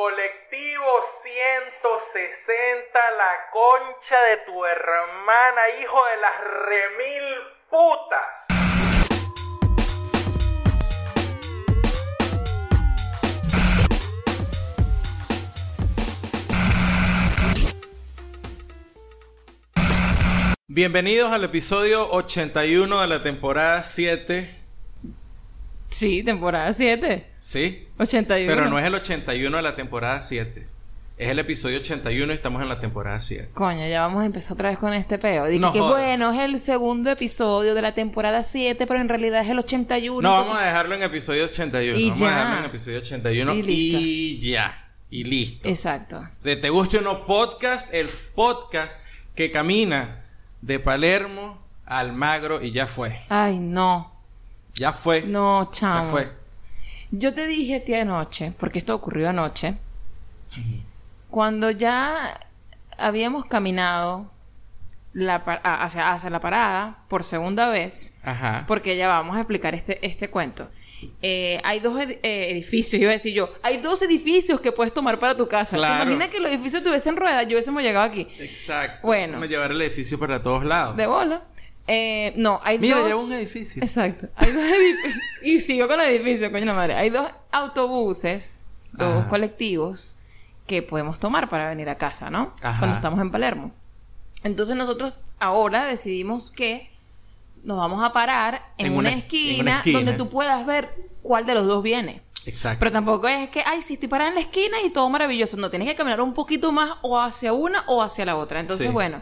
[0.00, 0.92] Colectivo
[1.24, 7.24] 160, la concha de tu hermana, hijo de las remil
[7.68, 8.46] putas.
[20.68, 24.57] Bienvenidos al episodio 81 de la temporada 7.
[25.90, 27.26] Sí, temporada 7.
[27.40, 27.86] ¿Sí?
[27.98, 28.52] 81.
[28.54, 30.66] Pero no es el 81 de la temporada 7.
[31.16, 33.50] Es el episodio 81 y estamos en la temporada 7.
[33.52, 35.46] Coño, ya vamos a empezar otra vez con este peo.
[35.46, 39.40] Dije No que bueno, es el segundo episodio de la temporada 7, pero en realidad
[39.40, 40.20] es el 81.
[40.22, 41.98] No, entonces- vamos a dejarlo en episodio 81.
[41.98, 42.30] Y vamos a ya.
[42.36, 44.84] dejarlo en episodio 81 Y y, ya.
[45.10, 45.68] Y listo.
[45.68, 46.22] Exacto.
[46.44, 49.00] De Te Guste o No Podcast, el podcast
[49.34, 50.22] que camina
[50.60, 53.18] de Palermo a Almagro y ya fue.
[53.28, 54.14] Ay, no.
[54.74, 55.22] Ya fue.
[55.22, 56.10] No, ya chamo.
[56.10, 56.30] fue.
[57.10, 59.76] Yo te dije a ti anoche, porque esto ocurrió anoche,
[61.30, 62.38] cuando ya
[62.96, 64.30] habíamos caminado
[65.12, 68.64] la hacia, hacia la parada por segunda vez, Ajá.
[68.68, 70.68] porque ya vamos a explicar este, este cuento.
[71.22, 74.92] Eh, hay dos ed- eh, edificios, iba a decir yo, hay dos edificios que puedes
[74.92, 75.72] tomar para tu casa.
[75.76, 76.04] ¿Te Claro.
[76.04, 77.44] imaginas que los edificios tuviesen ruedas?
[77.46, 78.26] Yo hubiésemos llegado aquí.
[78.38, 79.06] Exacto.
[79.06, 79.40] Bueno.
[79.40, 80.96] A llevar el edificio para todos lados.
[80.96, 81.42] De bola.
[81.90, 83.06] Eh, no, hay Mira, dos...
[83.08, 83.82] lleva un edificio.
[83.82, 84.28] Exacto.
[84.36, 85.24] Hay dos edificios.
[85.42, 86.94] y sigo con los edificios, coño la madre.
[86.94, 88.60] Hay dos autobuses,
[88.92, 89.28] dos Ajá.
[89.28, 90.16] colectivos
[90.66, 92.52] que podemos tomar para venir a casa, ¿no?
[92.62, 92.78] Ajá.
[92.78, 93.72] Cuando estamos en Palermo.
[94.44, 96.90] Entonces nosotros ahora decidimos que
[97.64, 99.18] nos vamos a parar en, En una, una- en una
[99.78, 102.22] esquina, donde tú puedas ver cuál de los dos viene.
[102.44, 102.78] Exacto.
[102.80, 105.56] Pero tampoco es que, ay, sí, estoy parada en la esquina y todo maravilloso.
[105.56, 108.60] No, tienes que caminar un poquito más o hacia una o hacia la otra.
[108.60, 108.92] Entonces, Sí.
[108.92, 109.20] bueno,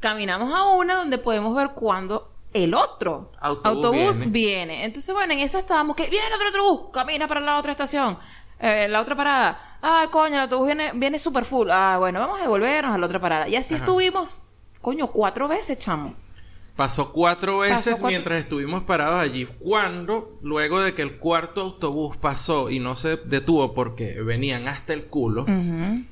[0.00, 4.26] caminamos a una donde podemos ver cuándo el otro Autobús viene.
[4.32, 4.84] viene.
[4.84, 8.16] Entonces, bueno, en esa estábamos que viene el otro autobús, camina para la otra estación.
[8.60, 9.78] eh, la otra parada.
[9.82, 11.68] Ah, coño, el autobús viene, viene super full.
[11.70, 13.48] Ah, bueno, vamos a devolvernos a la otra parada.
[13.48, 13.84] Y así Ajá.
[13.84, 14.42] estuvimos,
[14.80, 16.14] coño, cuatro veces, chamo.
[16.74, 19.46] Pasó cuatro veces Pasó cuatro- mientras estuvimos parados allí.
[19.60, 24.92] Cuando, luego de que el cuarto autobús pasó y no se detuvo porque venían hasta
[24.92, 25.44] el culo,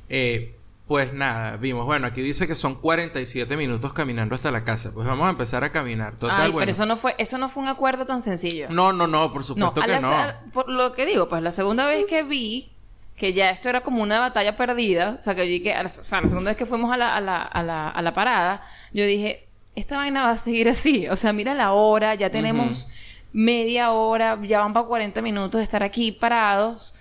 [0.08, 4.92] eh, pues nada, vimos, bueno, aquí dice que son 47 minutos caminando hasta la casa.
[4.94, 6.16] Pues vamos a empezar a caminar.
[6.16, 6.58] Total, Ay, bueno.
[6.60, 8.68] pero eso no fue, eso no fue un acuerdo tan sencillo.
[8.70, 10.12] No, no, no, por supuesto que la- no.
[10.12, 12.70] a- por lo que digo, pues la segunda vez que vi
[13.16, 16.20] que ya esto era como una batalla perdida, o sea, que yo que, o sea,
[16.20, 19.06] la segunda vez que fuimos a la, a la, a la, a la parada, yo
[19.06, 22.88] dije, esta vaina va a seguir así, o sea, mira la hora, ya tenemos
[23.32, 26.94] media hora, ya van para 40 minutos de estar aquí parados,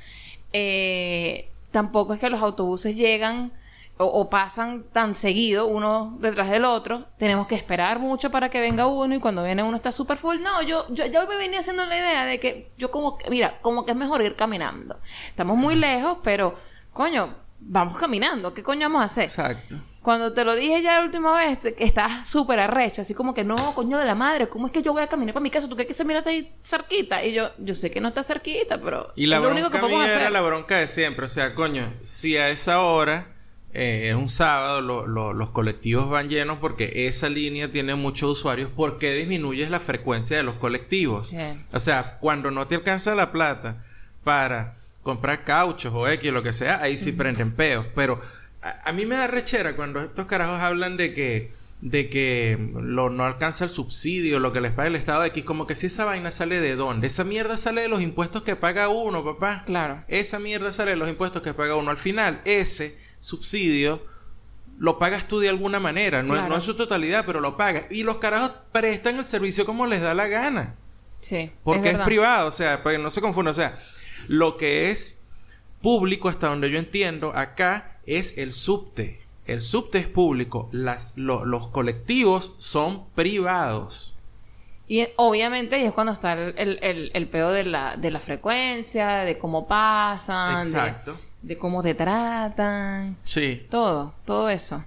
[0.53, 3.51] Eh, tampoco es que los autobuses llegan
[3.97, 7.06] o, o pasan tan seguido uno detrás del otro.
[7.17, 10.41] Tenemos que esperar mucho para que venga uno y cuando viene uno está súper full.
[10.41, 13.59] No, yo, yo, yo me venía haciendo la idea de que yo como que, mira,
[13.61, 15.00] como que es mejor ir caminando.
[15.28, 16.56] Estamos muy lejos, pero
[16.91, 18.53] coño, vamos caminando.
[18.53, 19.25] ¿Qué coño vamos a hacer?
[19.25, 19.75] Exacto.
[20.01, 23.73] Cuando te lo dije ya la última vez, estás súper arrecho, así como que no,
[23.73, 25.67] coño de la madre, ¿cómo es que yo voy a caminar para mi casa?
[25.67, 27.23] ¿Tú crees que se mira ahí cerquita?
[27.23, 29.79] Y yo, yo sé que no está cerquita, pero Y la es lo único que
[29.79, 30.22] podemos hacer.
[30.22, 31.25] era la bronca de siempre.
[31.25, 33.34] O sea, coño, si a esa hora
[33.75, 38.31] eh, es un sábado, lo- lo- los colectivos van llenos porque esa línea tiene muchos
[38.40, 41.30] usuarios, ¿por qué disminuyes la frecuencia de los colectivos?
[41.30, 41.38] Sí.
[41.72, 43.84] O sea, cuando no te alcanza la plata
[44.24, 47.86] para comprar cauchos o X, lo que sea, ahí sí prenden peos.
[47.96, 48.19] Pero
[48.62, 53.12] a, a mí me da rechera cuando estos carajos hablan de que de que lo,
[53.12, 56.06] no alcanza el subsidio, lo que les paga el Estado X, como que si esa
[56.06, 57.06] vaina sale de dónde.
[57.06, 59.63] Esa mierda sale de los impuestos que paga uno, papá.
[59.68, 60.03] Claro.
[60.07, 61.92] Esa mierda sale de los impuestos que paga uno.
[61.92, 64.02] Al final, ese subsidio
[64.78, 66.22] lo pagas tú de alguna manera.
[66.22, 66.50] No, Claro.
[66.50, 67.86] no en su totalidad, pero lo pagas.
[67.90, 70.75] Y los carajos prestan el servicio como les da la gana.
[71.22, 71.52] Sí.
[71.63, 73.52] Porque es, privado, o sea, para que no se confunda.
[73.52, 73.78] O sea,
[74.28, 75.22] lo que es
[75.81, 79.22] público, hasta donde yo entiendo, acá es el subte.
[79.47, 80.68] El subte es público.
[80.74, 84.16] Las, lo- los colectivos son privados.
[84.88, 89.38] Y obviamente ahí es cuando está el, el, el, de la, de la frecuencia, de
[89.38, 91.13] cómo pasan, Exacto.
[91.13, 91.18] de
[91.59, 93.65] cómo te tratan, Sí.
[93.69, 94.83] todo, todo eso.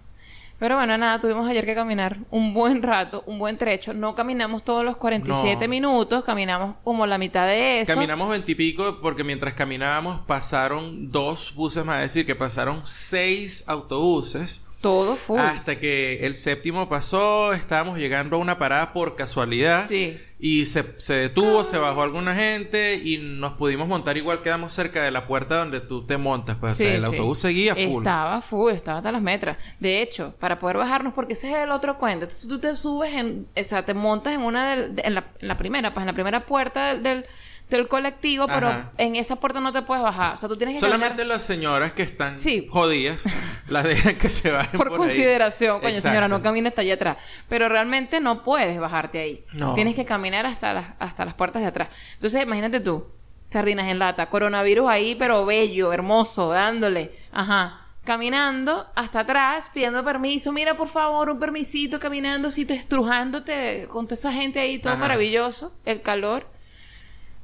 [0.58, 3.94] Pero bueno, nada, tuvimos ayer que caminar un buen rato, un buen trecho.
[3.94, 5.70] No caminamos todos los 47 No.
[5.70, 7.94] minutos, caminamos como la mitad de eso.
[7.94, 14.64] Caminamos veintipico porque mientras caminábamos pasaron dos buses, más es decir, que pasaron seis autobuses.
[14.80, 15.40] Todo full.
[15.40, 19.86] Hasta que el séptimo pasó, estábamos llegando a una parada por casualidad.
[19.88, 20.16] Sí.
[20.38, 25.02] Y se, se detuvo, se bajó alguna gente y nos pudimos montar igual, quedamos cerca
[25.02, 26.56] de la puerta donde tú te montas.
[26.60, 27.06] Pues, o sea, Sí, el sí.
[27.06, 28.02] autobús seguía full.
[28.02, 29.56] Estaba full, estaba hasta las metras.
[29.80, 32.26] De hecho, para poder bajarnos, porque ese es el otro cuento.
[32.26, 35.26] Entonces tú te subes en, o sea, te montas en una del- de- en, la,
[35.40, 37.26] en la primera, pues en la primera puerta del, del,
[37.70, 38.92] del colectivo, pero Ajá.
[38.96, 40.34] en esa puerta no te puedes bajar.
[40.34, 42.66] O sea, tú tienes que Solamente caminar las señoras que están Sí.
[42.70, 43.24] jodidas
[43.68, 44.96] las dejan que se vayan por, por, ahí.
[44.98, 45.80] consideración.
[45.80, 46.08] Coño, Exacto.
[46.08, 47.16] señora, no camine hasta allá atrás.
[47.48, 49.44] Pero realmente no puedes bajarte ahí.
[49.52, 49.74] No.
[49.74, 51.88] Tienes que caminar hasta las, hasta las puertas de atrás.
[52.14, 53.06] Entonces, imagínate tú,
[53.50, 57.12] sardinas en lata, coronavirus ahí, pero bello, hermoso, dándole.
[57.32, 57.84] Ajá.
[58.04, 60.50] Caminando hasta atrás, pidiendo permiso.
[60.52, 65.00] Mira, por favor, un permisito, caminando, si estrujándote con toda esa gente ahí, todo Ajá.
[65.00, 66.46] maravilloso, el calor.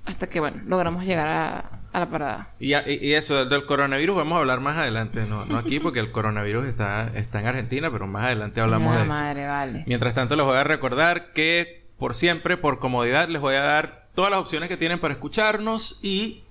[0.05, 2.51] Hasta que, bueno, logramos llegar a, a la parada.
[2.59, 2.73] Y,
[3.13, 7.13] eso del coronavirus vamos a hablar más adelante, no, no aquí porque el coronavirus está,
[7.15, 9.11] está en Argentina, pero más adelante hablamos de eso.
[9.11, 9.85] madre, vale.
[9.87, 14.09] Mientras tanto les voy a recordar que por siempre, por comodidad, les voy a dar
[14.15, 16.43] todas las opciones que tienen para escucharnos y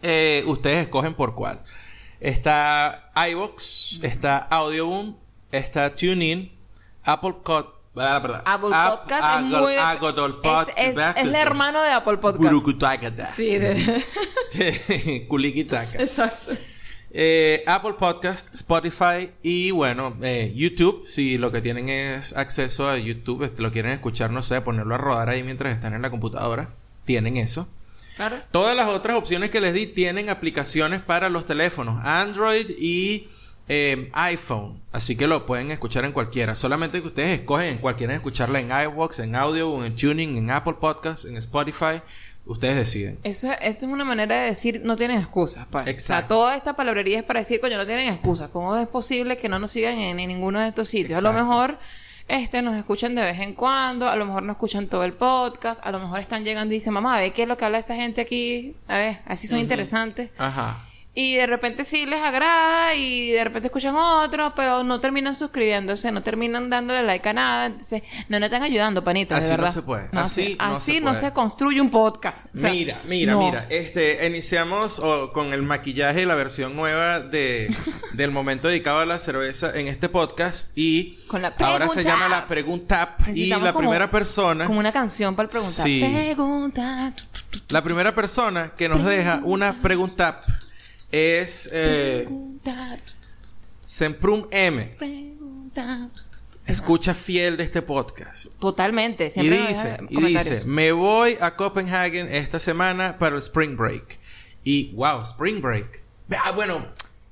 [0.00, 1.60] eh, ustedes escogen por cuál.
[2.20, 5.16] Está iVox, está Audioboom,
[5.52, 6.50] está TuneIn,
[7.04, 7.66] Apple Cod...
[8.44, 9.76] Apple Ap- Podcast es muy...
[10.42, 10.78] Podcast.
[10.78, 12.42] es, es, es el hermano de Apple Podcast.
[13.34, 15.26] Sí, de...
[15.28, 15.98] Culiquitaca.
[16.02, 16.52] Exacto.
[17.16, 21.04] Eh, Apple Podcast, Spotify y bueno, eh, YouTube.
[21.06, 24.98] Si lo que tienen es acceso a YouTube, lo quieren escuchar, no sé, ponerlo a
[24.98, 26.70] rodar ahí mientras están en la computadora,
[27.04, 27.68] tienen eso.
[28.16, 28.36] Claro.
[28.50, 33.28] Todas las otras opciones que les di tienen aplicaciones para los teléfonos Android y
[33.68, 34.80] eh, iPhone.
[34.92, 36.54] Así que lo pueden escuchar en cualquiera.
[36.54, 41.24] Solamente que ustedes escogen, quieren escucharla en iVoox, en Audio, en Tuning, en Apple Podcast,
[41.24, 42.00] en Spotify.
[42.46, 43.18] Ustedes deciden.
[43.22, 45.82] Eso, esto es una manera de decir no tienen excusas, pues.
[45.82, 46.34] O sea, Exacto.
[46.34, 48.50] toda esta palabrería es para decir, coño, no tienen excusas.
[48.50, 51.18] ¿Cómo es posible que no nos sigan en, en ninguno de estos sitios?
[51.18, 51.48] A lo Exacto.
[51.48, 51.78] mejor
[52.28, 55.84] este nos escuchan de vez en cuando, a lo mejor no escuchan todo el podcast,
[55.86, 57.78] a lo mejor están llegando y dicen, mamá, a ver qué es lo que habla
[57.78, 60.30] esta gente aquí, a ver, así son interesantes.
[60.38, 60.86] Ajá.
[61.16, 66.10] Y de repente sí les agrada y de repente escuchan otro, pero no terminan suscribiéndose,
[66.10, 67.66] no terminan dándole like a nada.
[67.66, 70.08] Entonces, no nos están ayudando, panita, Así de no se puede.
[70.10, 71.20] No Así no así se no puede.
[71.20, 72.46] se construye un podcast.
[72.52, 73.42] O sea, mira, mira, no.
[73.46, 73.66] mira.
[73.70, 77.72] Este, iniciamos oh, con el maquillaje y la versión nueva de,
[78.14, 80.72] del momento dedicado a la cerveza en este podcast.
[80.74, 83.16] Y Con la ahora se llama la pregunta.
[83.32, 85.84] Y la como- primera persona, Como una canción para preguntar.
[85.86, 86.00] Sí.
[86.04, 87.12] Pregunta.
[87.68, 90.40] la primera persona que nos deja una pregunta
[91.14, 92.28] es eh,
[93.80, 94.96] Semprum M.
[96.66, 98.46] Escucha fiel de este podcast.
[98.58, 99.26] Totalmente.
[99.26, 103.76] Y Siempre nos dice, y dice, me voy a Copenhagen esta semana para el Spring
[103.76, 104.18] Break.
[104.64, 106.02] Y wow, Spring Break.
[106.36, 106.86] Ah, bueno,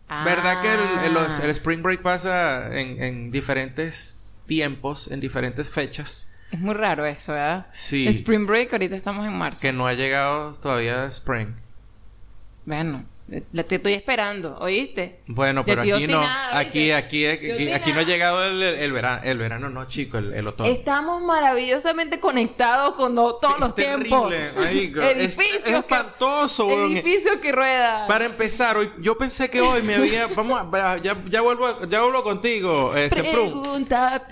[0.08, 0.69] ¿verdad que
[1.06, 1.50] el, el Ah.
[1.50, 6.31] Spring Break pasa en, en diferentes tiempos, en diferentes fechas?
[6.52, 7.67] Es muy raro eso, ¿verdad?
[7.73, 8.06] Sí.
[8.06, 9.62] Spring Break, ahorita estamos en marzo.
[9.62, 11.55] Que no ha llegado todavía Spring.
[12.67, 15.20] Bueno, le- te estoy esperando, ¿oíste?
[15.26, 16.20] Bueno, pero aquí no.
[16.52, 19.20] Aquí, aquí, aquí, no ha llegado el, el verano.
[19.24, 20.70] El verano no, chico, el, el otoño.
[20.70, 24.64] Estamos maravillosamente conectados con do- todos los terrible, tiempos.
[24.64, 25.00] marico.
[25.22, 26.92] Es- espantoso, que, weón.
[26.92, 28.06] edificios que ruedan.
[28.08, 30.26] Para empezar, hoy, yo pensé que hoy me había.
[30.28, 30.98] Vamos a.
[30.98, 33.08] Ya, ya vuelvo, a- ya vuelvo contigo, eh.
[33.10, 34.26] Pregunta.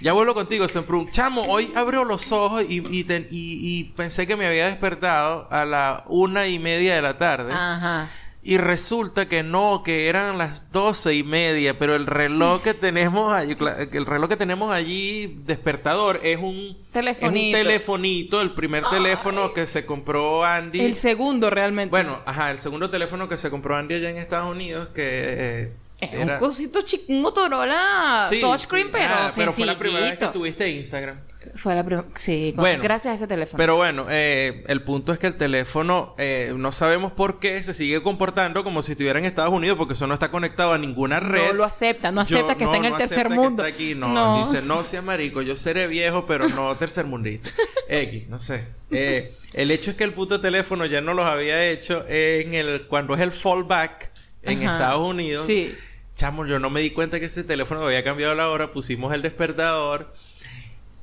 [0.00, 1.10] Ya vuelvo contigo, Semprum.
[1.10, 5.48] Chamo, hoy abrió los ojos y, y, ten- y- y pensé que me había despertado
[5.50, 7.52] a la una y media de la tarde.
[7.52, 8.08] Ajá.
[8.48, 13.32] Y resulta que no, que eran las doce y media, pero el reloj que tenemos
[13.32, 13.56] allí,
[13.92, 17.36] el reloj que tenemos allí despertador es un Telefonito.
[17.56, 20.80] es un telefonito, el primer teléfono que se compró Andy.
[20.80, 21.90] El segundo realmente.
[21.90, 25.72] Bueno, ajá, el segundo teléfono que se compró Andy allá en Estados Unidos, que eh,
[25.98, 26.34] Es era...
[26.34, 28.92] un cosito chico, un Motorola Sí, touchscreen, sí.
[28.92, 31.18] pero Ah, pero fue la primera vez que tuviste Instagram.
[31.54, 32.08] Fue la primera...
[32.14, 33.56] Sí, con- Bueno, gracias a ese teléfono.
[33.58, 37.72] Pero bueno, eh, el punto es que el teléfono, eh, no sabemos por qué se
[37.74, 41.20] sigue comportando como si estuviera en Estados Unidos, porque eso no está conectado a ninguna
[41.20, 41.48] red.
[41.48, 43.64] no lo acepta, no Yo- acepta que está en el no tercer que mundo.
[43.64, 47.50] está aquí, no, dice, no seas marico, yo seré viejo, pero no tercermundista.
[47.88, 48.66] X, no sé.
[48.90, 52.86] Eh, el hecho es que el puto teléfono ya no los había hecho en el
[52.88, 54.10] cuando es el fallback
[54.42, 54.72] en Ajá.
[54.76, 55.46] Estados Unidos.
[55.46, 55.74] Sí.
[56.14, 59.20] Chamo, yo no me di cuenta que ese teléfono había cambiado la hora, pusimos el
[59.22, 60.14] despertador.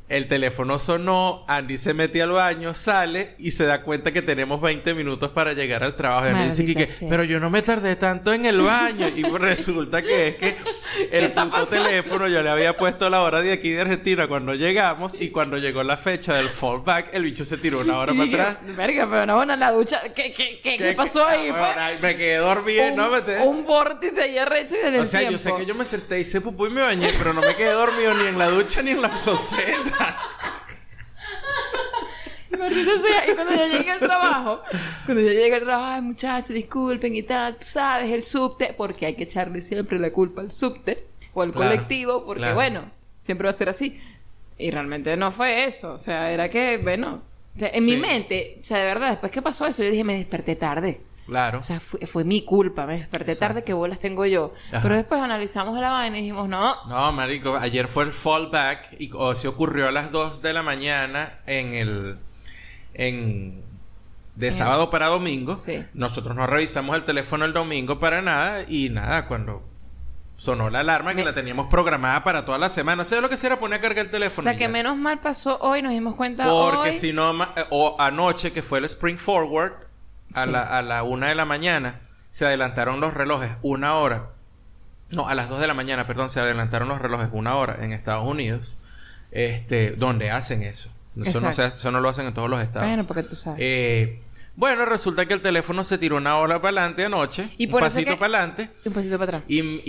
[0.10, 4.62] El teléfono sonó, Andy se metió al baño, sale y se da cuenta que tenemos
[4.62, 6.28] 20 minutos para llegar al trabajo.
[6.30, 9.08] Y dice que, pero yo no me tardé tanto en el baño.
[9.08, 10.56] Y resulta que es que
[11.12, 11.86] el puto pasando?
[11.88, 15.58] teléfono yo le había puesto la hora de aquí de Argentina cuando llegamos y cuando
[15.58, 18.58] llegó la fecha del fallback, el bicho se tiró una hora para atrás.
[18.76, 20.02] Verga, pero no, bueno, en la ducha.
[20.14, 21.48] ¿Qué, qué, qué, qué ¿Qué- pasó ahí?
[21.50, 21.62] Ah, pues?
[21.62, 23.10] bueno, ay, me quedé dormido, un, ¿no?
[23.10, 25.74] Me te- un vórtice ahí arrecho y en el O sea, yo sé que yo
[25.74, 28.50] me senté, hice pupú y me bañé, pero no me quedé dormido ni en la
[28.50, 29.93] ducha ni en la closeta.
[32.52, 32.56] Y
[33.36, 34.62] cuando yo llegué al trabajo,
[35.06, 39.06] cuando yo llegué al trabajo, ay muchachos, disculpen y tal, tú sabes, el subte, porque
[39.08, 42.56] hay que echarle siempre la culpa al subte o al Claro, colectivo, porque claro.
[42.56, 44.00] bueno, siempre va a ser así.
[44.58, 47.22] Y realmente no fue eso, o sea, era que, bueno,
[47.56, 50.04] O sea, en mi mente, o sea, de verdad, después que pasó eso, yo dije,
[50.04, 51.02] me desperté tarde.
[51.26, 51.60] Claro.
[51.60, 53.54] O sea, fue, fue mi culpa, me desperté Exacto.
[53.56, 54.54] tarde, qué bolas tengo yo.
[54.72, 54.82] Ajá.
[54.82, 59.10] Pero después analizamos la vaina y dijimos, no, No, marico, ayer fue el fallback y
[59.14, 62.18] o se ocurrió a las 2 de la mañana en el
[62.94, 63.64] en
[64.36, 65.58] de sábado para domingo.
[65.58, 65.86] Sí.
[65.94, 69.62] Nosotros no revisamos el teléfono el domingo para nada y nada, cuando
[70.36, 73.30] sonó la alarma que Me- la teníamos programada para toda la semana, o sea, lo
[73.30, 74.44] que era poner a cargar el o teléfono.
[74.44, 74.70] sea, y que ya.
[74.70, 76.94] menos mal pasó hoy, nos dimos cuenta Porque hoy.
[76.96, 79.74] si no, eh, o anoche que fue el Spring Forward,
[80.34, 80.52] a, Sí.
[80.52, 84.30] la, a la una de la mañana, se adelantaron los relojes una hora.
[85.10, 87.92] No, a las 2 de la mañana, perdón, se adelantaron los relojes una hora en
[87.94, 88.82] Estados Unidos,
[89.32, 90.90] este, donde hacen eso.
[91.24, 92.88] Eso no, se- eso no lo hacen en todos los estados.
[92.88, 93.60] Bueno, porque tú sabes.
[93.62, 94.24] Eh,
[94.56, 97.82] bueno, resulta que el teléfono se tiró una hora para adelante anoche, Y un por
[97.82, 98.70] pasito que- para adelante.
[98.86, 99.44] Un pasito para atrás.
[99.48, 99.82] Y,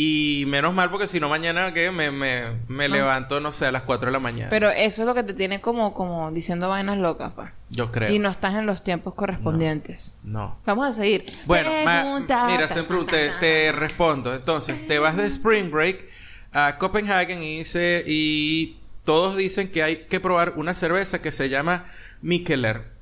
[0.43, 2.89] y menos mal porque si no mañana que me, me, me Ah.
[2.89, 4.49] levanto, no sé, a las 4 de la mañana.
[4.49, 7.53] Pero eso es lo que te tiene como, como diciendo vainas locas, pa.
[7.69, 8.11] Yo creo.
[8.13, 10.15] Y no estás en los tiempos correspondientes.
[10.23, 10.57] No.
[10.65, 11.25] Vamos a seguir.
[11.45, 14.33] Bueno, Pregunta, mira, siempre te, te respondo.
[14.35, 16.07] Entonces, te vas de Spring Break
[16.53, 21.49] a Copenhagen y dice y todos dicen que hay que probar una cerveza que se
[21.51, 21.85] llama
[22.23, 22.94] Mikkeller.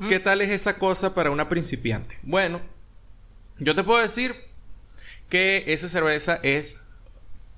[0.00, 0.08] Mm.
[0.08, 2.18] ¿Qué tal es esa cosa para una principiante?
[2.22, 2.60] Bueno,
[3.58, 4.34] yo te puedo decir
[5.28, 6.80] que esa cerveza es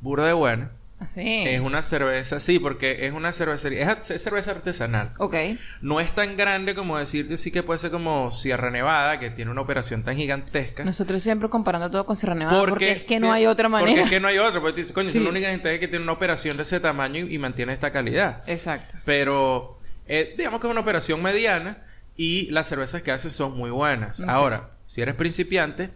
[0.01, 0.73] burda de buena.
[0.99, 1.21] Así.
[1.49, 5.11] Es una cerveza, sí, porque es una cervecería, es, es cerveza artesanal.
[5.19, 5.35] Ok.
[5.81, 9.51] No es tan grande como decirte sí que puede ser como Sierra Nevada, que tiene
[9.51, 10.85] una operación tan gigantesca.
[10.85, 13.89] Nosotros siempre comparando todo con Sierra Nevada porque, es que no sí, hay otra manera.
[13.91, 14.61] Porque es que no hay otra.
[14.61, 15.19] Porque dices, coño, Sí.
[15.19, 17.91] es la única gente que tiene una operación de ese tamaño y, y mantiene esta
[17.91, 18.45] calidad.
[18.47, 18.97] Exacto.
[19.05, 21.83] Pero eh, digamos que es una operación mediana
[22.23, 24.21] y las cervezas que hace son muy buenas.
[24.21, 25.91] Ahora, si eres principiante,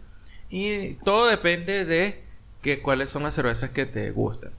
[0.49, 2.21] y todo depende de
[2.61, 4.51] que, cuáles son las cervezas que te gustan.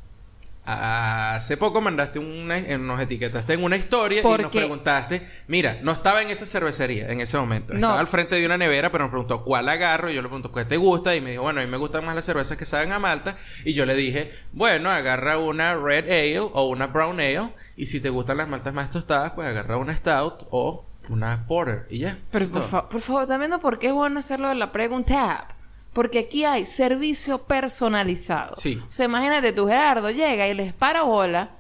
[0.64, 5.92] Hace poco mandaste una, eh, nos etiquetaste en una historia y nos preguntaste, mira, no
[5.92, 7.80] estaba en esa cervecería en ese momento, No.
[7.80, 10.50] estaba al frente de una nevera, pero nos preguntó cuál agarro, y yo le pregunto
[10.50, 12.64] cuál te gusta y me dijo, bueno, a mí me gustan más las cervezas que
[12.64, 17.20] saben a malta y yo le dije, bueno, agarra una red ale o una brown
[17.20, 21.46] ale y si te gustan las maltas más tostadas, pues agarra una stout o una
[21.46, 22.18] porter y ya.
[22.30, 25.46] Pero por, fa- por favor, también no porque es bueno hacerlo de la pregunta.
[25.92, 28.54] Porque aquí hay servicio personalizado.
[28.56, 28.80] Sí.
[28.88, 31.50] O sea, imagínate, tú Gerardo llega y les para bola,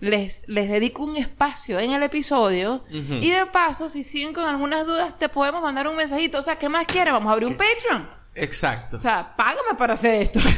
[0.00, 4.84] les, les dedico un espacio en el episodio y de paso, si siguen con algunas
[4.86, 6.38] dudas, te podemos mandar un mensajito.
[6.38, 7.12] O sea, ¿qué más quieres?
[7.12, 8.08] Vamos a abrir un Patreon.
[8.34, 8.96] Exacto.
[8.96, 10.40] O sea, págame para hacer esto.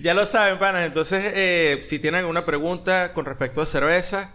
[0.00, 0.84] Ya lo saben, panas.
[0.84, 4.30] Entonces, eh, si tienen alguna pregunta con respecto a cerveza,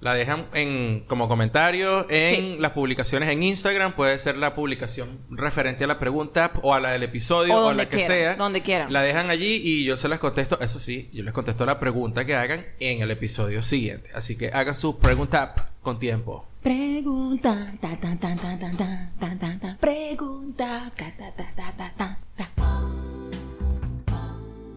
[0.00, 2.56] la dejan en, como comentario en Sí.
[2.60, 3.94] las publicaciones en Instagram.
[3.94, 7.60] Puede ser la publicación referente a la pregunta o a la del episodio O o,
[7.62, 8.36] donde la que quieran, sea.
[8.36, 8.92] donde quieran.
[8.92, 10.58] La dejan allí y yo se las contesto.
[10.60, 14.10] Eso sí, yo les contesto la pregunta que hagan en el episodio siguiente.
[14.14, 16.46] Así que hagan su pregunta con tiempo.
[16.62, 19.76] Pregunta, ta, ta, ta, ta, ta, ta, ta, ta, ta.
[19.80, 22.50] Pregunta, ta, ta, ta, ta, ta, ta, ta.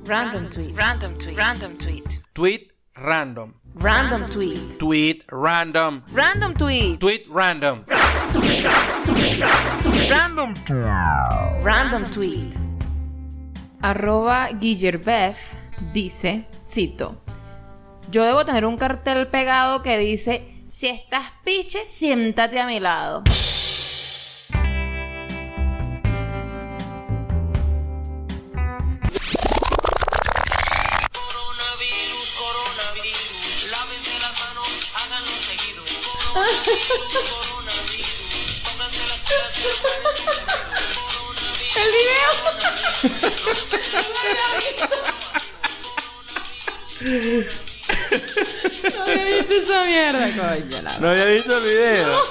[0.06, 0.76] Random tweet.
[0.76, 1.38] Random tweet.
[1.38, 2.22] Random tweet.
[2.34, 3.54] Tweet random.
[3.76, 4.78] Random tweet.
[4.80, 6.04] Tweet random.
[6.12, 7.00] Random tweet.
[7.00, 7.86] Tweet random.
[11.64, 12.58] Random tweet.
[13.82, 15.56] Arroba Guillerbeth
[15.94, 17.22] dice, cito,
[18.12, 23.24] yo debo tener un cartel pegado que dice, si estás piche, siéntate a mi lado.
[41.76, 42.32] El video.
[48.98, 50.82] No había visto esa mierda, coño.
[50.82, 52.24] la- No había visto el video.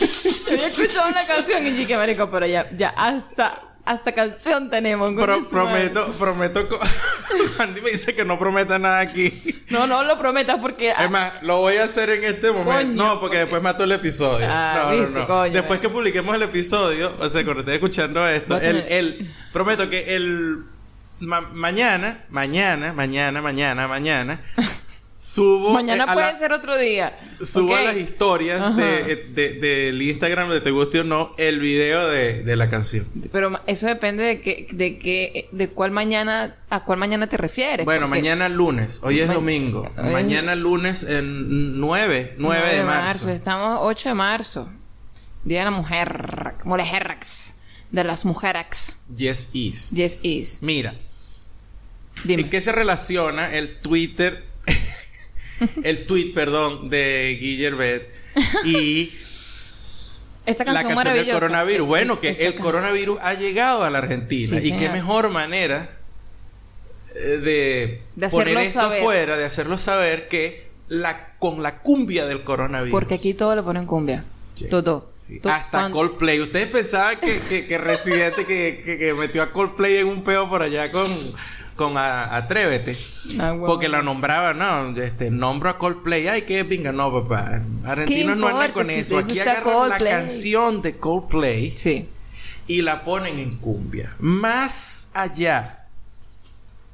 [0.00, 5.14] Yo había escuchado una canción y dije, marico, pero ya, ya hasta, hasta canción tenemos.
[5.14, 5.88] Pro- su madre".
[5.90, 6.68] prometo, prometo.
[7.58, 9.32] Andy me dice que no prometa nada aquí.
[9.70, 10.90] No, no lo prometas porque...
[10.90, 12.72] Es más, lo voy a hacer en este momento.
[12.72, 14.46] Coño, no, porque, porque- después mato el episodio.
[14.48, 15.26] Ah, no, no, viste, no.
[15.26, 15.82] coño, después eh.
[15.82, 20.64] que publiquemos el episodio, o sea, cuando esté escuchando esto, el, el- prometo que el
[21.20, 24.40] ma- mañana, mañana, mañana, mañana, mañana,
[25.18, 25.70] subo.
[25.72, 27.18] Mañana eh, puede la- ser otro día.
[27.42, 28.70] Subo a las historias Ajá.
[28.74, 32.68] de, eh, de- del Instagram de Te Guste o No el video de, de la
[32.68, 33.06] canción.
[33.32, 37.84] Pero eso depende de que, de que, de cuál mañana, a cuál mañana te refieres.
[37.86, 39.00] Bueno, porque- mañana lunes.
[39.02, 39.90] Hoy es Ma- domingo.
[39.96, 43.30] Hoy- Mañana lunes en 9, 9 de marzo.
[43.30, 44.68] Estamos 8 de marzo.
[45.44, 46.54] Día de la mujer.
[46.64, 47.56] Mujeres.
[47.92, 48.98] De las mujeres.
[49.16, 49.90] Yes is.
[49.92, 50.60] Yes is.
[50.62, 50.94] Mira,
[52.24, 52.42] Dime.
[52.42, 54.44] ¿en qué se relaciona el Twitter
[55.82, 58.12] el tweet, perdón, de Guillerbet
[58.64, 59.10] y
[60.44, 61.84] Esta la canción del coronavirus.
[61.84, 64.60] Eh, Bueno, que el coronavirus ha llegado a la Argentina.
[64.60, 65.90] Sí, y qué mejor manera
[67.14, 69.00] eh, de, De poner esto saber.
[69.00, 72.92] afuera, de hacerlo saber que la, con la cumbia del coronavirus.
[72.92, 74.24] Porque aquí todo le ponen cumbia.
[74.54, 74.68] Sí.
[74.68, 75.10] Todo.
[75.26, 76.40] Sí, Hasta cuan- Coldplay.
[76.40, 80.48] Ustedes pensaban que, que, que Residente que, que, que metió a Coldplay en un peo
[80.48, 81.08] por allá con,
[81.76, 82.96] con a- Atrévete.
[83.38, 83.54] Ah.
[83.64, 86.26] Porque la nombraba, no, este, nombro a Coldplay.
[86.28, 87.60] Ay, qué pinga, no, papá.
[87.84, 89.18] Argentinos no andan con si eso.
[89.18, 90.04] Aquí agarran Coldplay?
[90.12, 92.08] la canción de Coldplay Sí.
[92.66, 94.14] y la ponen en cumbia.
[94.18, 95.84] Más allá,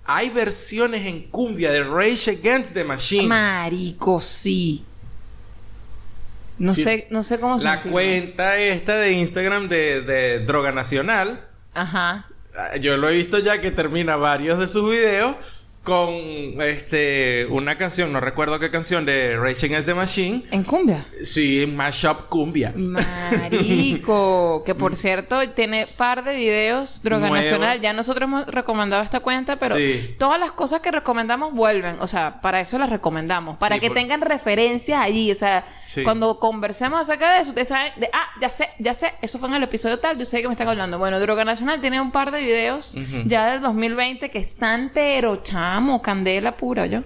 [0.04, 3.26] hay versiones en cumbia de Rage Against the Machine.
[3.28, 4.84] Marico, sí.
[6.58, 6.82] No Sí.
[6.84, 7.92] sé, no sé cómo la sentirme.
[7.92, 11.48] cuenta esta de Instagram de, de Droga Nacional.
[11.74, 12.26] Ajá.
[12.80, 15.36] Yo lo he visto ya que termina varios de sus videos
[15.84, 16.10] con
[16.60, 20.44] este una canción, no recuerdo qué canción de Rage Against the Machine.
[20.52, 21.04] En cumbia.
[21.24, 22.72] Sí, Mashup Cumbia.
[22.76, 27.46] Marico, que por cierto tiene par de videos Droga Nuevos.
[27.46, 27.80] Nacional.
[27.80, 30.14] Ya nosotros hemos recomendado esta cuenta, pero Sí.
[30.18, 31.96] todas las cosas que recomendamos vuelven.
[32.00, 33.56] O sea, para eso las recomendamos.
[33.58, 35.32] Para Sí, que por- tengan referencias allí.
[35.32, 36.02] O sea, Sí.
[36.04, 39.48] cuando conversemos acerca de eso, ustedes saben, de, ah, ya sé, ya sé, eso fue
[39.48, 40.98] en el episodio tal, yo sé que me están hablando.
[40.98, 43.22] Bueno, Droga Nacional tiene un par de videos Ujú.
[43.26, 47.02] ya del 2020 que están, pero chamo, candela pura, yo.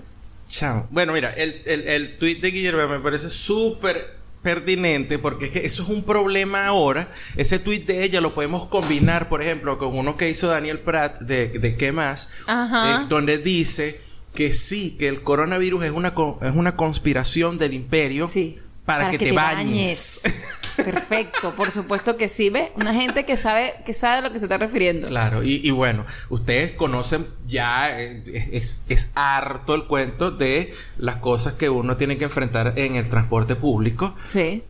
[0.49, 0.87] Chao.
[0.91, 5.67] Bueno, mira, el, el, el tweet de Guillermo me parece súper pertinente porque es que
[5.67, 7.09] eso es un problema ahora.
[7.37, 11.21] Ese tweet de ella lo podemos combinar, por ejemplo, con uno que hizo Daniel Pratt
[11.21, 12.29] de, de ¿Qué más?
[12.47, 13.03] Ajá.
[13.03, 14.01] Eh, donde dice
[14.35, 18.59] que sí, que el coronavirus es una, es una conspiración del imperio Sí.
[18.85, 20.23] para, que, te, bañes.
[20.77, 22.71] Perfecto, por supuesto que sí, ¿ves?
[22.77, 25.09] Una gente que sabe, que sabe a lo que se está refiriendo.
[25.09, 31.17] Claro, y, y bueno, ustedes conocen ya, eh, es, es harto el cuento de las
[31.17, 34.15] cosas que uno tiene que enfrentar en el transporte público.
[34.25, 34.63] Sí.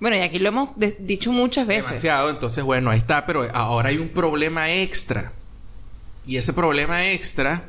[0.00, 1.86] Bueno, y aquí lo hemos dicho muchas veces.
[1.86, 5.32] Demasiado, entonces bueno, ahí está, pero ahora hay un problema extra.
[6.26, 7.68] Y ese problema extra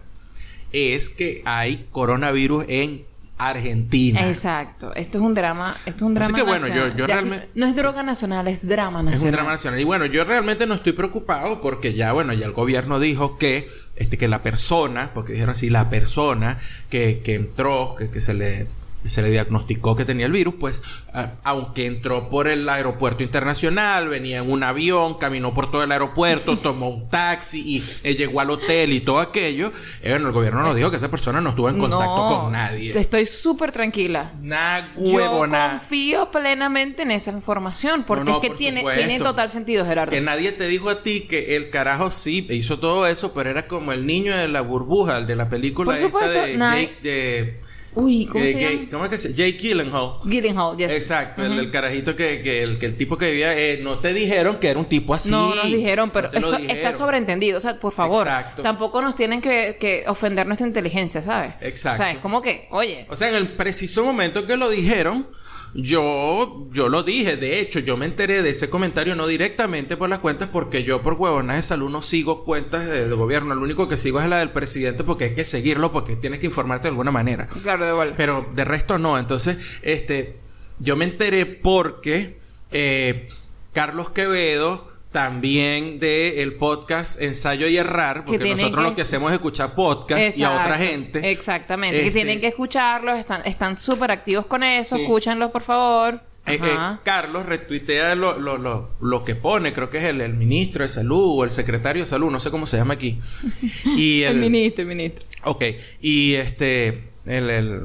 [0.71, 3.05] es que hay coronavirus en
[3.37, 4.27] Argentina.
[4.27, 4.93] Exacto.
[4.95, 6.91] Esto es un drama, esto es un Así drama que, bueno, nacional.
[6.91, 9.13] yo- yo Ya, realmente- No es droga nacional, es drama nacional.
[9.13, 9.79] Es un drama nacional.
[9.79, 13.69] Y bueno, yo realmente no estoy preocupado porque ya, bueno, ya el gobierno dijo que,
[13.95, 16.57] este, que la persona, porque dijeron así, la persona
[16.89, 18.67] que, que entró, que, que se le
[19.09, 24.07] se le diagnosticó que tenía el virus, pues a- aunque entró por el aeropuerto internacional,
[24.07, 28.39] venía en un avión, caminó por todo el aeropuerto, tomó un taxi y eh, llegó
[28.39, 31.49] al hotel y todo aquello, eh, bueno, el gobierno nos dijo que esa persona no
[31.51, 32.97] estuvo en contacto No, con nadie.
[32.97, 34.31] Estoy súper tranquila.
[34.41, 35.79] Nada Yo huevo, nada.
[35.79, 39.05] confío plenamente en esa información porque No, no, es que por tiene, supuesto.
[39.05, 40.11] tiene total sentido, Gerardo.
[40.11, 43.67] Que nadie te dijo a ti que el carajo sí hizo todo eso, pero era
[43.67, 46.97] como el niño de la burbuja, el de la película Por esta supuesto, de Jake
[47.01, 47.61] de
[47.95, 48.87] Uy, ¿cómo eh, se llama?
[48.91, 50.19] ¿Cómo es que se Jake Gyllenhaal.
[50.25, 50.91] Gyllenhaal, yes.
[50.91, 51.59] Exacto, el, Ujú.
[51.61, 54.69] el carajito que, que el, que el tipo que vivía, eh, no te dijeron que
[54.69, 55.29] era un tipo así.
[55.31, 56.75] No nos dijeron, pero No eso dijeron.
[56.77, 57.57] está sobreentendido.
[57.57, 58.61] O sea, por favor, Exacto.
[58.61, 61.53] tampoco nos tienen que, que ofender nuestra inteligencia, ¿sabes?
[61.61, 62.01] Exacto.
[62.01, 65.27] O sea, es como que, oye, O sea, en el preciso momento que lo dijeron,
[65.73, 67.37] yo, yo lo dije.
[67.37, 71.01] De hecho, yo me enteré de ese comentario no directamente por las cuentas, porque yo
[71.01, 73.55] por huevonas de salud no sigo cuentas de, de gobierno.
[73.55, 76.45] Lo único que sigo es la del presidente porque hay que seguirlo porque tienes que
[76.45, 77.47] informarte de alguna manera.
[77.63, 78.13] claro, de igual.
[78.15, 79.17] Pero de resto no.
[79.17, 80.37] Entonces, este,
[80.79, 82.37] yo me enteré porque
[82.71, 83.27] eh,
[83.73, 89.31] Carlos Quevedo, también de el podcast Ensayo y Errar, porque nosotros que- lo que hacemos
[89.31, 91.31] es escuchar podcast y a otra gente.
[91.31, 91.97] Exactamente.
[92.01, 95.03] Que Este- tienen que escucharlos, están están súper activos con eso, Sí.
[95.03, 96.15] escúchenlos, por favor.
[96.45, 96.97] Eh, eh.
[97.05, 100.89] Carlos retuitea lo, lo, lo, lo que pone, creo que es el, el ministro de
[100.89, 103.17] salud o el secretario de salud, no sé cómo se llama aquí.
[103.95, 105.25] Y el, ministro, el ministro.
[105.45, 105.63] Ok,
[106.01, 107.81] y este, el, el-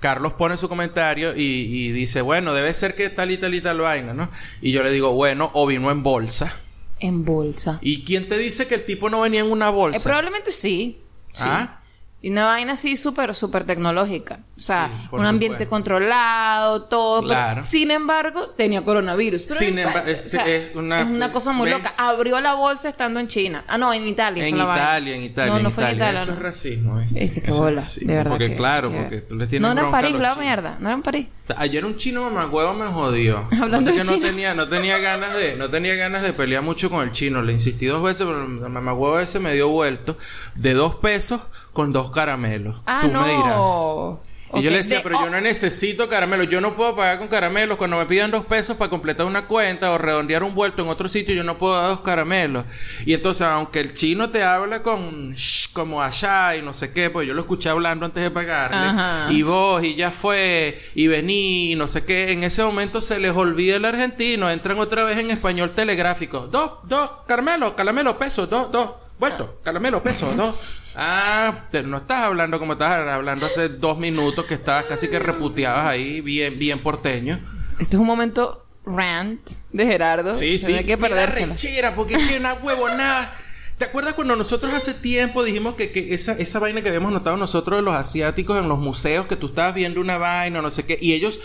[0.00, 3.60] Carlos pone su comentario y, y dice, bueno, debe ser que tal y tal y
[3.60, 4.30] tal vaina, ¿no?
[4.62, 6.54] Y yo le digo, bueno, o vino en bolsa.
[7.00, 7.78] En bolsa.
[7.82, 10.02] ¿Y quién te dice que el tipo no venía en una Eh, bolsa?
[10.02, 10.98] probablemente sí.
[11.32, 11.44] sí.
[11.46, 11.77] ¿Ah?
[12.20, 14.40] Y una vaina así súper, súper tecnológica.
[14.56, 15.70] O sea, Sí, un ambiente supuesto.
[15.70, 17.20] controlado, todo.
[17.20, 17.62] pero, Claro.
[17.64, 19.42] sin embargo, tenía coronavirus.
[19.42, 21.78] Pero Sin es- embargo, o este sea, es una- cosa muy ¿ves?
[21.78, 21.92] loca.
[21.96, 23.62] Abrió la bolsa estando en China.
[23.68, 24.44] Ah, no, en Italia.
[24.48, 24.56] En.
[24.56, 26.20] Italia, en Italia, No, en no fue en Italia.
[26.20, 26.36] Eso no.
[26.38, 27.06] es racismo, ¿eh?
[27.14, 27.82] Este, qué es bola.
[27.82, 28.30] racismo, De verdad.
[28.32, 30.38] Porque que- claro, que- porque tú le tienes No era en París, la chinos.
[30.38, 30.76] mierda.
[30.80, 31.26] No era en París.
[31.56, 33.46] Ayer un chino mamagüevo me jodió.
[33.62, 36.90] Hablando de que no tenía, no tenía ganas de, no tenía ganas de pelear mucho
[36.90, 37.42] con el chino.
[37.42, 40.18] Le insistí dos veces, pero el mamagüevo ese me dio vuelto
[40.56, 41.40] de dos pesos
[41.78, 42.82] con dos caramelos.
[42.86, 43.22] Ah, Tú no.
[43.22, 44.58] me dirás.
[44.58, 46.48] Y yo le decía, de- pero oh, yo no necesito caramelos.
[46.48, 47.76] Yo no puedo pagar con caramelos.
[47.76, 51.08] Cuando me piden dos pesos para completar una cuenta o redondear un vuelto en otro
[51.08, 52.64] sitio, yo no puedo dar dos caramelos.
[53.06, 57.10] Y entonces, aunque el chino te habla con shh, como allá y no sé qué,
[57.10, 58.76] pues yo lo escuché hablando antes de pagarle.
[58.78, 59.26] Ajá.
[59.32, 62.32] Y vos, y ya fue, y vení, y no sé qué.
[62.32, 64.50] En ese momento se les olvida el argentino.
[64.50, 66.48] Entran otra vez en español telegráfico.
[66.50, 68.90] Dos, dos, caramelos, caramelos, pesos, dos, dos.
[69.18, 70.54] Vuelto, caramelo, peso, dos.
[70.96, 75.18] Ah, te- no estás hablando como estabas hablando hace dos minutos que estabas casi que
[75.18, 77.38] reputeabas ahí, bien, bien porteño.
[77.78, 79.40] Este es un momento rant
[79.72, 80.34] de Gerardo.
[80.34, 80.72] Sí, sí.
[80.74, 83.32] Hay que rechera, porque es que una huevonada.
[83.78, 87.78] ¿Te acuerdas cuando nosotros hace tiempo dijimos que, esa, esa vaina que habíamos notado nosotros
[87.78, 90.98] de los asiáticos en los museos, que tú estabas viendo una vaina, no sé qué,
[91.00, 91.38] y ellos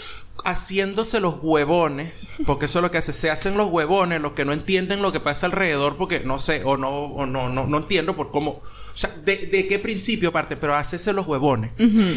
[0.44, 4.46] haciéndose los huevones, porque eso es lo que hace, se hacen los huevones, los que
[4.46, 7.78] no entienden lo que pasa alrededor, porque no sé, o no, o no, no, no
[7.78, 11.72] entiendo por cómo, o sea, de, de qué principio parten, pero hacerse los huevones.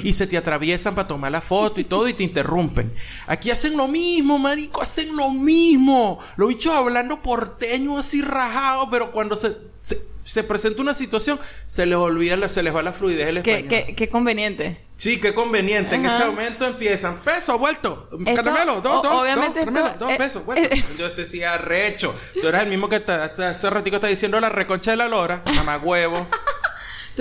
[0.04, 2.92] Y se te atraviesan para tomar la foto y todo y te interrumpen.
[3.26, 6.18] Aquí hacen lo mismo, marico, hacen lo mismo.
[6.36, 11.86] Los bichos hablando porteño así rajado, pero cuando se, se, se presenta una situación, se
[11.86, 13.68] les olvida, la- se les va la fluidez del español.
[13.68, 14.76] qué- qué conveniente.
[14.96, 15.94] Sí, qué conveniente.
[15.96, 16.16] En Ajá.
[16.16, 20.44] ese momento empiezan, peso, vuelto, caramelo, dos, dos, obviamente dos, caramelo, esto, dos eh, pesos,
[20.46, 20.74] vuelto.
[20.74, 20.84] eh.
[20.98, 22.14] Yo te decía, recho.
[22.40, 25.06] Tú eras el mismo que ta- hasta hace ratico está diciendo la reconcha de la
[25.08, 26.26] lora, mamá huevo.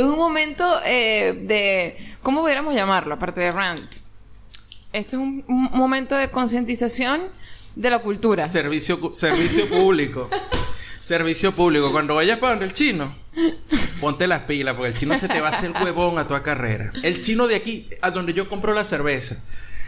[0.04, 1.98] Es un momento eh, de...
[2.22, 3.16] ¿Cómo pudiéramos llamarlo?
[3.16, 3.82] Aparte de rant.
[4.94, 7.24] Esto es un, un momento de concientización
[7.76, 8.48] de la cultura.
[8.48, 9.00] Servicio,
[9.70, 10.30] público.
[11.02, 11.92] servicio público.
[11.92, 13.16] Cuando vayas para donde el chino,
[14.00, 16.92] ponte las pilas, porque el chino se te va a hacer huevón a toda carrera.
[17.04, 19.44] El chino de aquí, a donde yo compro la cerveza,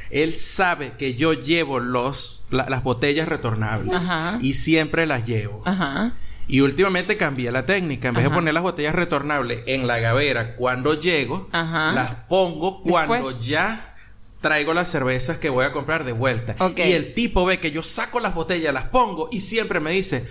[0.10, 4.04] él sabe que yo llevo los, la- las botellas retornables.
[4.04, 4.38] Ajá.
[4.42, 5.62] Y siempre las llevo.
[5.66, 6.14] Ajá.
[6.48, 8.08] Y últimamente cambié la técnica.
[8.08, 11.92] En vez de poner las botellas retornables en la gavera cuando llego, Ajá.
[11.92, 13.46] las pongo cuando Después.
[13.46, 13.96] ya
[14.40, 16.56] traigo las cervezas que voy a comprar de vuelta.
[16.78, 20.28] Y el tipo ve que yo saco las botellas, las pongo y siempre me dice,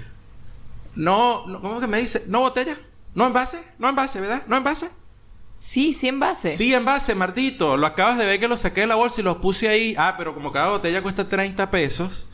[0.95, 2.25] no, no ¿cómo que me dice?
[2.29, 2.77] ¿No botella?
[3.15, 3.63] ¿No envase?
[3.79, 4.43] ¿No envase, verdad?
[4.47, 4.89] ¿No envase?
[5.59, 6.51] Sí, sí envase.
[6.51, 7.77] Sí, envase, Martito.
[7.77, 9.95] Lo acabas de ver que lo saqué de la bolsa y los puse ahí.
[9.99, 12.27] Ah, pero como cada botella cuesta 30 pesos.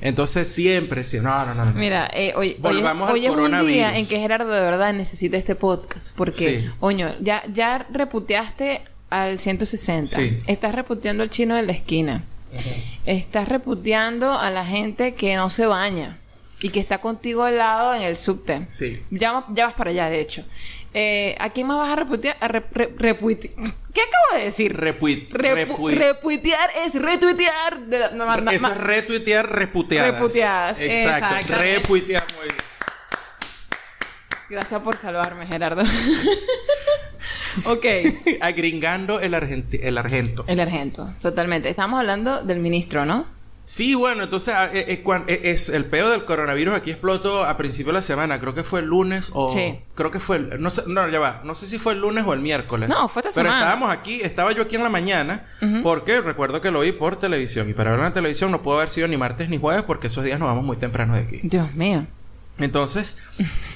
[0.00, 1.18] Entonces siempre, sí.
[1.20, 1.64] No, no, no.
[1.66, 1.72] no.
[1.72, 3.72] Mira, eh, hoy, hoy, Volvamos es- al hoy es un coronavirus.
[3.74, 6.14] día en que Gerardo de verdad necesita este podcast.
[6.16, 6.70] Porque, Sí.
[6.80, 10.16] oño, ya, ya reputeaste al 160.
[10.18, 10.38] Sí.
[10.46, 12.24] Estás reputeando al chino de la esquina.
[13.04, 16.18] Estás reputeando a la gente que no se baña
[16.60, 18.66] y que está contigo al lado en el subte.
[18.70, 18.94] Sí.
[19.10, 20.44] Ya, ya vas para allá, de hecho.
[20.98, 22.38] Eh, ¿A quién más vas a reputear?
[22.40, 23.50] A re- re- repuite-
[23.92, 24.74] ¿Qué acabo de decir?
[24.74, 27.80] Repuit, Repu- repuit- repuitear es retuitear.
[27.80, 30.12] de la- Eso es retuitear reputeadas.
[30.14, 31.52] Reputeadas, Exacto.
[31.58, 32.24] Repuitear.
[32.38, 32.56] muy bien.
[34.48, 35.82] Gracias por salvarme, Gerardo.
[37.66, 37.84] ok.
[38.40, 40.46] Agringando el, argenti- el argento.
[40.48, 41.68] El argento, totalmente.
[41.68, 43.26] Estamos hablando del ministro, ¿no?
[43.68, 47.56] Sí, bueno, entonces ah, eh, eh, eh, es el peo del coronavirus aquí explotó a
[47.56, 49.80] principio de la semana, creo que fue el lunes o Sí.
[49.96, 52.22] creo que fue el, no sé, no, ya va, no sé si fue el lunes
[52.24, 52.88] o el miércoles.
[52.88, 53.58] No, fue esta Pero semana.
[53.58, 55.46] estábamos aquí, estaba yo aquí en la mañana
[55.82, 58.90] porque recuerdo que lo vi por televisión y para en la televisión no pudo haber
[58.90, 61.40] sido ni martes ni jueves porque esos días nos vamos muy temprano de aquí.
[61.42, 62.06] Dios mío.
[62.58, 63.18] Entonces,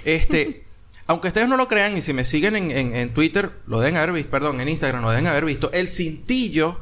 [0.05, 0.62] este,
[1.09, 3.96] aunque ustedes no lo crean y si me siguen en, en- en Twitter, lo deben
[3.96, 6.79] haber visto, perdón, en Instagram lo deben haber visto, el cintillo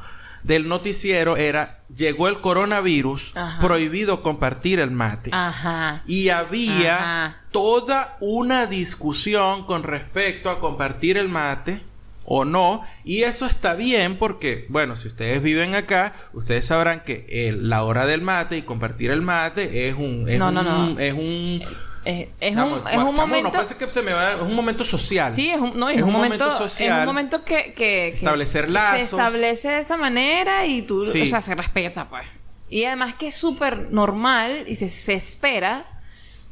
[0.49, 3.61] del noticiero era, llegó el coronavirus, Ajá.
[3.61, 5.31] prohibido compartir el mate.
[5.33, 6.03] Ajá.
[6.07, 7.43] Y había Ajá.
[7.53, 11.83] toda una discusión con respecto a compartir el mate
[12.25, 12.83] o no.
[13.05, 17.85] Y eso está bien porque, bueno, si ustedes viven acá, ustedes sabrán que eh, la
[17.85, 20.27] hora del mate y compartir el mate es un...
[20.29, 20.99] Es No, un, no, no.
[20.99, 21.63] Es un...
[22.11, 23.53] Eh, es chamo, un, es un chamo, momento.
[23.53, 24.33] No que se me va...
[24.37, 25.35] Es un momento social.
[25.35, 26.91] Sí, es un, no, es un, momento, social.
[26.91, 29.03] Es un momento que, que, que Establecer se lazos.
[29.21, 31.21] establece de esa manera y tú, Sí.
[31.21, 32.25] o sea, se respeta, pues.
[32.71, 35.85] Y además que es súper normal y se, se espera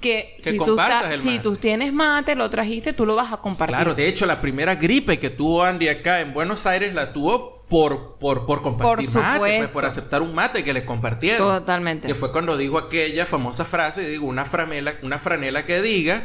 [0.03, 0.77] que, Que si, tú,
[1.11, 3.77] el si tú tienes mate, lo trajiste, tú lo vas a compartir.
[3.77, 7.56] Claro, de hecho, la primera gripe que tuvo Andy acá en Buenos Aires la tuvo
[7.68, 11.38] por, por, por compartir Por mate, pues, por aceptar un mate que le compartieron.
[11.61, 12.07] Totalmente.
[12.09, 16.24] Que fue cuando dijo aquella famosa frase, digo, una franela, una franela que diga,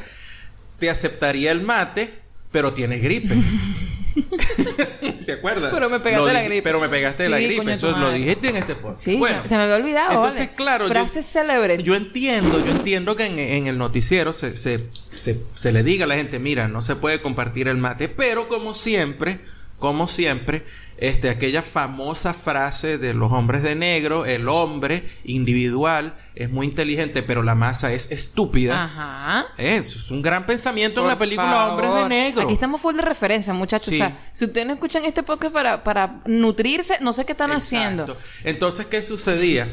[0.80, 2.14] te aceptaría el mate,
[2.52, 3.36] pero tienes gripe.
[5.26, 5.72] ¿Te acuerdas?
[5.74, 6.62] Pero me pegaste Lo la gripe.
[6.64, 7.64] Pero me pegaste la Sí, gripe.
[7.64, 9.02] coño, tu Eso lo dijiste en este podcast.
[9.02, 10.12] Sí, bueno, se, me había olvidado.
[10.16, 10.56] entonces, vale.
[10.56, 11.84] claro, yo- Frases célebres.
[11.84, 14.80] yo entiendo, yo entiendo que en, en el noticiero se, se,
[15.16, 18.48] se, se le diga a la gente, mira, no se puede compartir el mate, pero
[18.48, 19.40] como siempre,
[19.80, 20.64] como siempre,
[21.02, 27.24] este, aquella famosa frase de los hombres de negro, el hombre individual es muy inteligente,
[27.24, 28.84] pero la masa es estúpida.
[28.84, 29.48] Ajá.
[29.58, 31.84] Eso es un gran pensamiento en la película favor.
[31.84, 32.44] Hombres de Negro.
[32.44, 33.90] Aquí estamos full de referencia, muchachos.
[33.90, 33.96] Sí.
[33.96, 37.52] O sea, si ustedes no escuchan este podcast para, para nutrirse, no sé qué están
[37.52, 38.04] haciendo.
[38.04, 38.24] Exacto.
[38.44, 39.68] Entonces, ¿qué sucedía?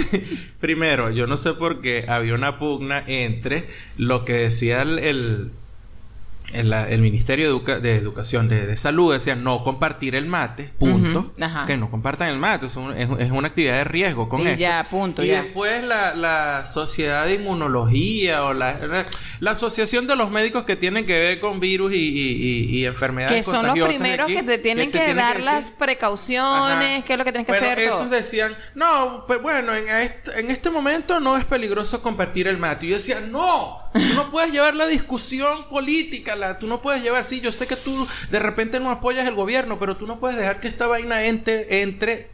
[0.60, 5.50] Primero, yo no sé por qué había una pugna entre lo que decía el, el,
[6.52, 10.72] el- el Ministerio de, Educa- de Educación de, de Salud, decía no compartir el mate,
[10.78, 11.32] punto.
[11.66, 14.46] Que no compartan el mate, es, un- es- es una actividad de riesgo con Y
[14.46, 14.58] esto.
[14.60, 15.42] ya, punto, y ya.
[15.42, 19.06] después la, la Sociedad de Inmunología o la,
[19.40, 23.42] la Asociación de los Médicos que tienen que ver con virus y, y- enfermedades Que
[23.42, 27.18] son los contagiosas primeros aquí, que te tienen que, tienen dar las precauciones, qué es
[27.18, 27.78] lo que tienes que Bueno, hacer.
[27.80, 28.08] esos todo.
[28.08, 32.86] decían, no, pues bueno, en este, en este momento no es peligroso compartir el mate.
[32.86, 37.24] Y yo decía, no, tú no puedes llevar la discusión política, tú no puedes llevar,
[37.24, 40.36] sí, yo sé que tú de repente no apoyas el gobierno, pero tú no puedes
[40.36, 42.30] dejar que esta vaina entre, entre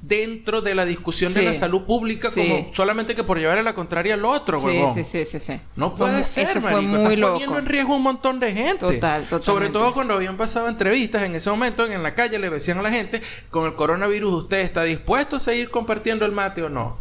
[0.00, 2.40] dentro de la discusión de la salud pública Sí.
[2.40, 4.94] como solamente que por llevar a la contraria al otro, huevón.
[4.94, 5.60] sí, sí, sí, sí.
[5.74, 6.92] No puede ser, Eso fue marico.
[6.92, 7.32] muy Estás loco.
[7.32, 8.78] poniendo en riesgo un montón de gente.
[8.78, 9.44] Total, totalmente.
[9.46, 12.82] Sobre todo cuando habían pasado entrevistas en ese momento en la calle le decían a
[12.82, 16.96] la gente, con el coronavirus usted está dispuesto a seguir compartiendo el mate o no.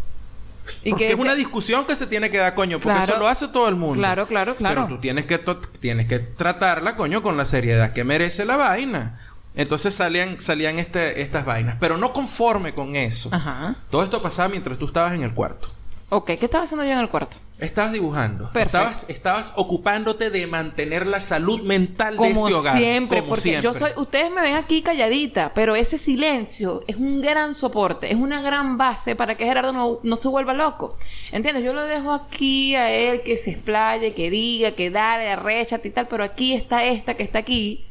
[0.83, 3.13] Y Porque que es una discusión que se tiene que dar, coño, porque Claro.
[3.13, 3.97] eso lo hace todo el mundo.
[3.97, 4.83] Claro, claro, claro.
[4.85, 5.39] Pero tú tienes que,
[5.79, 9.19] tienes que tratarla, coño, con la seriedad que merece la vaina.
[9.55, 11.77] Entonces salían, salían este, estas vainas.
[11.79, 13.29] Pero no conforme con eso.
[13.31, 13.75] Ajá.
[13.89, 15.69] Todo esto pasaba mientras tú estabas en el cuarto.
[16.09, 17.37] Ok, ¿qué estaba haciendo yo en el cuarto?
[17.59, 18.51] Estabas dibujando.
[18.53, 18.77] Perfecto.
[18.77, 22.77] Estabas, estabas ocupándote de mantener la salud mental de este hogar.
[22.77, 27.19] siempre, Como porque yo soy, ustedes me ven aquí calladita, pero ese silencio es un
[27.19, 30.97] gran soporte, es una gran base para que Gerardo no, no se vuelva loco.
[31.31, 31.65] ¿Entiendes?
[31.65, 35.91] Yo lo dejo aquí a él que se explaye, que diga, que dale, arréchate y
[35.91, 37.86] tal, pero aquí está esta que está aquí.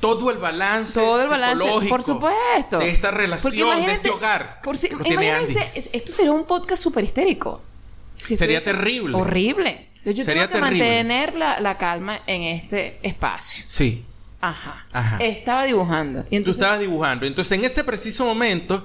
[0.00, 2.78] Todo el balance Todo el balance, psicológico por supuesto.
[2.78, 4.60] de esta relación, de este hogar.
[4.62, 7.60] Por si, imagínense, esto sería un podcast súper histérico.
[8.14, 9.16] Si Sería terrible.
[9.16, 9.88] Horrible.
[10.04, 10.84] Yo Sería tengo que terrible.
[11.04, 13.64] mantener la, la calma en este espacio.
[13.66, 14.04] Sí.
[14.40, 14.84] Ajá.
[14.92, 15.16] Ajá.
[15.18, 16.20] Estaba dibujando.
[16.20, 17.26] Y Tú entonces, estabas dibujando.
[17.26, 18.84] Entonces, en ese preciso momento,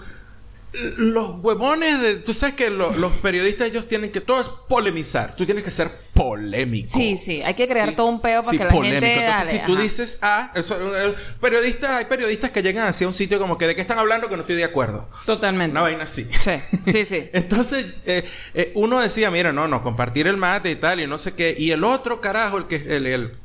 [0.97, 2.15] los huevones de...
[2.15, 4.21] Tú sabes que lo- los periodistas ellos tienen que...
[4.21, 5.35] Todo es polemizar.
[5.35, 6.89] Tú tienes que ser polémico.
[6.97, 7.95] Sí, sí, hay que crear Sí.
[7.95, 9.01] todo un peo para Sí, que la polémico.
[9.01, 9.81] gente Entonces, dale, si tú ajá.
[9.83, 13.75] dices A, eso, el periodista, hay periodistas que llegan hacia un sitio como que de
[13.75, 15.09] qué están hablando que no estoy de acuerdo.
[15.25, 15.71] Totalmente.
[15.71, 16.25] Una vaina así.
[16.39, 16.51] Sí,
[16.91, 17.29] sí, sí.
[17.33, 21.17] Entonces, eh, eh, uno decía, mira, no, no, compartir el mate y tal, y no
[21.17, 21.55] sé qué.
[21.57, 23.37] Y el otro carajo, el que, el, el-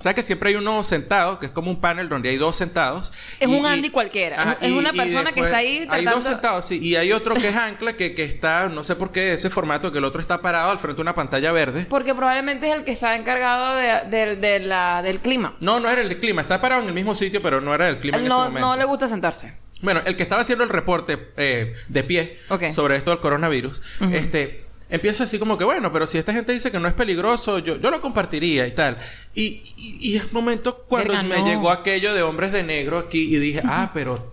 [0.00, 3.12] ¿sabes que siempre hay uno sentado, que es como un panel donde hay dos sentados?
[3.40, 4.40] Es Y- un y- Andy cualquiera.
[4.42, 6.10] Ajá, es y- una persona que está ahí Hay tratando...
[6.16, 6.78] dos sentados, sí.
[6.82, 9.92] Y hay otro que es ancla, que, que está, no sé por qué, ese formato,
[9.92, 11.86] que el otro está parado al frente de una pantalla verde.
[11.88, 15.54] Porque probablemente es el que está encargado de, de- de la, del clima.
[15.60, 17.98] No, no era el clima, está parado en el mismo sitio, pero no era el
[17.98, 18.68] clima en no, ese momento.
[18.68, 19.54] no le gusta sentarse.
[19.80, 22.38] Bueno, el que estaba haciendo el reporte eh, de pie
[22.70, 26.70] sobre esto del coronavirus, este, empieza así como que, bueno, pero si esta gente dice
[26.70, 28.98] que no es peligroso, yo, yo lo compartiría y tal.
[29.34, 31.46] Y, y, y es momento cuando Verga, me no.
[31.46, 34.32] llegó aquello de hombres de negro aquí y dije, ah, pero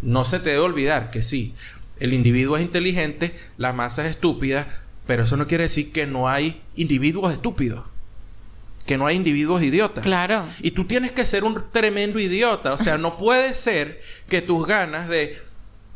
[0.00, 1.54] no se te debe olvidar que sí,
[2.00, 4.66] el individuo es inteligente, la masa es estúpida,
[5.06, 7.84] pero eso no quiere decir que no hay individuos estúpidos.
[8.86, 10.02] Que no hay individuos idiotas.
[10.02, 10.46] Claro.
[10.62, 12.72] Y tú tienes que ser un tremendo idiota.
[12.72, 15.36] O sea, no puede ser que tus ganas de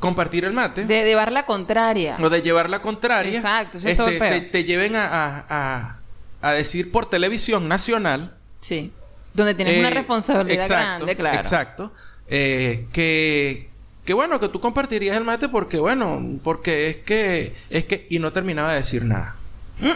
[0.02, 2.16] compartir el mate De llevar la contraria.
[2.20, 5.96] o de llevar la contraria Exacto, es todo el te, lleven a, a- a-
[6.42, 8.34] a decir por televisión nacional.
[8.60, 8.90] Sí.
[9.32, 11.36] Donde tienes una eh, responsabilidad exacto, grande, claro.
[11.38, 11.92] Exacto.
[12.28, 13.70] eh, que,
[14.04, 18.18] que bueno, que tú compartirías el mate porque, bueno, porque es que, es que, y
[18.18, 19.36] no terminaba de decir nada.
[19.78, 19.90] Mm.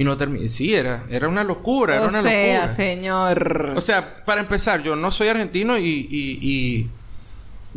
[0.00, 2.74] Y no terminaba, sí, era, era una locura, era O una sea, locura.
[2.76, 3.72] señor.
[3.76, 6.90] O sea, para empezar, yo no soy argentino y, y- y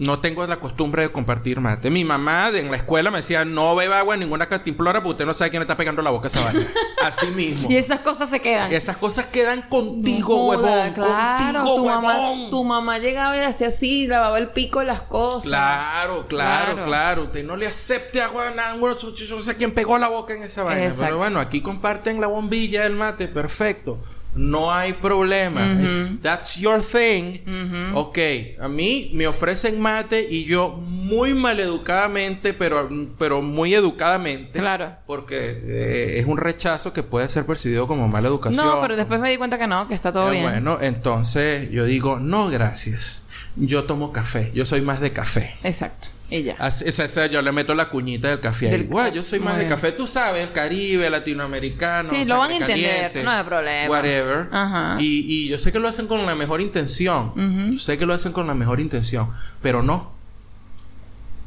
[0.02, 1.92] no tengo la costumbre de compartir mate.
[1.92, 5.26] Mi mamá en la escuela me decía, no beba agua en ninguna cantimplora porque usted
[5.28, 6.68] no sabe quién le está pegando la boca a esa vaina.
[7.04, 7.70] Así mismo.
[7.70, 8.72] y esas cosas se quedan.
[8.74, 10.94] Esas cosas quedan contigo, No joda, huevón.
[10.94, 12.02] Claro, contigo, tu huevón.
[12.04, 15.44] mamá, tu mamá llegaba y hacía así, lavaba el pico de las cosas.
[15.44, 16.86] Claro, claro, Claro.
[16.88, 18.76] claro, Usted no le acepte agua a nada.
[18.78, 18.96] No
[19.44, 20.86] sé quién pegó la boca en esa vaina.
[20.86, 21.04] Exacto.
[21.06, 23.28] Pero bueno, aquí comparten la bombilla del mate.
[23.28, 24.00] Perfecto.
[24.34, 25.78] No hay problema.
[26.22, 27.40] That's your thing.
[27.46, 27.98] Ujú.
[28.00, 28.18] Ok,
[28.60, 34.60] a mí me ofrecen mate y yo muy maleducadamente, pero, pero muy educadamente.
[34.60, 34.94] Claro.
[35.06, 38.66] Porque eh, es un rechazo que puede ser percibido como mala educación.
[38.66, 40.44] No, pero después me di cuenta que no, que está todo Eh, bien.
[40.44, 43.21] Bueno, entonces yo digo, no, gracias.
[43.56, 44.52] Yo tomo café.
[44.54, 45.56] Yo soy más de café.
[45.64, 46.10] Exacto.
[46.30, 46.56] Ya.
[46.60, 48.72] Así- esa- esa yo le meto la cuñita del café ahí.
[48.72, 52.08] Del- Guau, yo soy más de café, tú sabes, Caribe, latinoamericano.
[52.08, 53.90] Sí, lo van a entender, caliente, no hay problema.
[53.90, 54.48] Whatever.
[54.52, 54.96] Ajá.
[55.02, 57.34] Y, y yo sé que lo hacen con la mejor intención.
[57.74, 59.30] Yo sé que lo hacen con la mejor intención,
[59.62, 60.14] pero no.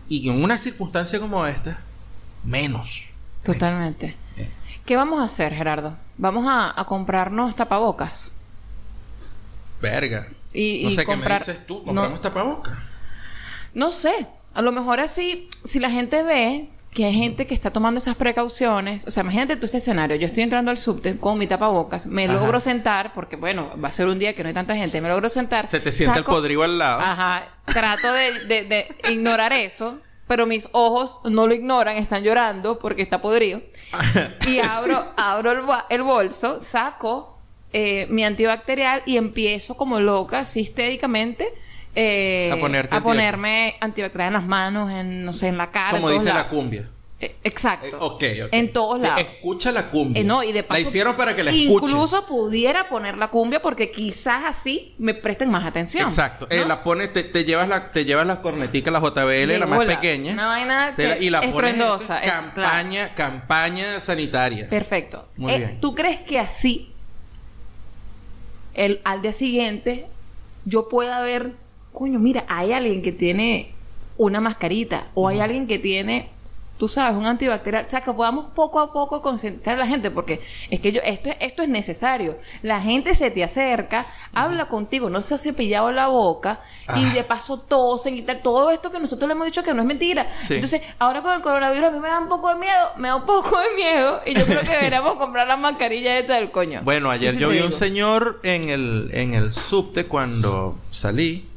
[0.06, 1.78] Y en una circunstancia como esta,
[2.44, 3.04] menos.
[3.42, 4.16] Totalmente.
[4.84, 5.96] ¿Qué vamos a hacer, Gerardo?
[6.18, 8.32] Vamos a, a comprarnos tapabocas.
[9.80, 10.28] Verga.
[10.54, 11.42] Y, no y sé comprar...
[11.42, 11.78] qué me dices tú.
[11.80, 12.74] No- Compramos tapabocas.
[13.74, 17.72] No sé, a lo mejor así, si la gente ve que hay gente que está
[17.72, 21.36] tomando esas precauciones, o sea, imagínate tú este escenario, yo estoy entrando al subte con
[21.38, 22.34] mi tapabocas, me Ajá.
[22.34, 25.08] logro sentar, porque bueno, va a ser un día que no hay tanta gente, me
[25.08, 25.66] logro sentar.
[25.66, 27.00] Se te sienta saco- el podrido al lado.
[27.00, 32.78] Ajá, trato de, de- de ignorar eso, pero mis ojos no lo ignoran, están llorando
[32.78, 33.60] porque está podrido.
[34.46, 35.50] Y abro, abro
[35.90, 37.33] el bolso, saco
[37.76, 41.52] eh, mi antibacterial y empiezo como loca, así histéricamente,
[41.96, 42.50] eh,
[42.90, 45.90] A ponerme antibacterial en las manos, en, no sé, en la cara.
[45.90, 46.88] Como dice la cumbia.
[47.20, 47.86] Eh, exacto.
[47.86, 48.48] Eh, ok, ok.
[48.52, 49.20] En todos lados.
[49.20, 50.20] Escucha la cumbia.
[50.20, 51.90] Eh, no, y de paso, la hicieron para que la escuches.
[51.90, 56.04] Incluso pudiera poner la cumbia porque quizás así me presten más atención.
[56.04, 56.46] Exacto.
[56.50, 56.56] ¿no?
[56.56, 59.84] Eh, la pones, te, te llevas la, te llevas la cornetica, la JBL, la más
[59.84, 60.34] pequeña.
[60.36, 64.68] Vaina te la- que y la pones estruendosa, es- campaña, campaña sanitaria.
[64.68, 65.28] Perfecto.
[65.36, 65.78] Muy bien.
[65.80, 66.92] ¿Tú crees que así,
[68.74, 70.18] el, al día siguiente,
[70.64, 71.56] yo pueda ver,
[71.92, 73.82] coño, mira, hay alguien que tiene
[74.16, 76.33] una mascarita o hay alguien que tiene,
[76.78, 77.84] tú sabes, un antibacterial?
[77.86, 81.00] O sea, que podamos poco a poco concentrar a la gente, porque es que yo,
[81.04, 82.38] esto, esto es necesario.
[82.62, 86.60] La gente se te acerca, habla contigo, no se ha cepillado la boca
[86.96, 87.12] y Ah.
[87.14, 88.42] de paso tosen y tal.
[88.42, 90.26] Todo esto que nosotros le hemos dicho que no es mentira.
[90.40, 90.54] Sí.
[90.54, 93.16] Entonces, ahora con el coronavirus a mí me da un poco de miedo, me da
[93.16, 96.80] un poco de miedo y yo creo que deberíamos comprar la mascarilla esta del coño.
[96.84, 97.66] Bueno, ayer yo vi digo.
[97.66, 101.48] un señor en el, en el subte cuando salí,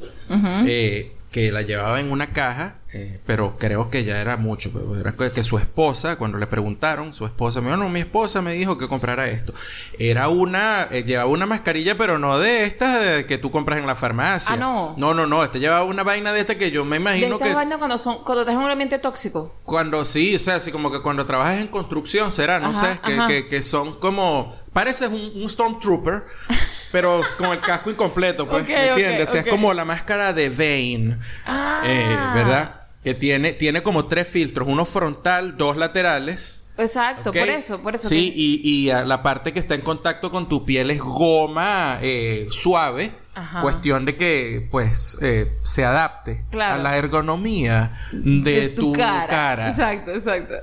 [0.66, 4.70] eh, que la llevaba en una caja, eh, pero creo que ya era mucho.
[4.72, 8.40] pero Era que su esposa, cuando le preguntaron, su esposa me dijo, no, mi esposa
[8.40, 9.52] me dijo que comprara esto.
[9.98, 13.86] Era una, eh, llevaba una mascarilla, pero no de estas de que tú compras en
[13.86, 14.54] la farmacia.
[14.54, 14.94] Ah, no.
[14.96, 17.54] No, no, no, este llevaba una vaina de esta que yo me imagino estas que...
[17.54, 19.54] vainas cuando son, cuando estás en un ambiente tóxico.
[19.64, 23.26] Cuando sí, o sea, así como que cuando trabajas en construcción será, no Ajá, sé,
[23.26, 24.56] que, que son como...
[24.72, 26.24] Pareces un, un Stormtrooper,
[26.92, 29.28] pero con el casco incompleto, pues, Ok, ¿me ok, entiendes?
[29.28, 29.46] O sea, ok.
[29.46, 31.82] es como la máscara de Bane, Ah.
[31.84, 32.74] eh, ¿verdad?
[33.04, 36.64] Que tiene, tiene como tres filtros, uno frontal, dos laterales.
[36.76, 38.08] Exacto, por eso, por eso.
[38.08, 41.98] Sí, que- y, y la parte que está en contacto con tu piel es goma
[42.02, 43.12] eh, suave.
[43.34, 43.62] Ajá.
[43.62, 46.74] Cuestión de que, pues, eh, se adapte Claro.
[46.80, 49.68] a la ergonomía de, tu, cara.
[49.68, 50.54] Exacto, exacto.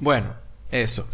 [0.00, 0.34] Bueno,
[0.70, 1.08] eso.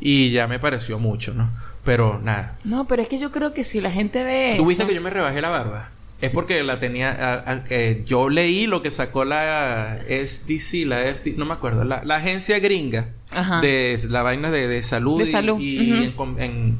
[0.00, 1.50] Y ya me pareció mucho, ¿no?
[1.84, 2.58] Pero nada.
[2.64, 4.94] No, pero es que yo creo que si la gente ve ¿Tú viste eso- que
[4.94, 5.90] yo me rebajé la barba?
[6.20, 7.10] Es porque la tenía...
[7.10, 11.82] a- a- eh, yo leí lo que sacó la SDC, la FD, no me acuerdo,
[11.82, 13.60] la, la agencia gringa Ajá.
[13.60, 16.78] de la vaina de, de salud, De y- salud, y, en, com- en-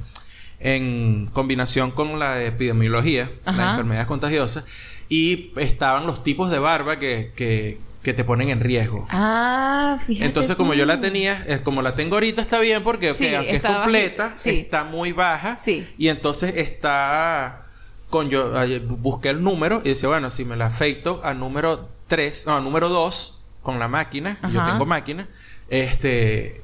[0.61, 3.57] en combinación con la epidemiología, Ajá.
[3.59, 4.65] las enfermedades contagiosas,
[5.09, 9.07] y estaban los tipos de barba que, que, que te ponen en riesgo.
[9.11, 10.27] Ah, fíjate.
[10.27, 10.79] Entonces, como tú.
[10.79, 14.33] yo la tenía, es como la tengo ahorita está bien porque Sí, aunque es completa,
[14.35, 14.51] sí.
[14.51, 15.57] está muy baja.
[15.57, 15.87] Sí.
[15.99, 17.67] Y entonces está
[18.11, 18.53] con yo
[18.99, 22.61] busqué el número y dice, bueno, si me la afeito a número 3, no, a
[22.61, 25.29] número 2 con la máquina, yo tengo máquina,
[25.71, 26.61] este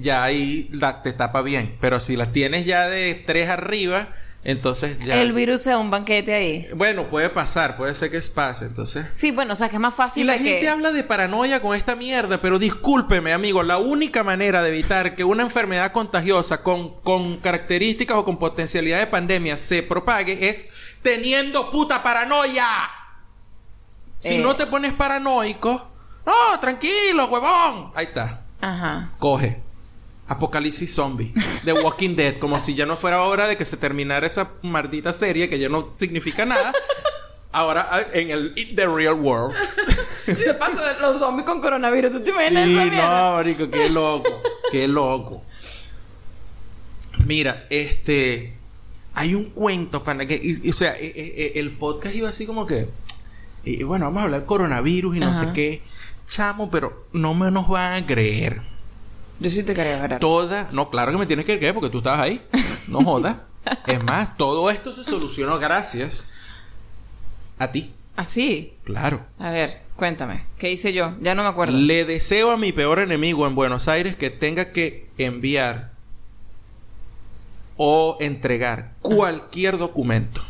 [0.00, 4.08] ya ahí la, te tapa bien, pero si la tienes ya de 3 arriba,
[4.48, 6.68] entonces ya El virus se da un banquete ahí.
[6.74, 9.92] bueno, puede pasar, puede ser que pase, entonces Sí, bueno, o sea, que es más
[9.94, 10.68] fácil y la de gente que...
[10.68, 15.24] habla de paranoia con esta mierda, pero discúlpeme, amigo, la única manera de evitar que
[15.24, 20.66] una enfermedad contagiosa con, con características o con potencialidad de pandemia se propague es
[21.02, 22.66] teniendo puta paranoia.
[24.20, 24.38] Si Eh.
[24.38, 25.90] no te pones paranoico,
[26.24, 27.90] no, tranquilo, huevón.
[27.94, 29.10] Ahí está, Ajá.
[29.18, 29.60] coge.
[30.28, 34.26] Apocalipsis Zombie de Walking Dead, como si ya no fuera hora de que se terminara
[34.26, 36.72] esa maldita serie que ya no significa nada.
[37.52, 39.54] Ahora ah, en el in the real world.
[40.26, 44.88] De paso, los zombies con coronavirus, ¿tú te imaginas Sí, no, marico, qué loco, qué
[44.88, 45.42] loco.
[47.24, 48.54] Mira, este,
[49.14, 52.28] hay un cuento para que, y- y, o sea, eh, eh, eh, el podcast iba
[52.28, 52.88] así como que,
[53.64, 55.82] y, bueno, vamos a hablar coronavirus y no sé qué,
[56.26, 58.60] chamo, pero no me nos van a creer.
[59.38, 60.20] Yo sí te quería agarrar.
[60.20, 62.40] Toda, no, claro que me tienes que creer porque tú estabas ahí,
[62.88, 63.36] no jodas.
[63.86, 66.30] es más, todo esto se solucionó gracias
[67.58, 68.74] a ti, Así.
[68.84, 69.26] claro.
[69.38, 70.46] A ver, cuéntame.
[70.58, 71.14] ¿Qué hice yo?
[71.20, 71.76] Ya no me acuerdo.
[71.76, 75.92] Le deseo a mi peor enemigo en Buenos Aires que tenga que enviar
[77.76, 80.42] o entregar cualquier documento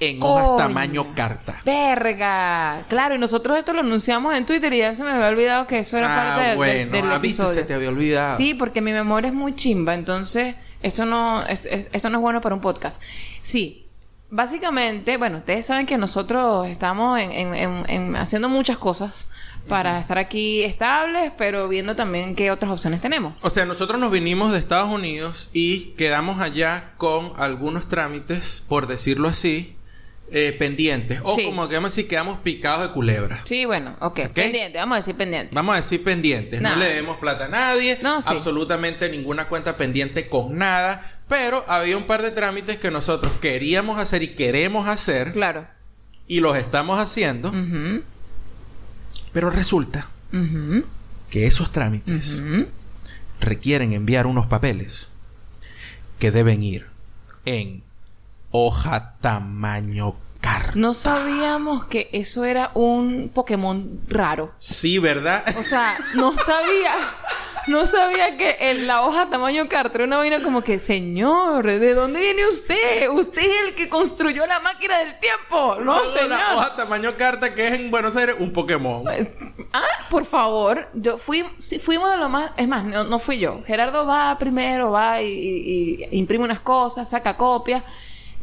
[0.00, 0.56] en hojas Coño.
[0.58, 1.60] tamaño carta.
[1.64, 2.84] Verga.
[2.88, 5.78] Claro, y nosotros esto lo anunciamos en Twitter y ya se me había olvidado que
[5.78, 7.60] eso era parte Ah, del- bueno, del, del ah, viste, episodio.
[7.62, 8.36] se te había olvidado.
[8.36, 12.22] Sí, porque mi memoria es muy chimba, entonces esto no, es- es- esto no es
[12.22, 13.00] bueno para un podcast.
[13.40, 13.86] Sí,
[14.30, 19.28] básicamente, bueno, ustedes saben que nosotros estamos en, en- en- en haciendo muchas cosas
[19.68, 23.32] para estar aquí estables, pero viendo también qué otras opciones tenemos.
[23.42, 28.86] O sea, nosotros nos vinimos de Estados Unidos y quedamos allá con algunos trámites, por
[28.88, 29.74] decirlo así,
[30.36, 31.20] eh, pendientes.
[31.22, 31.44] O Sí.
[31.44, 33.42] como que vamos a decir, quedamos picados de culebra.
[33.44, 34.32] Sí, bueno, ok, Ok.
[34.32, 35.54] pendiente, vamos a decir pendiente.
[35.54, 36.60] Vamos a decir pendientes.
[36.60, 38.00] No le debemos plata a nadie.
[38.02, 38.28] No, sí.
[38.30, 41.20] Absolutamente ninguna cuenta pendiente con nada.
[41.28, 45.32] Pero había un par de trámites que nosotros queríamos hacer y queremos hacer.
[45.32, 45.68] Claro.
[46.26, 47.52] Y los estamos haciendo.
[49.32, 50.08] Pero resulta
[51.30, 52.42] que esos trámites
[53.40, 55.08] requieren enviar unos papeles
[56.18, 56.86] que deben ir
[57.44, 57.82] en
[58.50, 60.72] hoja tamaño carta.
[60.74, 64.52] No sabíamos que eso era un Pokémon raro.
[64.58, 65.42] Sí, ¿verdad?
[65.58, 66.94] O sea, no sabía,
[67.66, 71.94] no sabía que en la hoja tamaño carta era una vaina como que, señor, ¿de
[71.94, 73.08] dónde viene usted?
[73.08, 76.28] Usted es el que construyó la máquina del tiempo, ¿no, Luego señor?
[76.30, 79.04] La hoja tamaño carta que es en Buenos Aires un Pokémon.
[79.72, 83.38] Ah, por favor, yo fui, sí, fuimos de lo más, es más, no, no fui
[83.38, 83.62] yo.
[83.66, 87.82] Gerardo va primero, va y, y- y imprime unas cosas, saca copias.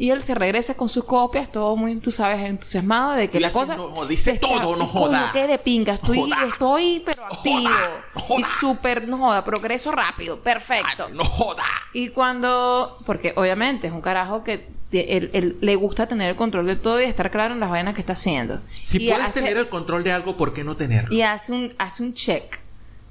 [0.02, 3.42] Y él se regresa con sus copias, todo muy, tú sabes, entusiasmado de que Y
[3.42, 3.76] la cosa...
[3.78, 5.30] no, dice está- todo, no joda.
[5.32, 5.94] Qué de pinga.
[5.94, 6.38] Estoy, Joda.
[6.52, 7.70] estoy pero activo.
[8.16, 8.40] no joda.
[8.40, 11.06] Y súper, no joda, progreso rápido, perfecto.
[11.08, 11.64] Ay, no joda.
[11.94, 16.66] Y cuando, porque obviamente es un carajo que él, él le gusta tener el control
[16.66, 18.60] de todo y estar claro en las vainas que está haciendo.
[18.72, 21.14] Si Y puedes hace- tener el control de algo, ¿por qué no tenerlo?
[21.14, 22.60] y hace un, hace un check.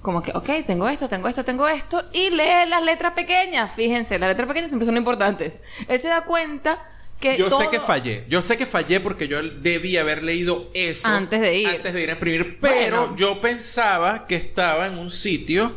[0.02, 2.04] Como que, ok, tengo esto, tengo esto, tengo esto.
[2.12, 3.72] Y lee las letras pequeñas.
[3.74, 5.62] Fíjense, las letras pequeñas siempre son importantes.
[5.88, 6.82] Él se da cuenta
[7.20, 7.36] que.
[7.36, 8.24] Yo sé todo- que fallé.
[8.28, 11.68] Yo sé que fallé porque yo debí haber leído eso Antes de ir.
[11.68, 12.58] Antes de ir a imprimir.
[12.60, 13.16] Pero Bueno.
[13.16, 15.74] yo pensaba que estaba en un sitio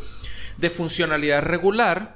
[0.57, 2.15] de funcionalidad regular.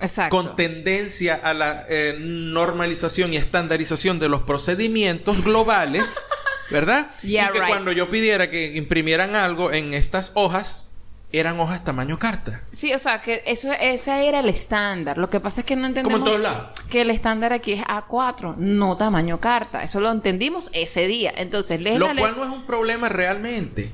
[0.00, 0.36] Exacto.
[0.36, 6.26] Con tendencia a la eh, normalización y estandarización de los procedimientos globales,
[6.70, 7.10] ¿verdad?
[7.22, 7.68] Yeah, y que right.
[7.68, 10.90] cuando yo pidiera que imprimieran algo en estas hojas,
[11.38, 12.62] eran hojas tamaño carta.
[12.70, 15.18] Sí, o sea, que eso, ese era el estándar.
[15.18, 16.18] Lo que pasa es que no entendemos.
[16.20, 16.68] Como en todos lados.
[16.90, 19.82] Que el estándar aquí es A4, no tamaño carta.
[19.82, 21.32] Eso lo entendimos ese día.
[21.36, 23.90] Entonces, lees Lo la cual no es un problema realmente.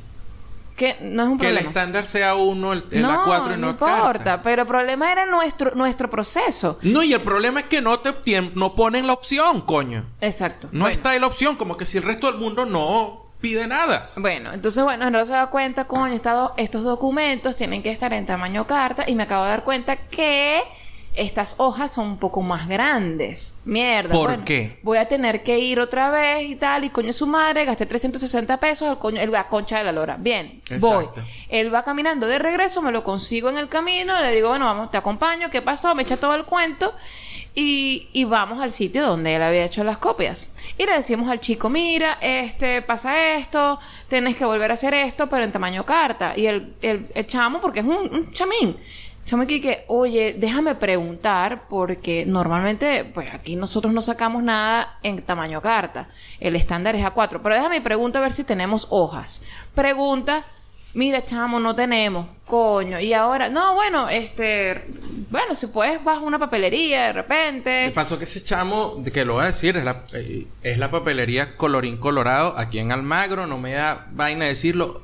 [0.77, 3.57] Que no es un Que el estándar sea uno, el, el no, A4 y no,
[3.59, 4.03] no importa.
[4.03, 4.43] carta.
[4.43, 6.79] Pero el problema era nuestro, nuestro proceso.
[6.81, 8.15] No, y el problema es que no te
[8.55, 10.05] no ponen la opción, coño.
[10.23, 10.69] Exacto.
[10.73, 10.95] No Bueno.
[10.97, 14.09] está ahí la opción, como que si el resto del mundo no pide nada.
[14.17, 18.13] Bueno, entonces, bueno, Gerardo se da cuenta, coño, esta do- estos documentos tienen que estar
[18.13, 20.61] en tamaño carta y me acabo de dar cuenta que
[21.13, 23.57] estas hojas son un poco más grandes.
[23.65, 24.15] Mierda.
[24.15, 24.79] ¿Por bueno, qué?
[24.83, 28.61] Voy a tener que ir otra vez y tal, y coño su madre, gasté 360
[28.61, 30.17] pesos al coño, el- la concha de la lora.
[30.19, 31.09] Bien, voy.
[31.49, 34.91] Él va caminando de regreso, me lo consigo en el camino, le digo, bueno, vamos,
[34.93, 35.95] te acompaño, ¿qué pasó?
[35.97, 36.95] Me echa todo el cuento.
[37.55, 40.53] Y, vamos al sitio donde él había hecho las copias.
[40.79, 43.79] Y le decimos al chico, mira, este, pasa esto,
[44.09, 46.35] tienes que volver a hacer esto, pero en tamaño carta.
[46.37, 48.77] Y el, el, chamo, porque es un, un chamín,
[49.25, 55.21] chamo aquí que, oye, déjame preguntar, porque normalmente, pues aquí nosotros no sacamos nada en
[55.23, 56.09] tamaño carta.
[56.39, 59.43] El estándar es A4, pero déjame preguntar a ver si tenemos hojas.
[59.75, 60.45] Pregunta,
[60.95, 62.99] mira, chamo, no tenemos, coño.
[63.01, 64.85] Y ahora, no, bueno, este,
[65.31, 67.93] bueno, si puedes, vas a una papelería de Me repente.
[67.95, 71.57] pasó que ese chamo, que lo voy a decir, es la, eh, es la papelería
[71.57, 75.03] Colorín Colorado, aquí en Almagro, no me da vaina decirlo.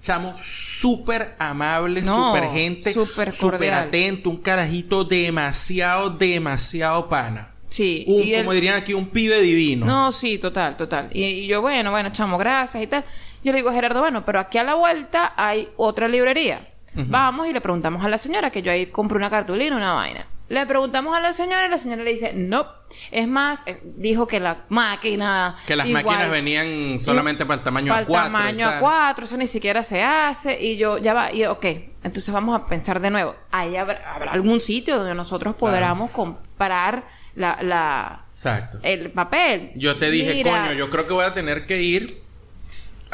[0.00, 7.52] Chamo súper amable, No, súper gente, súper súper atento, un carajito demasiado, demasiado pana.
[7.70, 9.86] Sí, Un, y como dirían aquí, un pibe divino.
[9.86, 11.08] No, sí, total, total.
[11.12, 13.02] Y, y yo, bueno, bueno, chamo, gracias y tal.
[13.44, 16.60] Yo le digo a Gerardo, bueno, pero aquí a la vuelta hay otra librería.
[16.96, 20.26] Vamos y le preguntamos a la señora, que yo ahí compro una cartulina, una vaina.
[20.48, 22.66] Le preguntamos a la señora y la señora le dice, no.
[23.10, 25.56] Es más, eh, dijo que la máquina...
[25.66, 28.10] Que las igual- máquinas venían solamente para el tamaño para el A4.
[28.10, 28.82] y tamaño tal.
[28.82, 30.62] A4, eso ni siquiera se hace.
[30.62, 31.64] Y yo, ya va, y ok,
[32.04, 33.34] entonces vamos a pensar de nuevo.
[33.50, 38.78] ¿Ahí habrá, habrá algún sitio donde nosotros podamos comprar la, la, Exacto.
[38.82, 39.72] el papel?
[39.76, 42.22] Yo te dije, Mira, coño, yo creo que voy a tener que ir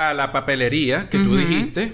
[0.00, 1.92] a la papelería que tú dijiste.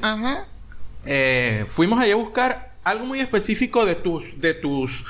[1.05, 5.05] Eh, fuimos allá a buscar algo muy específico de tus, de tus,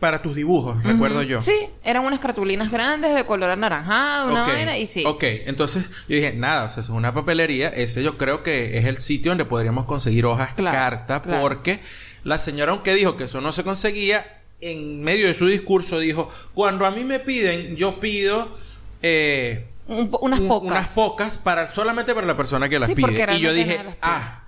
[0.00, 1.40] para tus dibujos, recuerdo yo.
[1.40, 1.52] Sí,
[1.84, 5.04] eran unas cartulinas grandes de color anaranjado, una Ok, vaina, y sí.
[5.06, 8.86] Ok, entonces yo dije, nada, o sea, es una papelería, ese yo creo que es
[8.86, 11.40] el sitio donde podríamos conseguir hojas Claro, carta, claro.
[11.42, 11.78] porque
[12.24, 16.28] la señora, aunque dijo que eso no se conseguía, en medio de su discurso dijo,
[16.54, 18.56] cuando a mí me piden, yo pido
[19.02, 20.70] eh, Un unas un- pocas.
[20.70, 23.26] unas pocas para solamente para la persona que las Sí, pide.
[23.36, 24.38] Y yo dije, ah,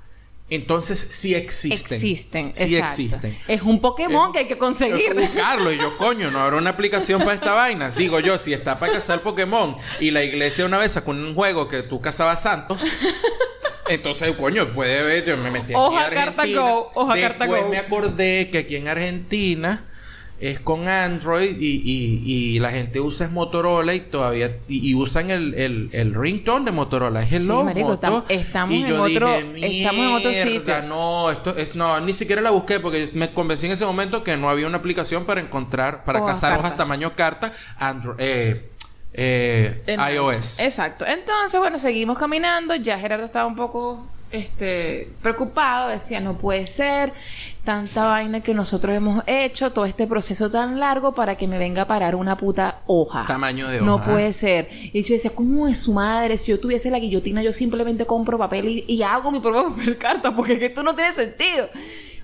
[0.50, 1.78] entonces sí existen.
[1.96, 2.86] Existen, Sí exacto.
[3.02, 3.38] existen.
[3.48, 5.14] Es un Pokémon Es- que hay que conseguir.
[5.18, 7.90] buscarlo y yo, coño, no habrá una aplicación para esta vaina.
[7.90, 11.66] Digo yo, si está para cazar Pokémon y la iglesia una vez sacó un juego
[11.68, 12.82] que tú cazabas santos,
[13.88, 17.68] entonces, coño, puede ver, yo me metí aquí Hoja a carta go, Después carta go.
[17.68, 19.84] me acordé que aquí en Argentina
[20.38, 22.22] es con Android y, y-
[22.56, 26.64] y la gente usa es Motorola y todavía y, y usan el, el, el ringtone
[26.66, 30.82] de Motorola es el Sí, logo marico, tam- estamos en otro- estamos en otro sitio.
[30.82, 34.36] no esto es no ni siquiera la busqué porque me convencí en ese momento que
[34.36, 38.70] no había una aplicación para encontrar para Hojas cazar hojas tamaño carta Android eh,
[39.12, 41.06] eh, En iOS Exacto.
[41.06, 42.74] Entonces, bueno, seguimos caminando.
[42.74, 45.88] Ya Gerardo estaba un poco este, preocupado.
[45.90, 47.12] Decía, no puede ser
[47.64, 51.82] tanta vaina que nosotros hemos hecho, todo este proceso tan largo para que me venga
[51.82, 53.24] a parar una puta hoja.
[53.26, 54.04] Tamaño de No hoja.
[54.04, 54.68] puede ser.
[54.70, 56.36] Y yo decía, ¿cómo es su madre?
[56.38, 59.96] Si yo tuviese la guillotina, yo simplemente compro papel y, y hago mi propio papel
[59.98, 61.68] carta, porque es que esto no tiene sentido.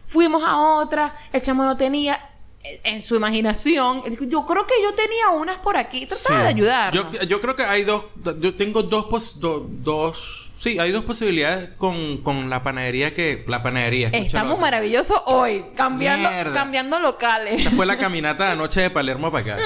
[0.06, 2.18] Fuimos a otra, el chamo no tenía.
[2.64, 6.04] eh, En su imaginación, él dijo, yo creo que yo tenía unas por aquí.
[6.06, 6.42] Trataba Sí.
[6.42, 6.92] de ayudar.
[6.92, 8.04] Yo, yo creo que hay dos,
[8.40, 13.44] yo tengo dos, pos- do- dos, sí, hay dos posibilidades con, con la panadería que,
[13.48, 14.06] la panadería.
[14.08, 14.26] escúchalo.
[14.26, 16.52] Estamos maravillosos hoy, cambiando, Mierda.
[16.52, 17.60] cambiando locales.
[17.60, 19.62] Esa fue la caminata de anoche de Palermo para acá.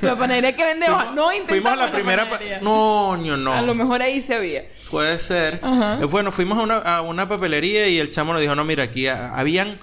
[0.00, 0.86] la panadería que vende.
[0.86, 2.30] Fuimos- No intentamos Fuimos a la la primera...
[2.30, 2.38] pa-.
[2.60, 3.52] No, no, no.
[3.52, 4.62] A lo mejor ahí se había.
[4.90, 5.60] Puede ser.
[5.62, 5.98] Ajá.
[6.00, 8.84] Eh, Bueno, fuimos a una, a una papelería y el chamo nos dijo, no, mira,
[8.84, 9.78] aquí habían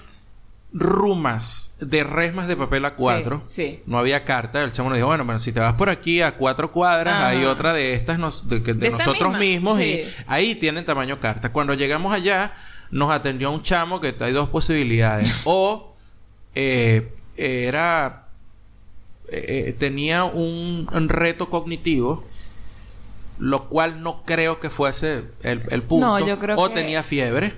[0.72, 3.42] rumas de resmas de papel a cuatro.
[3.46, 3.82] Sí, sí.
[3.86, 4.62] No había carta.
[4.62, 7.28] El chamo nos dijo, bueno, bueno, si te vas por aquí a cuatro cuadras, Ajá.
[7.28, 10.02] hay otra de estas nos- de, nosotros mismos sí.
[10.02, 11.52] y ahí tienen tamaño carta.
[11.52, 12.52] Cuando llegamos allá,
[12.90, 15.42] nos atendió un chamo que hay dos posibilidades.
[15.46, 15.94] o
[16.54, 18.28] eh, era...
[19.32, 22.24] eh, tenía un, un reto cognitivo
[23.38, 26.06] lo cual no creo que fuese el, el punto.
[26.06, 27.54] No, yo creo o que- tenía fiebre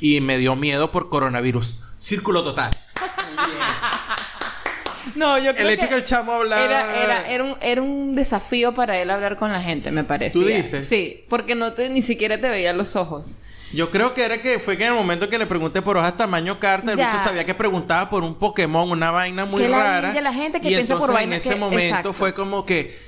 [0.00, 1.80] y me dio miedo por coronavirus.
[1.98, 2.70] Círculo total.
[5.14, 6.62] No, yo creo El hecho que el chamo hablaba...
[6.64, 10.38] Era, era, era, un, era un desafío para él hablar con la gente, me parece.
[10.38, 10.86] ¿Tú dices?
[10.86, 13.38] Sí, porque no te, ni siquiera te veía los ojos.
[13.72, 16.16] Yo creo que era que fue que en el momento que le pregunté por hojas
[16.16, 17.06] tamaño carta, el Ya.
[17.10, 20.00] bicho sabía que preguntaba por un Pokémon, una vaina muy Que rara.
[20.02, 22.12] ladilla la gente que y piensa por vainas en ese que- momento exacto.
[22.14, 23.07] fue como que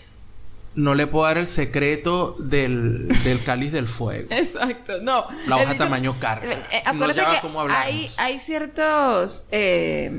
[0.82, 4.28] no le puedo dar el secreto del, del cáliz del fuego.
[4.30, 5.26] Exacto, no.
[5.46, 6.46] La hoja tamaño carta.
[6.46, 9.44] Eh, eh, No que cómo hay, hay ciertos...
[9.50, 10.10] eh,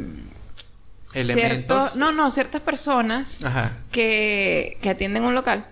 [1.14, 1.92] Elementos.
[1.92, 3.78] ciertos- no, no, ciertas personas Ajá.
[3.92, 5.66] que, que atienden un local.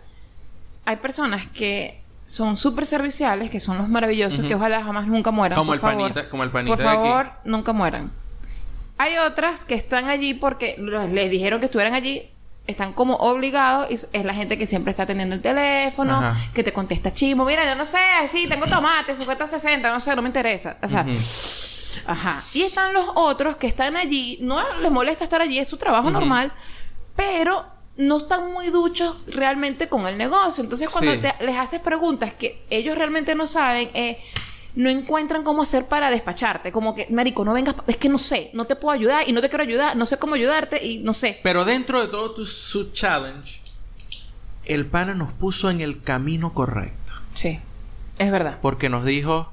[0.85, 5.57] Hay personas que son súper serviciales, que son los maravillosos, que ojalá jamás nunca mueran.
[5.57, 5.97] Como por el favor.
[6.13, 6.97] panita- como el panita Por de aquí.
[6.97, 8.11] favor, nunca mueran.
[8.97, 12.29] Hay otras que están allí porque les dijeron que estuvieran allí.
[12.69, 16.35] Están como obligados y es la gente que siempre está atendiendo el teléfono, Ajá.
[16.53, 17.43] que te contesta chimo.
[17.43, 17.97] Mira, yo no sé,
[18.27, 20.77] sí, tengo tomate, 50, 60, no sé, no me interesa.
[20.83, 21.03] O sea.
[22.05, 22.41] Ajá.
[22.53, 26.11] Y están los otros que están allí, no les molesta estar allí, es su trabajo
[26.11, 26.51] normal,
[27.15, 27.65] pero
[27.97, 30.63] no están muy duchos realmente con el negocio.
[30.63, 31.17] Entonces, cuando Sí.
[31.19, 34.21] te- les haces preguntas que ellos realmente no saben, eh,
[34.75, 36.71] no encuentran cómo hacer para despacharte.
[36.71, 39.41] Como que, Marico, no vengas, es que no sé, no te puedo ayudar y no
[39.41, 41.39] te quiero ayudar, no sé cómo ayudarte y no sé.
[41.43, 43.61] Pero dentro de todo tu, su challenge,
[44.65, 47.13] el pana nos puso en el camino correcto.
[47.33, 47.59] Sí,
[48.17, 48.59] es verdad.
[48.61, 49.51] Porque nos dijo,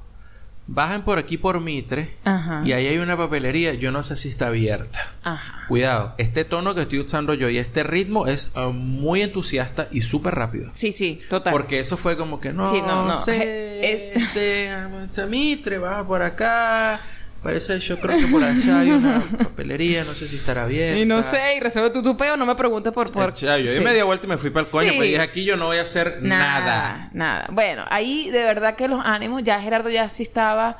[0.67, 2.61] bajen por aquí por Mitre Ajá.
[2.65, 5.13] y ahí hay una papelería, yo no sé si está abierta.
[5.23, 5.65] Ajá.
[5.67, 10.01] Cuidado, este tono que estoy usando yo y este ritmo es eh, muy entusiasta y
[10.01, 10.69] súper rápido.
[10.73, 11.51] Sí, sí, total.
[11.51, 13.23] Porque eso fue como que no, Sí, no, no.
[13.23, 14.71] sé, Es- este,
[15.05, 16.99] este, Mitre, baja por acá.
[17.47, 20.99] Parece, yo creo que por allá hay una papelería, no sé si estará abierta.
[20.99, 23.09] Y no sé, y resuelve tu tupeo, no me preguntes por...
[23.09, 23.33] por...
[23.33, 23.79] Yo di Sí.
[23.79, 24.97] media vuelta y me fui para el coño, Sí.
[24.97, 26.59] pues dije aquí yo no voy a hacer nada.
[26.59, 27.47] Nada, nada.
[27.51, 30.77] Bueno, ahí de verdad que los ánimos, ya Gerardo ya sí estaba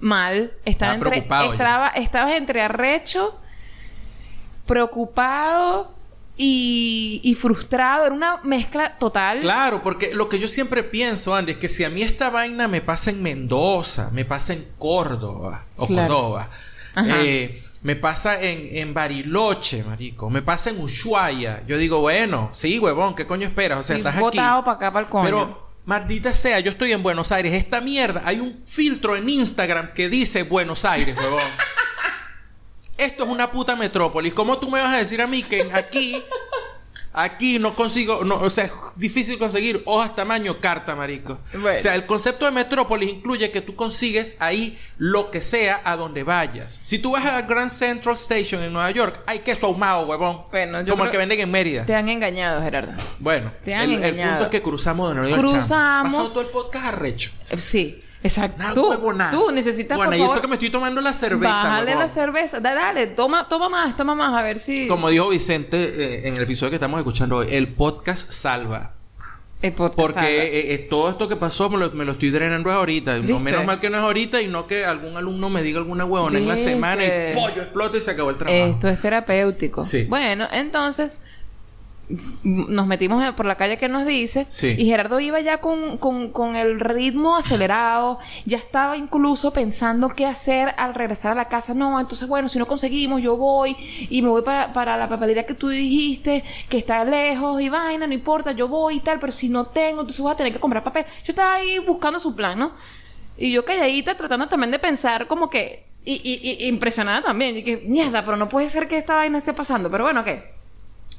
[0.00, 0.50] mal.
[0.64, 1.18] Estaba, Estaba entre,
[1.52, 3.38] estaba, estabas entre arrecho,
[4.66, 5.94] preocupado
[6.36, 8.06] y, y frustrado.
[8.06, 9.40] Era una mezcla total.
[9.40, 12.68] Claro, porque lo que yo siempre pienso, Andy, es que si a mí esta vaina
[12.68, 16.14] me pasa en Mendoza, me pasa en Córdoba o Claro.
[16.14, 16.50] Córdoba,
[17.06, 22.78] eh, me pasa en, en Bariloche, marico, me pasa en Ushuaia, yo digo, bueno, sí,
[22.78, 23.78] huevón, ¿qué coño esperas?
[23.78, 24.64] O sea, Y estás botado aquí.
[24.64, 25.24] para acá, para el coño.
[25.24, 27.54] Pero, maldita sea, yo estoy en Buenos Aires.
[27.54, 31.40] Esta mierda, hay un filtro en Instagram que dice Buenos Aires, huevón.
[32.98, 34.32] Esto es una puta metrópolis.
[34.34, 36.22] ¿Cómo tú me vas a decir a mí que aquí,
[37.12, 41.38] aquí no consigo, no, o sea, difícil conseguir hojas tamaño carta, marico.
[41.54, 41.76] Bueno.
[41.76, 45.96] O sea, el concepto de metrópolis incluye que tú consigues ahí lo que sea a
[45.96, 46.80] donde vayas.
[46.84, 50.42] Si tú vas a la Grand Central Station en Nueva York, hay queso ahumado, huevón.
[50.50, 51.86] Bueno, yo Como el creo- que venden en Mérida.
[51.86, 52.92] Te han engañado, Gerardo.
[53.18, 54.30] Bueno, Te han el, el engañado.
[54.32, 55.42] punto es que cruzamos de Nueva York.
[55.42, 55.52] chamo.
[55.52, 56.14] Cruzamos.
[56.14, 57.30] Pasado todo el podcast arrecho.
[57.50, 58.64] Eh, Sí, exacto.
[59.30, 61.52] Tú, necesitas, Bueno, por y eso que me estoy tomando la cerveza.
[61.52, 62.02] bájale huevón.
[62.02, 62.60] la cerveza.
[62.60, 64.88] Da- Dale, toma, toma más, toma más, a ver si...
[64.88, 65.76] Como dijo Vicente
[66.24, 68.92] eh, en el episodio que estamos escuchando hoy, el podcast salva.
[69.62, 70.28] El podcast Porque salva.
[70.28, 73.18] eh, eh, todo esto que pasó me lo, me lo estoy drenando ahorita.
[73.18, 76.04] No, menos mal que no es ahorita y no que algún alumno me diga alguna
[76.04, 78.64] huevona en la semana y pollo explota y se acabó el trabajo.
[78.66, 79.84] Esto es terapéutico.
[79.86, 80.04] Sí.
[80.04, 81.22] Bueno, entonces
[82.44, 84.76] nos metimos por la calle que nos dice Sí.
[84.78, 90.24] y Gerardo iba ya con, con, con el ritmo acelerado, ya estaba incluso pensando qué
[90.24, 91.74] hacer al regresar a la casa.
[91.74, 93.76] No, entonces bueno, si no conseguimos, yo voy
[94.08, 98.06] y me voy para, para la papelería que tú dijiste, que está lejos y vaina,
[98.06, 100.60] no importa, yo voy y tal, pero si no tengo, entonces voy a tener que
[100.60, 101.04] comprar papel.
[101.24, 102.70] Yo estaba ahí buscando su plan, ¿no?
[103.36, 105.84] Y yo calladita tratando también de pensar como que...
[106.04, 107.56] Y, y- y impresionada también.
[107.56, 109.90] Y que, mierda, pero no puede ser que esta vaina esté pasando.
[109.90, 110.54] Pero bueno, ¿qué?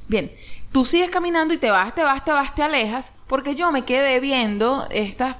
[0.07, 0.31] Bien,
[0.71, 3.83] tú sigues caminando y te vas, te vas, te vas, te alejas, porque yo me
[3.83, 5.37] quedé viendo estas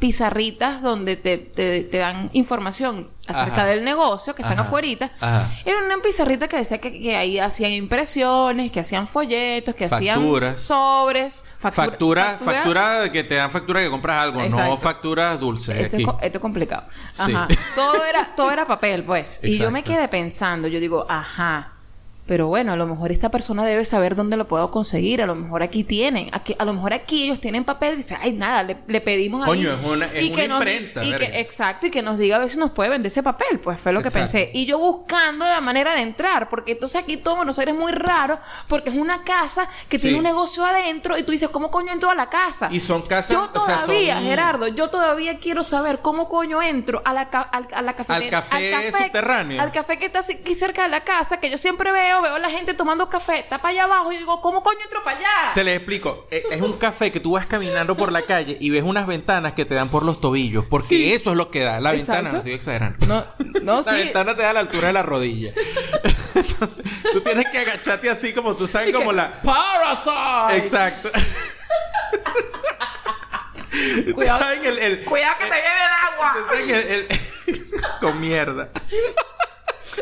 [0.00, 3.66] pizarritas donde te, te- te dan información acerca Ajá.
[3.66, 4.66] del negocio que están Ajá.
[4.66, 5.10] afuerita.
[5.20, 5.46] Ajá.
[5.66, 10.54] Era una pizarrita que decía que, que ahí hacían impresiones, que hacían folletos, que Facturas.
[10.54, 14.70] hacían sobres, factura, Factura, factura, que te dan factura que compras algo, Exacto.
[14.70, 15.76] no facturas dulces.
[15.76, 16.16] Esto es, aquí.
[16.22, 16.86] esto es complicado.
[17.12, 17.32] Sí.
[17.34, 17.46] Ajá.
[17.74, 19.38] Todo era, todo era papel, pues.
[19.50, 21.72] Y yo me quedé pensando, yo digo, ajá.
[22.30, 25.20] Pero bueno, a lo mejor esta persona debe saber dónde lo puedo conseguir.
[25.20, 26.28] A lo mejor aquí tienen.
[26.30, 29.42] Aquí, a lo mejor aquí ellos tienen papel y dicen, ay, nada, le, le pedimos
[29.42, 29.48] ahí.
[29.48, 32.18] Coño, es una- es y una que nos imprenta, y que, exacto, y que nos
[32.18, 33.58] diga a ver si nos puede vender ese papel.
[33.58, 34.52] Pues fue lo que pensé.
[34.54, 36.48] Y yo buscando la manera de entrar.
[36.48, 38.38] Porque entonces aquí todo Buenos Aires es muy raro.
[38.68, 40.02] Porque es una casa que Sí.
[40.02, 41.18] tiene un negocio adentro.
[41.18, 42.68] Y tú dices, ¿cómo coño entro a la casa?
[42.70, 46.62] Y son casas, Yo o sea, todavía, son- Gerardo, yo todavía quiero saber cómo coño
[46.62, 48.38] entro a la, ca- al- a la cafetería.
[48.38, 49.60] Al café subterráneo.
[49.60, 52.38] Al café que está aquí cerca de la casa, que yo siempre veo, veo a
[52.38, 55.28] la gente tomando café, está para allá abajo y digo, ¿cómo coño entro para allá?
[55.54, 56.26] Se les explico.
[56.30, 59.52] Eh, Es un café que tú vas caminando por la calle y ves unas ventanas
[59.54, 60.64] que te dan por los tobillos.
[60.68, 61.12] Porque Sí.
[61.12, 61.80] eso es lo que da.
[61.80, 63.06] La ventana, no estoy exagerando.
[63.06, 63.24] No,
[63.62, 63.94] no, La sí.
[63.96, 65.52] ventana te da a la altura de la rodilla.
[66.34, 69.32] Entonces, tú tienes que agacharte así como tú sabes, Y que, como la.
[69.42, 70.56] Parasite.
[70.58, 71.10] Exacto.
[74.14, 74.38] Cuidado.
[74.40, 76.34] saben el, el- Cuidado que te viene el agua.
[76.48, 77.08] saben el-
[78.00, 78.70] con mierda.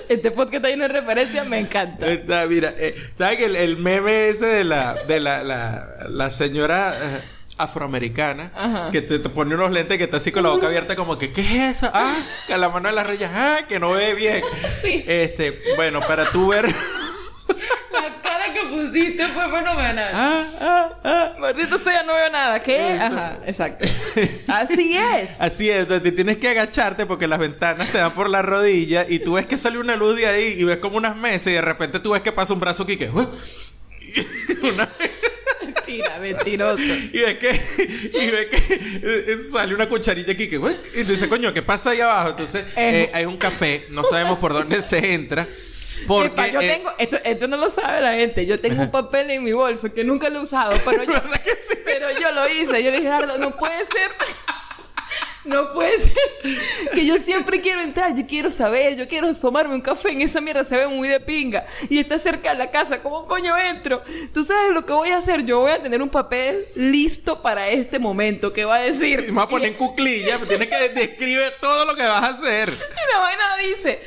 [0.09, 2.07] Este podcast ahí no es referencia, me encanta.
[2.49, 7.21] Mira, eh, ¿saben el, el meme ese de la, de la, la, la señora eh,
[7.59, 8.91] afroamericana Ajá.
[8.91, 11.33] que te, te pone unos lentes que está así con la boca abierta como que
[11.33, 11.91] ¿qué es eso?
[11.93, 12.17] Ah,
[12.47, 14.43] que la mano de la raya, ah, que no ve bien.
[14.83, 15.05] Sí.
[15.07, 16.67] Este, bueno, para tú ver
[18.53, 20.11] que pusiste fue fenomenal.
[20.15, 21.35] ah, ah, ah.
[21.39, 22.61] Maldito sea, no veo nada.
[22.61, 22.95] ¿Qué?
[22.95, 23.03] Eso.
[23.05, 23.85] Ajá, exacto.
[24.49, 25.41] Así es.
[25.41, 29.07] Así es, entonces te tienes que agacharte porque las ventanas te dan por la rodilla
[29.09, 31.53] y tú ves que sale una luz de ahí y ves como unas mesas y
[31.53, 33.09] de repente tú ves que pasa un brazo aquí que...
[34.63, 34.91] Una-
[35.63, 36.83] Mentira, mentiroso.
[37.13, 41.53] Y ves que, y ves que eh, sale una cucharilla aquí que, y dice, coño,
[41.53, 42.31] ¿qué pasa ahí abajo?
[42.31, 43.05] Entonces, Eh.
[43.05, 45.49] eh, hay un café, no sabemos por dónde se entra.
[46.07, 48.47] Porque, Epa, yo eh, tengo, esto, esto no lo sabe la gente.
[48.47, 51.43] Yo tengo un papel en mi bolso que nunca lo he usado, pero yo, ¿Verdad
[51.43, 51.79] que sí?
[51.85, 52.83] pero yo lo hice.
[52.83, 54.13] Yo le dije, no puede ser.
[55.45, 56.13] No puede ser
[56.93, 60.43] que yo siempre quiero entrar, yo quiero saber, yo quiero tomarme un café en esa
[60.43, 64.03] mierda, se ve muy de pinga y está cerca de la casa, ¿cómo coño entro?
[64.35, 67.69] Tú sabes lo que voy a hacer, yo voy a tener un papel listo para
[67.69, 69.21] este momento que va a decir.
[69.21, 72.27] Y me voy a poner en cuclilla, tienes que describir todo lo que vas a
[72.27, 72.69] hacer.
[72.69, 74.03] Y la vaina dice,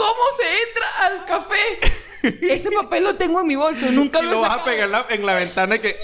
[0.00, 2.38] ¿cómo se entra al café?
[2.54, 4.70] Ese papel lo tengo en mi bolso, nunca y lo, lo he vas a sacado.
[4.70, 5.96] pegar en la, en la ventana y que...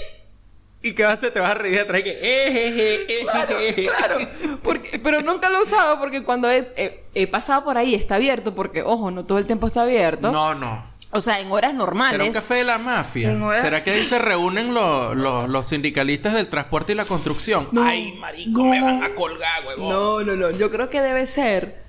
[0.83, 1.33] ¿Y qué vas a?
[1.33, 2.11] Te vas a reír de atrás y que...
[2.11, 3.57] Eh, je, eh, Claro,
[3.97, 4.17] claro.
[4.63, 8.15] Porque, pero nunca lo he usado porque cuando he, he- he pasado por ahí está
[8.15, 10.31] abierto, porque, ojo, no todo el tiempo está abierto.
[10.31, 10.95] No, no.
[11.11, 12.11] O sea, en horas normales.
[12.17, 13.35] ¿Será un café de la mafia?
[13.59, 17.69] ¿Será que ahí se reúnen los, los, los sindicalistas del transporte y la construcción?
[17.71, 18.65] No, Ay, marico, no.
[18.65, 19.89] me van a colgar, huevón.
[19.89, 20.51] No, no, no.
[20.51, 21.86] Yo creo que debe ser.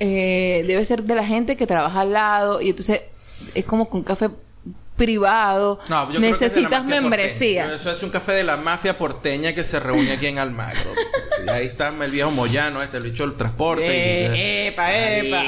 [0.00, 2.60] Eh, debe ser de la gente que trabaja al lado.
[2.60, 3.02] Y entonces
[3.54, 4.30] es como con café
[4.96, 5.78] privado.
[5.88, 7.62] No, yo creo que es de la Necesitas membresía.
[7.62, 7.80] porteña.
[7.80, 10.92] Eso es un café de la mafia porteña que se reúne aquí en Almagro.
[11.46, 13.86] y ahí está el viejo Moyano, este, el bicho del transporte.
[13.86, 15.42] Eh, epa, epa.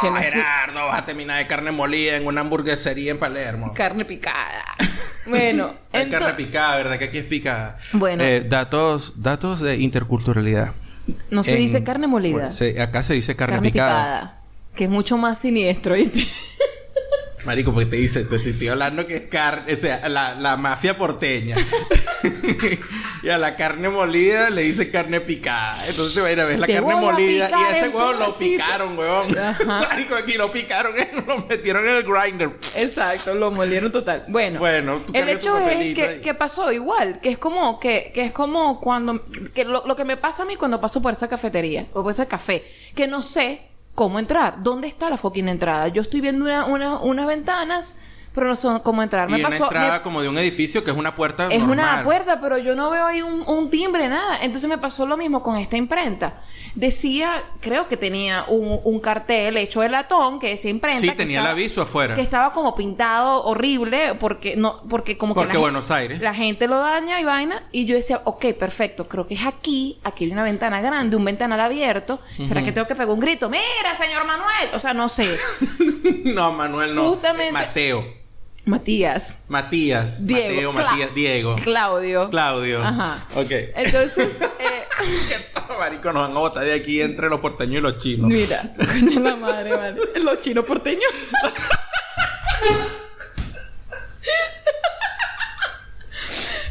[0.00, 3.72] Que no Gerardo, vas a terminar de carne molida en una hamburguesería en Palermo.
[3.74, 4.64] Carne picada.
[5.28, 7.00] Bueno, Hay carne picada, ¿verdad?
[7.00, 7.76] Que aquí es picada.
[7.94, 8.22] Bueno.
[8.22, 10.72] Eh, datos, datos de interculturalidad.
[11.30, 12.32] No se En- dice carne molida.
[12.34, 13.90] Bueno, se- acá se dice carne, carne picada.
[14.20, 14.40] picada.
[14.74, 16.26] Que es mucho más siniestro, ¿viste?
[17.46, 20.56] Marico, porque te dice, te, te estoy hablando que es carne, o sea, la, la
[20.56, 21.56] mafia porteña.
[23.22, 25.86] y a la carne molida le dice carne picada.
[25.86, 27.48] Entonces va a ir a ver la Te carne molida.
[27.48, 29.38] Y a ese huevo lo picaron, huevón.
[29.38, 29.64] Ajá.
[29.88, 30.94] Marico, aquí lo picaron,
[31.26, 32.58] lo metieron en el grinder.
[32.74, 34.24] Exacto, lo molieron total.
[34.26, 38.32] Bueno, Bueno, el hecho es que, que pasó igual, que es como que, que es
[38.32, 39.24] como cuando
[39.54, 42.10] que lo, lo que me pasa a mí cuando paso por esa cafetería o por
[42.10, 45.88] ese café, que no sé cómo entrar, dónde está la fucking entrada.
[45.88, 47.98] Yo estoy viendo una, una- unas ventanas,
[48.36, 49.28] pero no sé cómo entrar.
[49.28, 51.62] Y Me una pasó entrada me- como de un edificio que es una puerta es
[51.62, 54.38] una puerta, pero yo no veo ahí un, un timbre, nada.
[54.42, 56.34] Entonces me pasó lo mismo con esta imprenta.
[56.76, 61.00] Decía, creo que tenía un, un cartel hecho de latón que decía imprenta.
[61.00, 62.14] Sí, que tenía el estaba- aviso afuera.
[62.14, 66.20] Que estaba como pintado horrible porque no, porque como que Porque la, Buenos Aires.
[66.20, 67.62] la gente lo daña y vaina.
[67.72, 71.24] Y yo decía, ok, perfecto, creo que es aquí, aquí hay una ventana grande, un
[71.24, 72.20] ventanal abierto.
[72.46, 73.48] ¿Será que tengo que pegar un grito?
[73.48, 74.68] Mira, señor Manuel.
[74.74, 75.26] O sea, no sé.
[76.24, 77.08] no, Manuel no.
[77.08, 78.25] Justamente- Mateo.
[78.66, 79.38] Matías.
[79.48, 80.26] Matías.
[80.26, 80.72] Diego.
[80.72, 81.14] Mateo, Cla- Matías.
[81.14, 81.56] Diego.
[81.62, 82.30] Claudio.
[82.30, 82.82] Claudio.
[82.82, 83.24] Ajá.
[83.36, 83.50] Ok.
[83.76, 84.84] Entonces, eh,
[85.78, 88.28] Marico, nos van a botar de aquí entre los porteños y los chinos.
[88.28, 90.00] Mira, coño la madre, madre.
[90.20, 91.04] Los chinos porteños.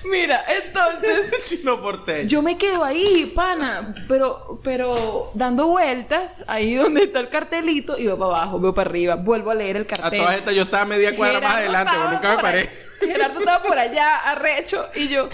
[0.10, 2.28] Mira, entonces Chino porteño.
[2.28, 8.06] yo me quedo ahí, pana, pero pero dando vueltas ahí donde está el cartelito y
[8.06, 10.20] veo para abajo, veo para arriba, vuelvo a leer el A cartel.
[10.20, 12.60] todas estas yo estaba media cuadra más Gerardo adelante, estaba pero nunca me paré.
[12.60, 12.70] ahí.
[13.12, 15.28] Gerardo estaba por allá, arrecho, y yo,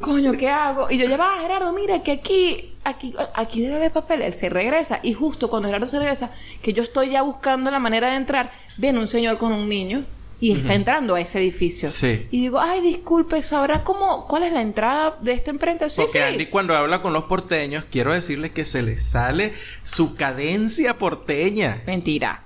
[0.00, 0.90] coño, ¿qué hago?
[0.90, 4.22] Y yo, ya va, Gerardo, mira que aquí, aquí, aquí debe haber papel.
[4.22, 6.30] Él se regresa, y justo cuando Gerardo se regresa,
[6.62, 10.04] que yo estoy ya buscando la manera de entrar, viene un señor con un niño
[10.40, 11.90] y está entrando a ese edificio.
[11.90, 12.26] Sí.
[12.30, 15.88] Y digo, ay, disculpe, ¿sabrá cómo, cuál es la entrada de esta imprenta?
[15.88, 16.18] Sí, Porque sí.
[16.18, 19.52] Andy cuando habla con los porteños, quiero decirles que se le sale
[19.84, 21.82] su cadencia porteña.
[21.86, 22.44] Mentira.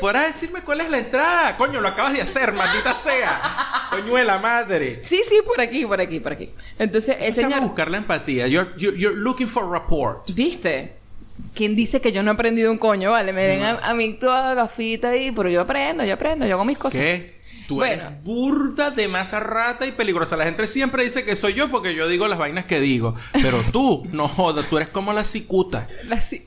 [0.00, 1.56] ¿Podrás decirme cuál es la entrada?
[1.56, 3.88] Coño, lo acabas de hacer, maldita sea.
[3.90, 5.00] Coño de la madre.
[5.02, 6.50] Sí, sí, por aquí, por aquí, por aquí.
[6.78, 7.60] Entonces, el señor...
[7.62, 8.46] buscar la empatía.
[8.46, 10.30] You're, you're- you're looking for rapport.
[10.30, 10.97] ¿Viste?
[11.54, 13.10] ¿Quién dice que yo no he aprendido un coño?
[13.10, 16.54] Vale, me ven a, a mí toda gafita ahí, pero yo aprendo, yo aprendo, yo
[16.54, 17.00] hago mis cosas.
[17.00, 17.38] ¿Qué?
[17.66, 18.02] Tú Bueno.
[18.06, 20.36] eres burda de masa rata y peligrosa.
[20.36, 23.14] La gente siempre dice que soy yo porque yo digo las vainas que digo.
[23.32, 25.86] Pero tú, no jodas, tú eres como la cicuta.
[26.04, 26.44] La ci-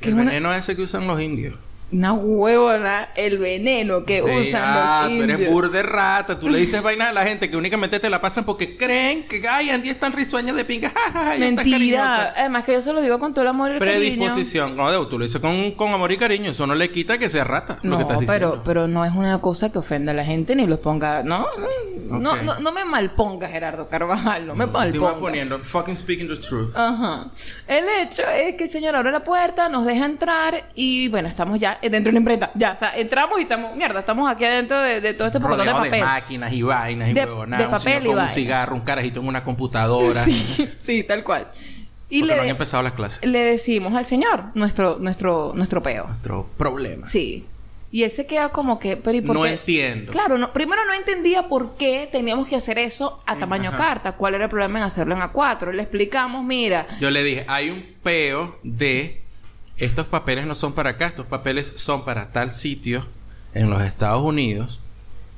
[0.00, 1.56] que El es una, veneno ese que usan los indios.
[1.92, 5.52] Una huevona, el veneno que Sí, usan ah, los tú eres indios.
[5.52, 6.40] burda de rata.
[6.40, 9.42] Tú le dices vainas a la gente que únicamente te la pasan porque creen que,
[9.48, 10.92] ay, Andy es tan risueña de pinga.
[11.38, 11.54] Mentira.
[11.72, 12.32] cariñosa".
[12.36, 13.98] Además que yo se lo digo con todo el amor y el cariño.
[13.98, 14.76] Predisposición.
[14.76, 16.50] No, tú lo dices con, con amor y cariño.
[16.50, 17.78] Eso no le quita que sea rata.
[17.82, 18.50] lo No, que estás diciendo.
[18.52, 21.46] pero, pero no es una cosa que ofenda a la gente ni los ponga, ¿no?
[22.08, 22.42] No, Ok.
[22.42, 25.14] no, no me malponga, Gerardo Carvajal, no me Te iba malpongas.
[25.14, 26.72] poniendo fucking speaking the truth.
[26.76, 27.30] Ajá.
[27.66, 31.58] El hecho es que el señor abre la puerta, nos deja entrar y bueno, estamos
[31.58, 32.50] ya dentro de la imprenta.
[32.54, 35.66] Ya, o sea, entramos y estamos, mierda, estamos aquí adentro de, de todo este pocotón
[35.82, 37.58] de de, máquinas y vainas y De- huevonadas.
[37.58, 40.24] de un papel y con un cigarro, un carajito en una computadora.
[40.32, 41.48] Sí, sí, tal cual.
[42.08, 43.24] Y porque le, no han empezado las clases.
[43.26, 46.06] le decimos al señor nuestro, nuestro, nuestro peo.
[46.08, 47.06] Nuestro problema.
[47.06, 47.46] Sí.
[47.90, 49.50] Y él se queda como que, pero ¿y por No qué?
[49.52, 50.12] entiendo.
[50.12, 53.76] Claro, no, primero no entendía por qué teníamos que hacer eso a tamaño ajá.
[53.78, 54.12] carta.
[54.12, 55.72] ¿Cuál era el problema en hacerlo en A4?
[55.72, 59.21] Le explicamos, mira, Yo le dije, hay un peo de
[59.76, 63.06] estos papeles no son para acá, estos papeles son para tal sitio
[63.54, 64.80] en los Estados Unidos.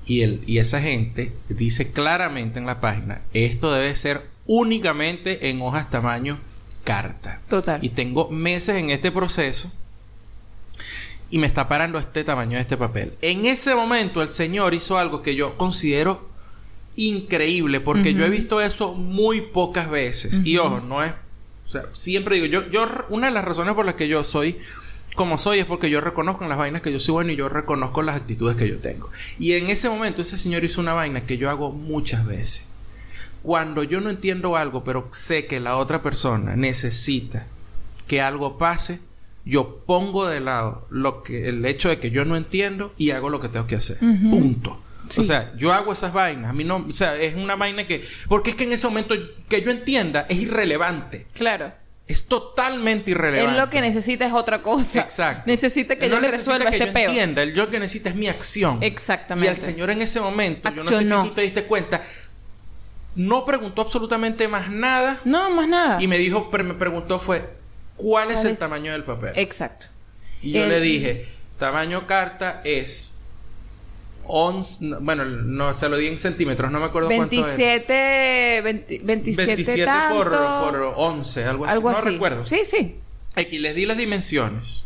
[0.07, 5.63] Y, el, y esa gente dice claramente en la página, esto debe ser únicamente en
[5.63, 6.39] hojas tamaño
[6.85, 7.41] carta.
[7.49, 7.83] total.
[7.83, 9.73] Y tengo meses en este proceso
[11.31, 13.15] y me está parando este tamaño de este papel.
[13.23, 16.29] En ese momento el señor hizo algo que yo considero
[16.97, 20.43] increíble porque yo he visto eso muy pocas veces.
[20.45, 21.13] Y ojo, no es...
[21.67, 24.59] O sea, siempre digo, yo, yo, una de las razones por las que yo soy
[25.15, 27.49] como soy es porque yo reconozco en las vainas que yo soy bueno y yo
[27.49, 29.11] reconozco las actitudes que yo tengo.
[29.39, 32.65] Y en ese momento ese señor hizo una vaina que yo hago muchas veces.
[33.43, 37.47] Cuando yo no entiendo algo, pero sé que la otra persona necesita
[38.09, 39.01] que algo pase,
[39.45, 43.31] yo pongo de lado lo que el hecho de que yo no entiendo y hago
[43.31, 43.99] lo que tengo que hacer.
[43.99, 44.81] Punto.
[45.09, 45.21] Sí.
[45.21, 46.51] O sea, yo hago esas vainas.
[46.51, 49.15] A mí no, o sea, es una vaina que porque es que en ese momento
[49.49, 51.27] que yo entienda es irrelevante.
[51.35, 51.73] Claro.
[52.07, 53.51] Es totalmente irrelevante.
[53.53, 55.01] Él lo que necesita es otra cosa.
[55.01, 55.45] Exacto.
[55.47, 57.09] Necesita que Él yo no resuelva que este yo peo.
[57.09, 57.43] entienda.
[57.43, 58.83] Él lo que necesita es mi acción.
[58.83, 59.47] Exactamente.
[59.47, 61.23] Y el señor en ese momento, yo no sé Accionó.
[61.23, 62.03] si tú te diste cuenta,
[63.15, 66.03] no preguntó absolutamente más nada No, más nada.
[66.03, 67.49] y me dijo, pero me preguntó fue,
[67.97, 68.59] ¿cuál es ¿Cuál el es?
[68.61, 69.33] tamaño del papel?
[69.37, 69.87] Exacto.
[70.43, 71.27] y yo el- le dije,
[71.59, 73.21] tamaño carta es
[74.27, 77.31] 11, no, bueno, no se lo di en centímetros, no me acuerdo cuánto.
[77.31, 81.73] 27, 20 27, 27 tanto, por, por 11, algo así.
[81.75, 82.09] algo no así.
[82.11, 82.47] recuerdo.
[82.47, 82.97] Sí, sí.
[83.37, 84.85] Aquí les di las dimensiones.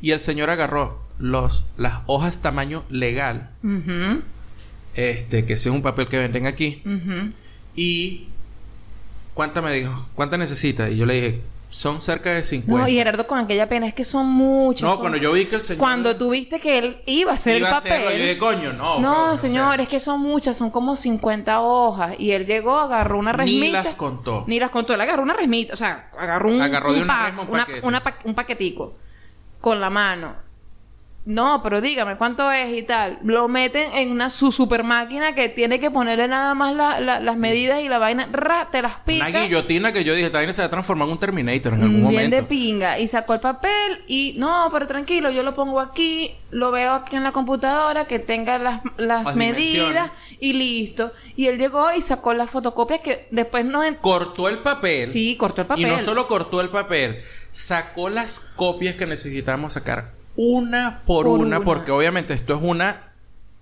[0.00, 3.50] Y el señor agarró los, las hojas tamaño legal.
[4.94, 6.82] Este, que es un papel que venden aquí.
[7.74, 8.28] Y
[9.34, 10.06] ¿cuánta me dijo?
[10.14, 10.90] ¿Cuánta necesita?
[10.90, 11.40] Y yo le dije,
[11.74, 12.80] son cerca de 50.
[12.82, 14.82] No, y Gerardo con aquella pena es que son muchos.
[14.82, 17.34] No, son- cuando yo vi que el señor Cuando tú viste que él iba a
[17.34, 18.18] hacer iba el a hacerlo, papel.
[18.18, 19.00] yo dije, coño, no.
[19.00, 22.14] no, señor, es que son muchas, son como 50 hojas.
[22.18, 23.66] Y él llegó, agarró una resmita.
[23.66, 24.44] Ni las contó.
[24.46, 27.12] Ni las contó, él agarró una resmita, o sea, agarró un, Agarró de un una
[27.12, 27.86] pa- resma un una- paquete.
[27.88, 28.94] una pa- un paquetico
[29.60, 30.36] con la mano.
[31.26, 33.18] No, pero dígame cuánto es y tal.
[33.24, 37.18] Lo meten en una su super máquina que tiene que ponerle nada más la- la-
[37.18, 39.28] las medidas y la vaina, ra, te las pica.
[39.28, 41.80] Una guillotina que yo dije, esta vaina se va a transformar en un Terminator en
[41.82, 42.36] algún Bien momento.
[42.36, 42.98] de pinga.
[42.98, 47.16] Y sacó el papel y no, pero tranquilo, yo lo pongo aquí, lo veo aquí
[47.16, 50.10] en la computadora, que tenga las, las Las medidas
[50.40, 51.10] y listo.
[51.36, 53.86] Y él llegó y sacó las fotocopias que después nos...
[53.86, 55.08] en- Cortó el papel.
[55.10, 55.86] Sí, cortó el papel.
[55.86, 61.38] Y no solo cortó el papel, sacó las copias que necesitábamos sacar una por, Por
[61.40, 61.64] una, una.
[61.64, 63.12] porque obviamente esto es una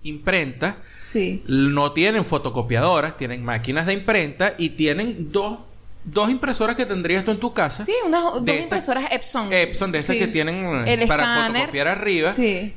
[0.03, 0.77] imprenta.
[1.05, 1.43] Sí.
[1.47, 5.59] No tienen fotocopiadoras, tienen máquinas de imprenta y tienen dos,
[6.03, 7.85] dos impresoras que tendrías tú en tu casa.
[7.85, 9.53] Sí, unas dos estas- impresoras Epson.
[9.53, 10.19] Epson, de estas Sí.
[10.19, 10.55] que tienen
[10.87, 12.33] eh, El para fotocopiar arriba.
[12.33, 12.73] Sí.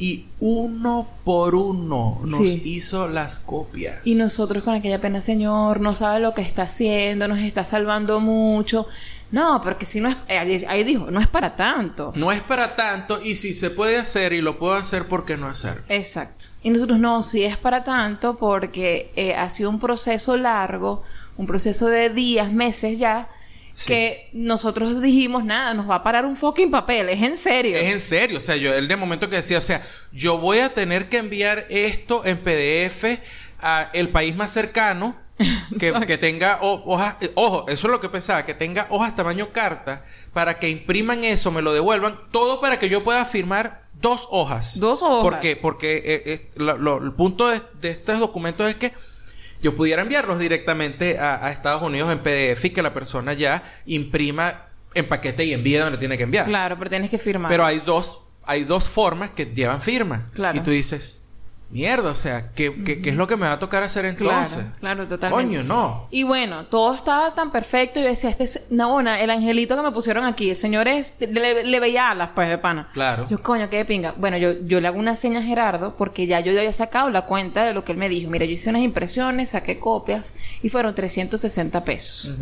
[0.00, 2.62] Y uno por uno nos Sí.
[2.66, 3.96] hizo las copias.
[4.04, 8.20] Y nosotros con aquella pena, señor, no sabe lo que está haciendo, nos está salvando
[8.20, 8.86] mucho.
[9.30, 10.16] No, porque si no es...
[10.28, 12.12] eh, Ahí, ahí dijo, no es para tanto.
[12.16, 15.36] No es para tanto y si se puede hacer y lo puedo hacer, ¿por qué
[15.36, 15.82] no hacerlo?
[15.88, 16.46] Exacto.
[16.62, 21.02] Y nosotros no, sí es para tanto porque eh, ha sido un proceso largo,
[21.36, 23.28] un proceso de días, meses ya,
[23.74, 23.86] Sí.
[23.92, 27.76] que nosotros dijimos, nada, nos va a parar un fucking papel, es en serio.
[27.76, 30.58] Es en serio, o sea, yo el de momento que decía, o sea, yo voy
[30.58, 33.20] a tener que enviar esto en PDF
[33.60, 35.14] a el país más cercano
[36.06, 40.04] que, tenga ho- hojas, ojo, eso es lo que pensaba, que tenga hojas tamaño carta
[40.32, 44.78] para que impriman eso, me lo devuelvan, todo para que yo pueda firmar dos hojas.
[44.80, 45.22] Dos hojas.
[45.22, 45.56] ¿Por qué?
[45.56, 48.92] Porque eh, eh, lo- lo- el punto de, de estos documentos es que
[49.62, 53.62] yo pudiera enviarlos directamente a, a Estados Unidos en PDF y que la persona ya
[53.86, 56.46] imprima en paquete y envíe donde tiene que enviar.
[56.46, 57.50] Claro, pero tienes que firmar.
[57.50, 60.26] Pero hay dos, hay dos formas que llevan firma.
[60.32, 60.56] Claro.
[60.58, 61.17] Y tú dices,
[61.70, 64.56] mierda, o sea, ¿qué, qué- qué es lo que me va a tocar hacer entonces?
[64.64, 65.44] Claro, claro, totalmente.
[65.44, 66.08] Coño, no.
[66.10, 68.00] Y bueno, todo estaba tan perfecto.
[68.00, 71.14] Y yo decía, este es, no, el angelito que me pusieron aquí, el señor es,
[71.20, 72.88] le, le veía alas, pues, de pana.
[72.94, 73.26] Claro.
[73.28, 74.14] Yo, coño, qué de pinga.
[74.16, 77.22] Bueno, yo, yo le hago una seña a Gerardo porque ya yo había sacado la
[77.26, 78.30] cuenta de lo que él me dijo.
[78.30, 82.32] Mira, yo hice unas impresiones, saqué copias y fueron 360 pesos.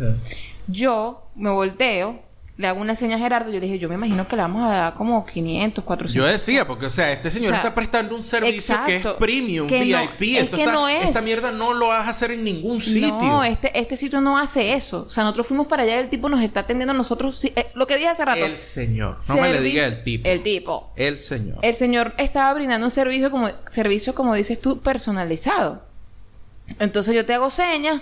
[0.67, 2.21] Yo me volteo,
[2.57, 3.51] le hago una seña a Gerardo.
[3.51, 6.13] Yo le dije, yo me imagino que le vamos a dar como 500, 400.
[6.13, 9.07] Yo decía, porque, o sea, este señor O sea, está prestando un servicio que es
[9.19, 10.37] premium, Que no- VIP.
[10.37, 11.05] es Esto que está- no es.
[11.05, 13.15] Esta mierda no lo vas a hacer en ningún sitio.
[13.19, 15.05] No, este, este sitio no hace eso.
[15.07, 17.43] O sea, nosotros fuimos para allá y el tipo nos está atendiendo a nosotros.
[17.45, 18.43] eh, lo que dije hace rato.
[18.43, 19.19] El señor.
[19.29, 20.27] No me le diga el tipo.
[20.27, 20.91] El tipo.
[20.95, 21.59] El señor.
[21.61, 25.83] El señor estaba brindando un servicio como, servicio, como dices tú, personalizado.
[26.79, 28.01] Entonces yo te hago señas,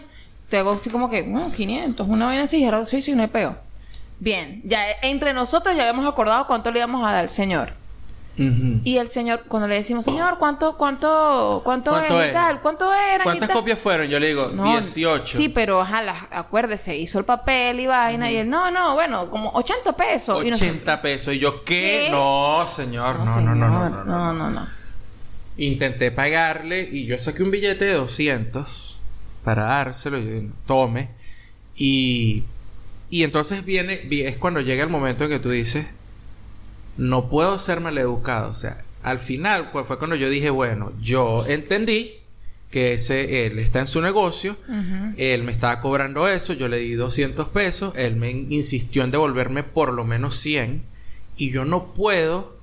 [0.49, 3.28] te hago así como que, bueno, 500, una vaina así, Gerardo, sí, sí, no hay
[3.28, 3.64] peo.
[4.20, 7.74] Bien, ya entre nosotros ya habíamos acordado cuánto le íbamos a dar al señor.
[8.38, 12.26] Y el señor, cuando le decimos, señor, ¿cuánto, cuánto, cuánto, ¿Cuánto es?
[12.26, 12.32] es?
[12.32, 12.61] y tal?
[12.61, 13.22] ¿Cuánto eran?
[13.22, 13.57] y ¿Cuántas tal?
[13.59, 14.09] copias fueron?
[14.09, 15.38] Yo le digo, No, 18.
[15.38, 18.30] Sí, pero ajá, las- acuérdese, hizo el papel y vaina.
[18.30, 20.43] Y él, no, no, bueno, como 80 pesos.
[20.43, 21.34] Y 80 pesos.
[21.34, 22.07] Y yo, ¿qué?
[22.07, 22.11] ¿Qué?
[22.11, 23.20] No, señor.
[23.20, 24.68] No, no, no, no, señor, no, no, no, no, no.
[25.55, 28.97] Intenté pagarle y yo saqué un billete de 200
[29.45, 30.20] para dárselo.
[30.20, 31.16] y yo, tome.
[31.74, 32.43] Y,
[33.10, 35.86] y entonces viene, vi- es cuando llega el momento en que tú dices,
[36.97, 38.49] no puedo ser maleducado.
[38.49, 42.16] O sea, al final pues, fue cuando yo dije, bueno, yo entendí
[42.72, 44.58] que ese, él está en su negocio.
[45.18, 49.64] Él me estaba cobrando eso, yo le di 200 pesos, él me insistió en devolverme
[49.64, 50.82] por lo menos 100
[51.38, 52.58] y yo no puedo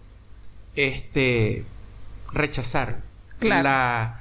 [0.76, 1.64] este
[2.32, 3.00] rechazar
[3.38, 3.62] Claro.
[3.64, 4.20] la,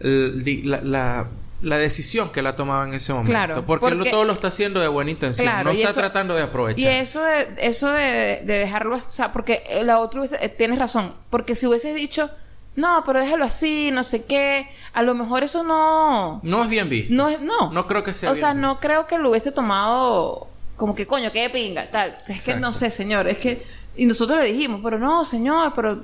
[0.00, 1.28] la, la,
[1.62, 3.30] la decisión que él ha tomado en ese momento.
[3.32, 6.00] Claro, porque, él porque- todo lo está haciendo de buena intención, Claro, no está eso-
[6.00, 6.80] tratando de aprovechar.
[6.80, 10.48] Y eso de, eso de, de dejarlo así, o sea, porque la otra hubiese- eh,
[10.48, 12.30] tienes razón, porque si hubieses dicho,
[12.76, 16.88] no, pero déjalo así, no sé qué, a lo mejor eso no, No es bien
[16.88, 17.12] visto.
[17.12, 17.70] no es, no.
[17.72, 21.30] No creo que sea O sea, no creo que lo hubiese tomado como que coño,
[21.30, 22.16] qué pinga, tal.
[22.26, 23.62] Es que no sé, señor, es que,
[23.96, 26.00] y nosotros le dijimos, pero no, señor, pero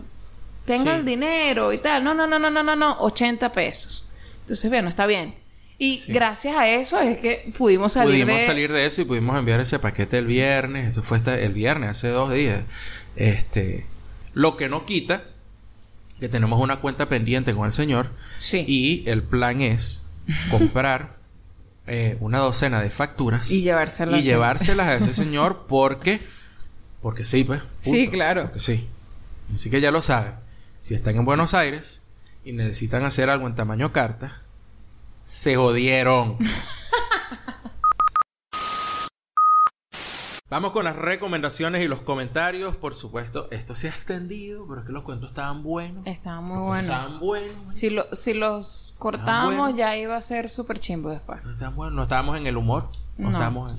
[0.67, 0.99] tenga Sí.
[0.99, 2.05] el dinero y tal.
[2.05, 4.07] No, no, no, no, no, no, no, 80 pesos.
[4.43, 5.35] Entonces, bueno, está bien.
[5.79, 6.13] Y Sí.
[6.13, 8.47] gracias a eso es que pudimos salir pudimos de...
[8.47, 10.89] salir de eso y pudimos enviar ese paquete el viernes.
[10.89, 12.63] Eso fue hasta el viernes, hace dos días.
[13.17, 13.87] Este,
[14.35, 15.25] lo que no quita
[16.21, 18.65] que tenemos una cuenta pendiente con el señor Sí.
[18.67, 20.03] y el plan es
[20.51, 21.17] comprar
[21.87, 24.19] eh, una docena de facturas Y llevárselas.
[24.19, 26.21] y llevárselas a ese señor porque
[27.03, 27.61] porque sí, pues.
[27.81, 28.45] Sí, claro.
[28.45, 28.87] Porque sí.
[29.55, 30.33] Así que ya lo saben.
[30.81, 32.03] Si están en Buenos Aires
[32.45, 34.41] y necesitan hacer algo en tamaño carta,
[35.27, 36.39] se jodieron.
[40.49, 42.77] Vamos con las recomendaciones y los comentarios.
[42.77, 46.07] Por supuesto, esto se ha extendido, pero es que los cuentos estaban buenos.
[46.07, 46.93] Estaba muy Los cuentos bueno.
[46.93, 47.77] Estaban buenos.
[47.77, 49.77] Si, lo, si los cortábamos, bueno.
[49.77, 51.43] ya iba a ser súper chimbo después.
[51.45, 51.97] No estaban buenos.
[51.97, 52.89] No estábamos en el humor.
[53.19, 53.33] No, No.
[53.37, 53.79] estábamos en...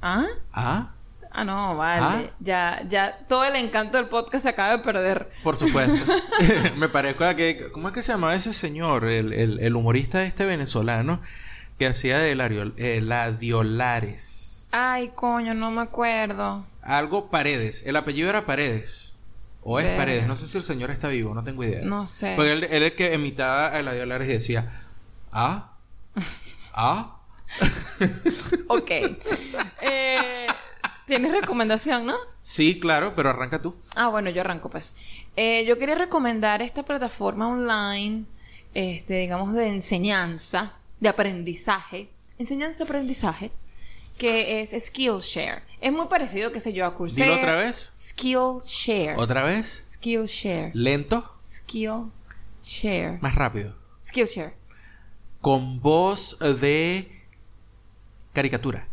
[0.00, 0.26] ¿Ah?
[0.52, 0.90] Ah,
[1.38, 2.02] Ah, no, vale.
[2.30, 2.34] Ah.
[2.40, 5.30] Ya, ya, todo el encanto del podcast se acaba de perder.
[5.42, 5.94] por supuesto.
[6.76, 7.70] Me parezco a que...
[7.72, 9.04] ¿Cómo es que se llamaba ese señor?
[9.04, 11.20] El, el, el humorista este venezolano
[11.78, 14.70] que hacía de Lario- eh, Ladiolares.
[14.72, 16.64] Ay, coño, no me acuerdo.
[16.80, 17.82] Algo Paredes.
[17.84, 19.14] El apellido era Paredes.
[19.62, 19.86] O es.
[19.98, 20.26] Paredes.
[20.26, 21.34] No sé si el señor está vivo.
[21.34, 21.82] No tengo idea.
[21.84, 22.32] No sé.
[22.36, 24.70] Porque él, él es el que imitaba a Ladiolares y decía...
[25.32, 25.72] ¿Ah?
[26.74, 27.16] ¿Ah?
[28.68, 28.90] Ok.
[29.80, 30.35] Eh,
[31.06, 32.16] Tienes recomendación, ¿no?
[32.42, 33.76] Sí, claro, pero arranca tú.
[33.94, 34.94] Ah, bueno, yo arranco pues.
[35.36, 38.24] Eh, yo quería recomendar esta plataforma online,
[38.74, 43.52] este, digamos, de enseñanza, de aprendizaje, enseñanza-aprendizaje,
[44.18, 45.62] que es Skillshare.
[45.80, 47.26] Es muy parecido, qué sé yo, a Coursera.
[47.26, 47.90] Dilo otra vez.
[47.94, 49.14] Skillshare.
[49.16, 49.82] ¿Otra vez?
[49.92, 50.72] Skillshare.
[50.74, 51.30] Lento.
[51.40, 53.18] Skillshare.
[53.20, 53.76] Más rápido.
[54.02, 54.54] Skillshare.
[55.40, 57.12] Con voz de
[58.32, 58.88] caricatura.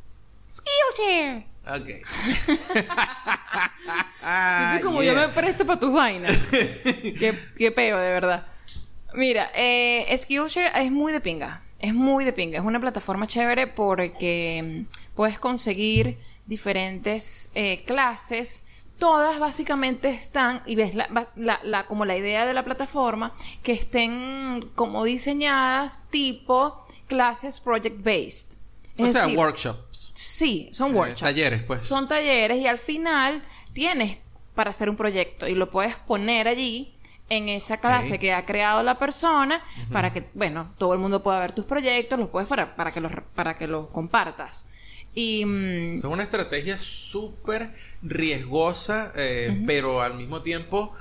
[0.51, 1.52] Skillshare.
[1.65, 1.89] Ok.
[4.81, 6.37] Como yo me presto para tus vainas.
[6.51, 8.45] qué, qué peo, de verdad.
[9.13, 11.63] Mira, eh, Skillshare es muy de pinga.
[11.79, 12.59] Es muy de pinga.
[12.59, 18.63] Es una plataforma chévere porque mm, puedes conseguir diferentes eh, clases.
[18.97, 23.73] Todas básicamente están, y ves la, la- la- como la idea de la plataforma, que
[23.73, 28.01] estén como diseñadas tipo clases project
[28.97, 29.03] based.
[29.03, 30.11] O Es sea, decir, workshops.
[30.13, 31.21] Sí, son Eh, workshops.
[31.21, 31.87] talleres, pues.
[31.87, 34.17] Son talleres y al final tienes
[34.55, 36.93] para hacer un proyecto y lo puedes poner allí
[37.29, 41.39] en esa clase que ha creado la persona para que, bueno, todo el mundo pueda
[41.39, 44.67] ver tus proyectos, los puedes para, para que los para que los compartas.
[45.15, 47.73] Y mm, Es una estrategia súper
[48.03, 50.93] riesgosa, eh, pero al mismo tiempo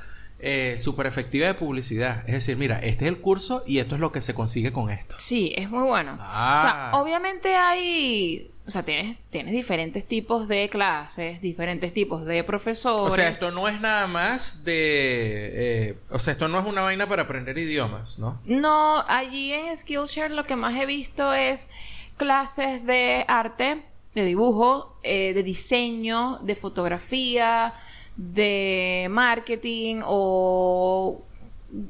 [0.42, 2.22] eh, súper efectiva de publicidad.
[2.26, 4.90] Es decir, mira, este es el curso y esto es lo que se consigue con
[4.90, 5.14] esto.
[5.18, 6.16] sí, es muy bueno.
[6.20, 6.58] Ah.
[6.58, 12.40] O sea, obviamente hay, o sea, tienes tienes diferentes tipos de clases, diferentes tipos de
[12.42, 13.14] O profesores.
[13.14, 15.50] sea, esto no es nada más de...
[15.90, 18.40] eh, o sea, esto no es una vaina para aprender idiomas, ¿no?
[18.44, 21.70] No, allí en Skillshare lo que más he visto es
[22.16, 23.84] clases de arte,
[24.14, 27.72] de dibujo, eh, de diseño, de fotografía,
[28.16, 31.22] de marketing o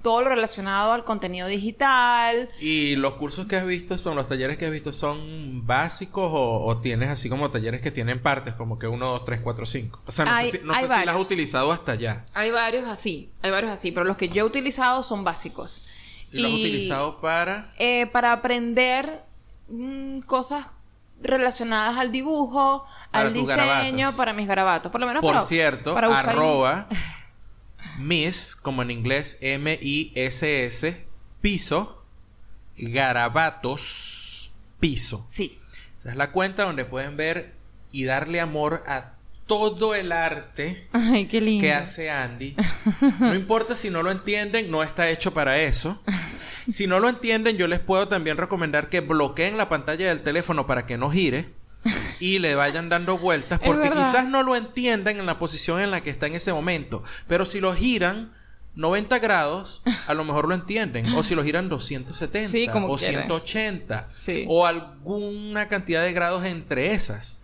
[0.03, 2.49] todo lo relacionado al contenido digital.
[2.61, 6.64] Y los cursos que has visto son, los talleres que has visto son básicos o,
[6.64, 10.01] o tienes así como talleres que tienen partes, como que 1, 2, 3, 4, 5.
[10.07, 12.25] O sea, no Hay- sé, si, no hay sé si las has utilizado hasta allá.
[12.33, 15.89] Hay varios así, hay varios así, pero los que yo he utilizado son básicos.
[16.31, 17.73] Y lo has utilizado para...
[17.79, 19.23] eh, para aprender
[19.68, 20.68] mm, cosas
[21.23, 24.14] relacionadas al dibujo, Para al diseño, garabatos.
[24.16, 24.93] para mis garabatos.
[24.93, 26.89] Por lo menos Por para, cierto, para buscar- arroba
[27.99, 31.07] miss, como en inglés, M-I-S-S,
[31.41, 32.03] piso,
[32.77, 34.51] garabatos,
[34.81, 35.25] piso.
[35.29, 35.59] Sí.
[35.99, 37.55] Esa es la cuenta donde pueden ver
[37.93, 39.12] y darle amor a
[39.47, 41.62] todo el arte Ay, qué lindo.
[41.62, 42.57] que hace Andy.
[43.20, 46.01] No importa si no lo entienden, no está hecho para eso.
[46.69, 50.67] Si no lo entienden, yo les puedo también recomendar que bloqueen la pantalla del teléfono
[50.67, 51.53] para que no gire
[52.21, 56.01] y le vayan dando vueltas porque quizás no lo entiendan en la posición en la
[56.03, 58.33] que está en ese momento, pero si lo giran
[58.75, 62.97] 90 grados, a lo mejor lo entienden, o si lo giran 270 Sí, como o
[62.97, 63.25] quieran.
[63.25, 64.45] 180 Sí.
[64.49, 67.43] o alguna cantidad de grados entre esas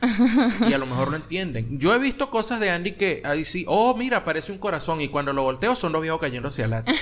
[0.66, 1.78] y a lo mejor lo entienden.
[1.78, 5.08] Yo he visto cosas de Andy que ahí sí, oh, mira, parece un corazón y
[5.08, 6.92] cuando lo volteo son dos viejos cayendo hacia adelante.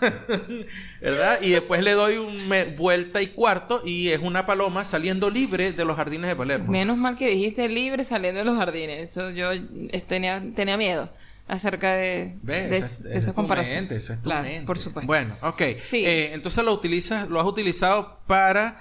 [1.00, 1.38] ¿Verdad?
[1.42, 5.84] Y después le doy una vuelta y cuarto y es una paloma saliendo libre de
[5.84, 6.70] los jardines de Palermo.
[6.70, 9.10] Menos mal que dijiste libre saliendo de los jardines.
[9.10, 11.10] Eso yo eh, tenía, tenía miedo
[11.46, 13.02] acerca de, ¿Ves?
[13.02, 13.76] de, tu comparación.
[13.80, 14.66] mente, esa es tu Claro, mente.
[14.66, 15.06] por supuesto.
[15.06, 15.62] Bueno, ok.
[15.80, 16.04] Sí.
[16.06, 18.78] Eh, entonces lo utilizas, lo has utilizado para,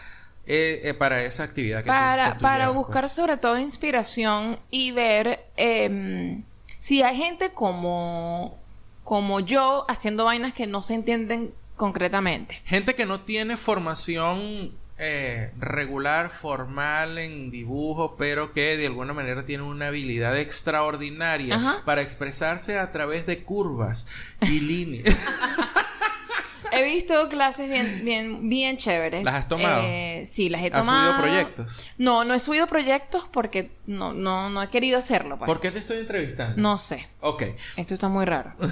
[0.47, 3.12] eh, eh, para esa actividad que tú- para que tú para llevas, buscar pues.
[3.14, 6.43] sobre todo inspiración y ver em,
[6.80, 8.58] si hay gente como
[9.04, 12.62] como yo haciendo vainas que no se entienden concretamente.
[12.66, 19.45] Gente que no tiene formación eh, regular, formal en dibujo, pero que de alguna manera
[19.45, 21.82] tiene una habilidad extraordinaria Ajá.
[21.84, 24.08] para expresarse a través de curvas
[24.41, 25.16] y líneas.
[26.76, 29.24] He visto clases bien, bien, bien chéveres.
[29.24, 29.84] ¿Las has tomado?
[29.86, 31.11] Eh, sí, las he ¿Has tomado.
[31.13, 31.91] subido proyectos?
[31.97, 35.38] No, no he subido proyectos porque no, no, no he querido hacerlo.
[35.38, 35.45] pues.
[35.47, 36.61] ¿Por qué te estoy entrevistando?
[36.61, 37.07] No sé.
[37.21, 37.43] Ok.
[37.78, 38.53] Esto está muy raro.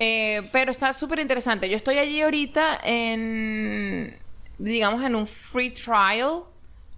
[0.00, 1.68] Eh, pero está súper interesante.
[1.68, 4.16] Yo estoy allí ahorita en,
[4.56, 6.44] digamos, en un free trial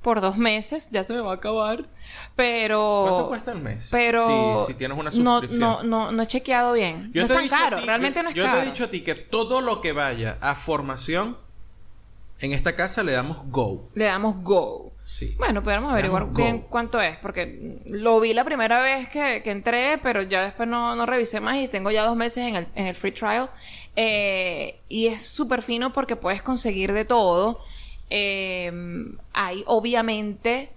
[0.02, 0.88] por dos meses.
[0.90, 1.88] Ya se me va a acabar.
[2.36, 3.04] Pero...
[3.08, 3.88] ¿Cuánto cuesta el mes?
[3.90, 4.58] Pero...
[4.60, 5.60] Si, si tienes una suscripción.
[5.60, 7.10] no, no, no he chequeado bien.
[7.14, 7.78] no es tan caro.
[7.78, 8.56] ti- Realmente yo- no es yo caro.
[8.58, 11.36] te he dicho a ti que todo lo que vaya a formación,
[12.40, 13.90] en esta casa le damos go.
[13.94, 14.92] Le damos go.
[15.04, 15.34] Sí.
[15.38, 19.98] Bueno, podemos averiguar bien cuánto es, porque lo vi la primera vez que, que entré,
[20.00, 22.86] pero ya después no, no revisé más y tengo ya dos meses en el, en
[22.86, 23.50] el free trial.
[23.96, 27.58] Eh, y es súper fino porque puedes conseguir de todo.
[28.10, 28.70] Eh,
[29.32, 30.70] hay obviamente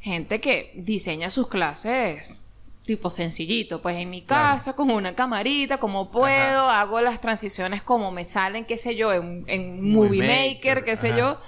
[0.00, 2.42] gente que diseña sus clases
[2.84, 4.56] tipo sencillito, pues en mi Claro.
[4.56, 9.12] casa con una camarita, como puedo, hago las transiciones como me salen, qué sé yo,
[9.12, 11.38] en, en Movie Maker, Maker, qué sé yo.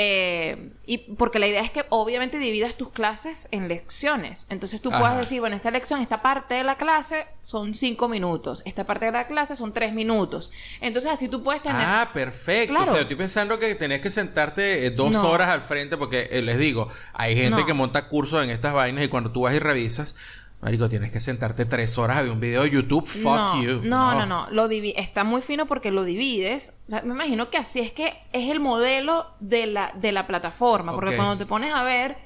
[0.00, 4.46] Eh, y porque la idea es que obviamente dividas tus clases en lecciones.
[4.48, 5.00] Entonces tú Ajá.
[5.00, 9.06] puedes decir, bueno, esta lección, esta parte de la clase son cinco minutos, esta parte
[9.06, 10.52] de la clase son tres minutos.
[10.80, 11.82] Entonces así tú puedes tener...
[11.84, 12.74] Ah, perfecto.
[12.74, 12.88] Claro.
[12.88, 15.28] O sea, estoy pensando que tenés que sentarte eh, dos No.
[15.28, 17.66] horas al frente porque eh, les digo, hay gente No.
[17.66, 20.14] que monta cursos en estas vainas y cuando tú vas y revisas,
[20.60, 23.06] marico, tienes que sentarte tres horas a ver un video de YouTube.
[23.06, 23.80] Fuck no, you.
[23.84, 24.50] No, no, no.
[24.50, 26.74] Lo divi- está muy fino porque lo divides.
[26.88, 30.26] O sea, me imagino que así es que es el modelo de la, de la
[30.26, 30.94] plataforma.
[30.94, 32.16] Porque cuando te pones a ver,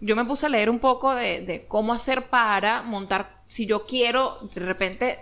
[0.00, 3.86] yo me puse a leer un poco de, de cómo hacer para montar, si yo
[3.86, 5.18] quiero de repente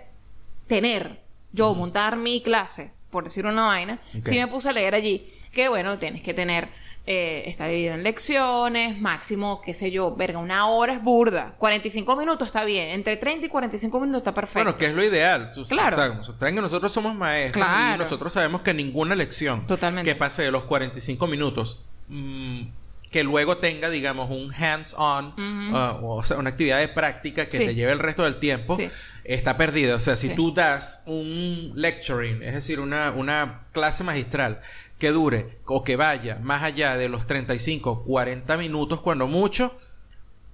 [0.67, 1.21] tener,
[1.51, 5.67] yo montar mi clase, por decir una vaina, sí me puse a leer allí que
[5.67, 6.69] bueno, tienes que tener,
[7.11, 12.15] eh, está dividido en lecciones, máximo, qué sé yo, verga, una hora es burda, 45
[12.15, 14.59] minutos está bien, entre 30 y 45 minutos está perfecto.
[14.63, 15.49] Bueno, que es lo ideal.
[15.67, 15.97] Claro.
[16.19, 20.07] O sea, que nosotros somos maestros y nosotros sabemos que ninguna lección Totalmente.
[20.07, 22.61] que pase de los 45 minutos mm,
[23.09, 25.33] que luego tenga, digamos, un hands-on,
[25.73, 27.65] ah, o sea, una actividad de práctica que Sí.
[27.65, 28.87] te lleve el resto del tiempo, Sí.
[29.23, 29.95] está perdida.
[29.95, 30.35] O sea, si Sí.
[30.35, 34.61] tú das un lecturing, es decir, una, una clase magistral
[34.99, 39.75] que dure o que vaya más allá de los 35, 40 minutos, cuando mucho,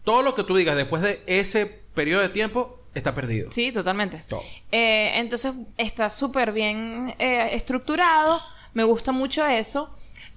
[0.04, 3.52] todo lo que tú digas después de ese periodo de tiempo está perdido.
[3.52, 4.24] Sí, totalmente.
[4.30, 4.44] Todo.
[4.72, 8.40] Eh, entonces está súper bien eh, estructurado,
[8.74, 9.90] me gusta mucho eso.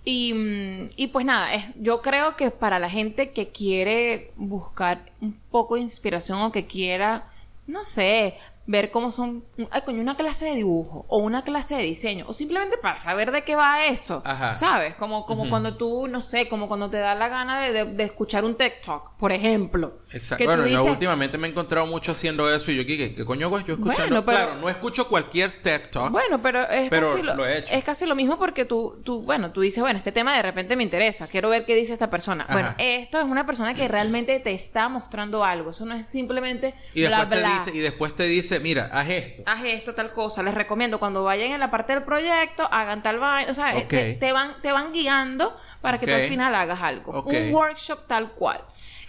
[0.04, 5.04] Y, mm, y pues nada, es, yo creo que para la gente que quiere buscar
[5.20, 7.30] un poco de inspiración o que quiera,
[7.66, 8.34] no sé,
[8.70, 12.34] ver cómo son, ay, coño, una clase de dibujo o una clase de diseño o
[12.34, 14.54] simplemente para saber de qué va eso, Ajá.
[14.54, 14.94] ¿sabes?
[14.96, 18.02] Como, como cuando tú, no sé, como cuando te da la gana de, de- de
[18.04, 19.98] escuchar un Talk, por ejemplo.
[20.12, 20.44] Exacto.
[20.44, 23.46] Bueno, yo dices- últimamente me he encontrado mucho haciendo eso y yo, ¿qué, qué coño
[23.46, 24.22] hago yo escuchando?
[24.22, 26.10] Bueno, pero- Claro, no escucho cualquier Talk.
[26.12, 27.72] Bueno, pero es Pero casi lo, lo he hecho.
[27.72, 30.76] es casi lo mismo porque tú, tú, bueno, tú dices, bueno, este tema de repente
[30.76, 32.44] me interesa, quiero ver qué dice esta persona.
[32.44, 32.52] Ajá.
[32.52, 36.74] Bueno, esto es una persona que realmente te está mostrando algo, eso no es simplemente
[36.92, 37.58] y, bla después te bla.
[37.64, 39.42] dice, y después te dice, mira, haz esto.
[39.46, 40.42] Haz esto, tal cosa.
[40.42, 43.50] Les recomiendo cuando vayan en la parte del proyecto, hagan tal vaina.
[43.50, 47.22] O sea, te, te van, te van guiando para que tú al final hagas algo.
[47.22, 48.61] Un workshop tal cual.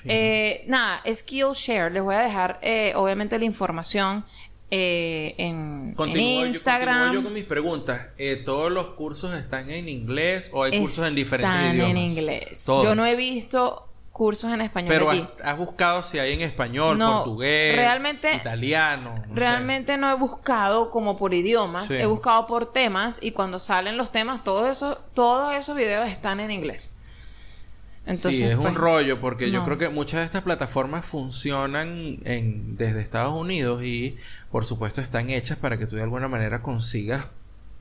[0.06, 1.91] Eh, nada, Skillshare.
[1.91, 4.24] Les voy a dejar, eh, obviamente, la información
[4.72, 7.00] eh, en, en Continúo, yo, Instagram.
[7.00, 8.10] continúo yo con mis preguntas.
[8.18, 11.91] Eh, ¿Todos los cursos están en inglés o hay cursos en diferentes Están idiomas?
[11.91, 12.64] en inglés.
[12.66, 12.86] Todos.
[12.86, 13.89] Yo no he visto
[14.20, 15.26] cursos en español Pero allí.
[15.39, 19.15] has, has buscado si hay en español, No, portugués, realmente- italiano.
[19.17, 19.39] no sé.
[19.39, 21.93] Realmente no he buscado como por idiomas, Sí.
[21.95, 26.41] he buscado por temas y cuando salen los temas, todos esos, todos esos videos están
[26.41, 26.91] en inglés.
[28.05, 32.17] Entonces, sí, es pues, un rollo porque yo creo que muchas de estas plataformas funcionan
[32.26, 34.17] en, desde Estados Unidos y
[34.51, 37.26] por supuesto están hechas para que tú de alguna manera consigas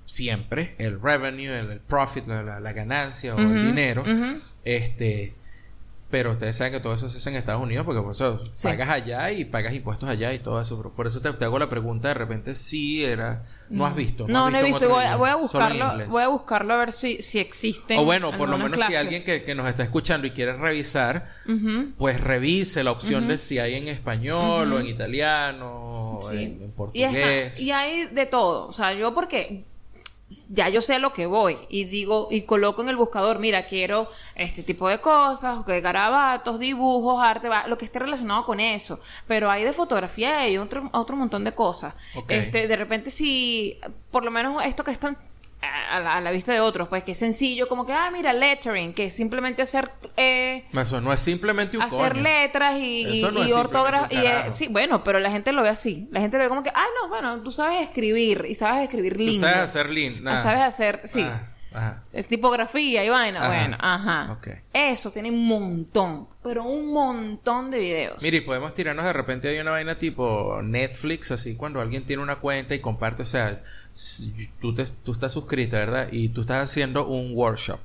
[0.05, 4.05] siempre el revenue, el, el profit, la, la- la ganancia o el dinero.
[4.65, 5.35] Este,
[6.11, 8.67] pero ustedes saben que todo eso se hace en Estados Unidos porque por eso Sí.
[8.69, 10.81] pagas allá y pagas impuestos allá y todo eso.
[10.95, 14.25] Por eso te, te hago la pregunta de repente si era, no has visto.
[14.29, 14.89] No, no he visto.
[14.89, 16.07] Voy, a- voy buscarlo.
[16.09, 17.99] Voy a buscarlo a ver si, si existen.
[17.99, 21.29] O bueno, por lo menos si alguien que, que nos está escuchando y quiere revisar,
[21.99, 26.37] pues revise la opción de si hay en español o en italiano Sí.
[26.37, 27.61] en, en Y, portugués.
[27.61, 28.67] y hay de todo.
[28.69, 29.65] O sea, yo porque
[30.51, 33.65] ya yo sé a lo que voy y digo y coloco en el buscador, mira,
[33.65, 39.01] quiero este tipo de cosas, que garabatos, dibujos, arte, lo que esté relacionado con eso.
[39.27, 41.95] Pero hay de fotografía y otro, otro montón de cosas.
[42.29, 43.79] Este, de repente si,
[44.11, 45.17] por lo menos esto que es tan
[45.61, 48.33] a la, a la vista de otros, pues que es sencillo, como que, ah, mira,
[48.33, 52.23] lettering, que es simplemente hacer eh, Eso no es simplemente un hacer coño.
[52.23, 54.53] letras y, y, Eso no y es ortogra- simplemente y un carajo.
[54.53, 56.09] sí, bueno, pero la gente lo ve así.
[56.13, 59.15] La gente lo ve como que, ay, no, bueno, tú sabes escribir y sabes escribir
[59.15, 59.41] Tú lindo.
[59.47, 60.27] sabes hacer lin.
[60.29, 61.23] Ah, sabes hacer, sí.
[61.23, 61.43] Ah,
[61.75, 62.05] ajá.
[62.13, 63.41] Es tipografía y vaina.
[63.41, 63.49] Ajá.
[63.49, 64.33] Bueno, ajá.
[64.33, 64.49] Ok.
[64.73, 68.23] Eso tiene un montón, pero un montón de videos.
[68.23, 72.23] Mire, y podemos tirarnos de repente hay una vaina tipo Netflix, así cuando alguien tiene
[72.23, 73.63] una cuenta y comparte, o sea,
[74.61, 76.09] tú, te, tú estás suscrita, ¿verdad?
[76.13, 77.81] Y tú estás haciendo un workshop.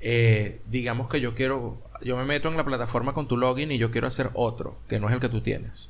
[0.00, 3.78] Eh, digamos que yo quiero, yo me meto en la plataforma con tu login y
[3.78, 5.88] yo quiero hacer otro, que no es el que tú tienes.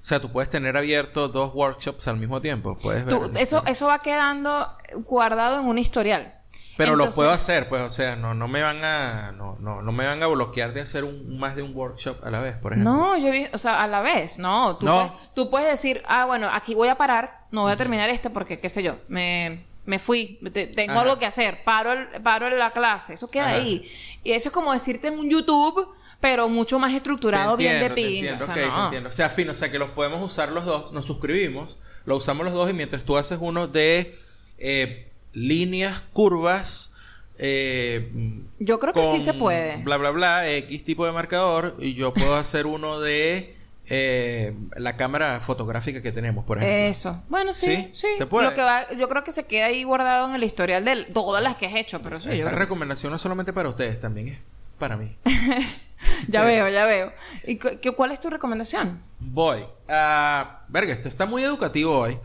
[0.00, 3.14] O sea, tú puedes tener abierto dos workshops al mismo tiempo, puedes ver.
[3.14, 4.66] Tú- eso, eso va quedando
[5.06, 6.34] guardado en un historial.
[6.84, 9.82] Pero lo Entonces- puedo hacer, pues, o sea, no, no me van a, no, no,
[9.82, 12.56] no me van a bloquear de hacer un, más de un workshop a la vez,
[12.56, 12.92] por ejemplo.
[12.92, 14.76] No, yo vi, o sea, a la vez, no.
[14.76, 14.96] Tú, No.
[15.08, 18.30] Puedes, tú puedes decir, ah, bueno, aquí voy a parar, no voy a terminar este
[18.30, 21.02] porque, qué sé yo, me, me fui, te- tengo Ajá.
[21.02, 23.56] algo que hacer, paro, el- paro la clase, eso queda Ajá.
[23.56, 23.90] ahí.
[24.24, 25.88] Y eso es como decirte en un YouTube,
[26.20, 28.30] pero mucho más estructurado, Te bien de entiendo, te pinga.
[28.30, 28.84] entiendo, o sea, ok, te no.
[28.84, 29.08] entiendo.
[29.08, 32.44] O sea, fino, o sea, que los podemos usar los dos, nos suscribimos, lo usamos
[32.44, 34.16] los dos y mientras tú haces uno de
[34.58, 36.90] eh, líneas, curvas,
[37.38, 38.12] eh,
[38.58, 39.76] Yo creo que sí se puede.
[39.78, 43.56] Bla, bla, bla, X tipo de marcador, y yo puedo hacer uno de
[43.88, 46.76] eh, la cámara fotográfica que tenemos, por ejemplo.
[46.88, 47.22] Eso.
[47.28, 48.06] Bueno, sí, Sí, sí.
[48.16, 48.48] se puede.
[48.48, 51.42] Lo que va- yo creo que se queda ahí guardado en el historial de todas
[51.42, 52.64] las que has hecho, pero sí, yo Esta creo que sí.
[52.66, 54.38] recomendación no es solamente para ustedes, también es
[54.78, 55.16] para mí.
[56.28, 57.12] Ya veo, ya veo.
[57.46, 59.00] ¿Y cu- qué- cuál es tu recomendación?
[59.20, 59.64] Voy.
[59.88, 62.18] a verga, esto está muy educativo hoy.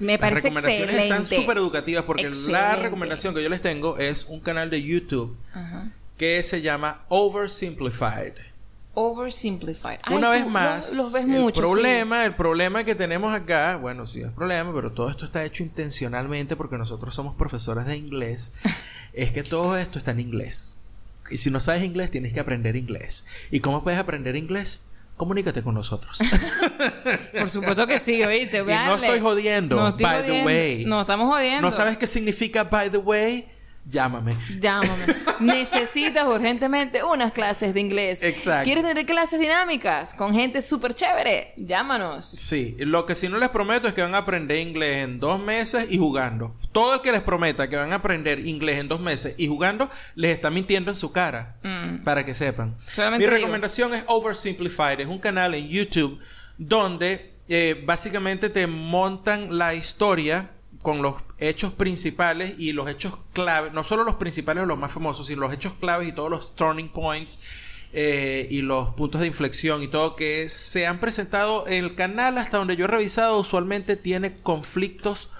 [0.00, 1.16] Me parece Las recomendaciones excelente.
[1.24, 5.36] están súper educativas porque la recomendación que yo les tengo es un canal de YouTube
[5.52, 5.88] Ajá.
[6.16, 8.32] que se llama Oversimplified.
[8.96, 9.98] Oversimplified.
[10.02, 11.56] Ay, Una vez más, Los, ves el mucho.
[11.56, 11.60] sí.
[11.62, 15.62] problema, el problema que tenemos acá, bueno, sí es problema, pero todo esto está hecho
[15.62, 18.52] intencionalmente porque nosotros somos profesores de inglés,
[19.12, 20.76] es que todo esto está en inglés.
[21.30, 23.24] Y si no sabes inglés, tienes que aprender inglés.
[23.50, 24.82] ¿Y cómo puedes aprender inglés?
[25.16, 26.18] Comunícate con nosotros.
[27.38, 28.58] Por supuesto que sí, oíste.
[28.58, 30.46] Y no estoy jodiendo, No estoy by the jodiendo.
[30.46, 30.84] way.
[30.86, 31.60] No estamos jodiendo.
[31.62, 33.46] ¿No sabes qué significa by the way?
[33.86, 34.36] Llámame.
[34.60, 35.16] Llámame.
[35.40, 38.22] Necesitas urgentemente unas clases de inglés.
[38.22, 38.64] Exacto.
[38.64, 41.52] ¿Quieres tener clases dinámicas con gente súper chévere?
[41.56, 42.24] Llámanos.
[42.24, 45.42] Sí, lo que sí no les prometo es que van a aprender inglés en dos
[45.42, 46.54] meses y jugando.
[46.72, 49.90] Todo el que les prometa que van a aprender inglés en dos meses y jugando,
[50.14, 51.56] les está mintiendo en su cara.
[51.62, 52.04] Mm.
[52.04, 52.76] Para que sepan.
[52.86, 53.36] Solamente Mi digo.
[53.36, 55.00] recomendación es Oversimplified.
[55.00, 56.18] Es un canal en YouTube
[56.56, 60.50] donde eh, básicamente te montan la historia
[60.84, 64.92] con los hechos principales y los hechos claves, no solo los principales o los más
[64.92, 67.40] famosos, sino los hechos claves y todos los turning points
[67.94, 72.36] eh, y los puntos de inflexión y todo que se han presentado en el canal
[72.36, 75.30] hasta donde yo he revisado usualmente tiene conflictos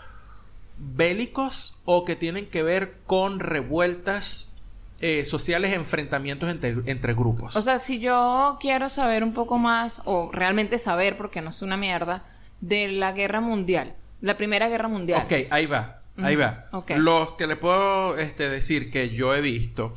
[0.78, 4.56] bélicos o que tienen que ver con revueltas
[5.02, 7.54] eh, sociales, enfrentamientos entre, entre grupos.
[7.54, 11.60] O sea, si yo quiero saber un poco más, o realmente saber, porque no es
[11.60, 12.24] una mierda,
[12.62, 15.22] de la guerra mundial, la primera guerra mundial.
[15.24, 16.64] Ok, ahí va, ahí va.
[16.72, 16.92] ok.
[16.96, 19.94] Los que le puedo este, decir que yo he visto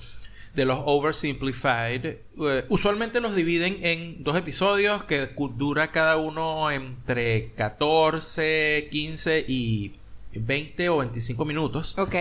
[0.54, 7.54] de los oversimplified, eh, usualmente los dividen en dos episodios que dura cada uno entre
[7.54, 9.94] 14, 15 y
[10.34, 11.98] 20 o 25 minutos.
[11.98, 12.16] Ok.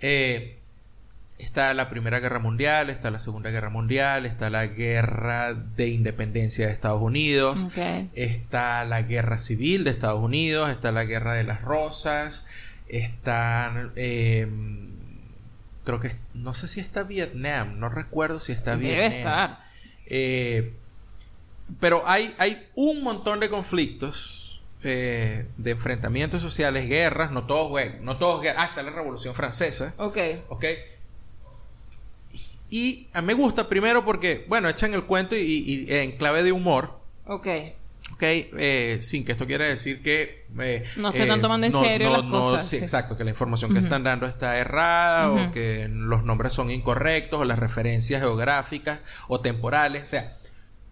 [0.00, 0.59] Eh,
[1.40, 6.66] está la Primera Guerra Mundial, está la Segunda Guerra Mundial, está la Guerra de Independencia
[6.66, 7.66] de Estados Unidos,
[8.14, 12.46] está la Guerra Civil de Estados Unidos, está la Guerra de las Rosas,
[12.88, 13.92] están...
[13.96, 14.48] eh,
[15.84, 16.14] creo que...
[16.34, 19.10] No sé si está Vietnam, no recuerdo si está Debe Vietnam.
[19.16, 19.58] estar.
[20.06, 20.72] Eh,
[21.78, 28.16] pero hay, hay un montón de conflictos, eh, de enfrentamientos sociales, guerras, no todos, no
[28.18, 30.18] todos guerras, hasta la Revolución Francesa, Ok.
[30.48, 30.64] ¿ok?
[32.70, 36.42] Y a mí me gusta primero porque, bueno, echan el cuento y, y en clave
[36.42, 37.46] de humor, Ok.
[38.12, 38.22] ¿ok?
[38.22, 40.44] Eh, sin que esto quiera decir que...
[40.60, 42.82] eh, No se están tomando en serio las cosas, sí, sí.
[42.82, 47.40] exacto, que la información que están dando está errada o que los nombres son incorrectos
[47.40, 50.36] o las referencias geográficas o temporales, o sea,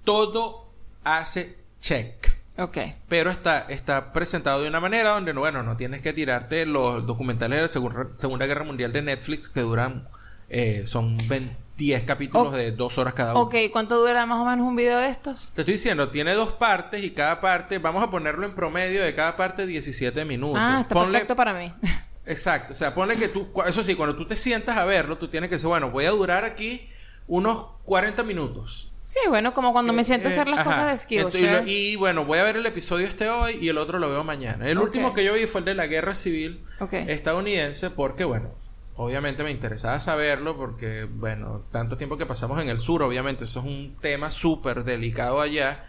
[0.04, 0.70] todo
[1.04, 2.36] hace check.
[2.56, 2.78] Ok.
[3.08, 7.06] Pero está, está presentado de una manera donde, no, bueno, no tienes que tirarte los
[7.06, 10.08] documentales de la Segunda Guerra Mundial de Netflix que duran,
[10.48, 13.42] eh, son 20 10 capítulos de dos horas cada uno.
[13.42, 15.52] Ok, ¿cuánto dura más o menos un video de estos?
[15.54, 19.14] Te estoy diciendo, tiene dos partes y cada parte, vamos a ponerlo en promedio de
[19.14, 20.58] cada parte 17 minutos.
[20.60, 21.72] Ah, está Ponle- perfecto para mí.
[22.26, 25.28] Exacto, o sea, ponle que tú, eso sí, cuando tú te sientas a verlo, tú
[25.28, 26.88] tienes que decir, bueno, voy a durar aquí
[27.28, 28.92] unos 40 minutos.
[29.00, 30.86] Sí, bueno, como cuando me siento a hacer las Eh, cosas ajá.
[30.88, 31.70] de Entonces, y, Skillshare.
[31.70, 34.68] y bueno, voy a ver el episodio este hoy y el otro lo veo mañana.
[34.68, 36.62] El último que yo vi fue el de la guerra civil
[37.06, 38.50] estadounidense porque, bueno,
[38.98, 43.60] obviamente me interesaba saberlo porque, bueno, tanto tiempo que pasamos en el sur, obviamente, eso
[43.60, 45.84] es un tema súper delicado allá.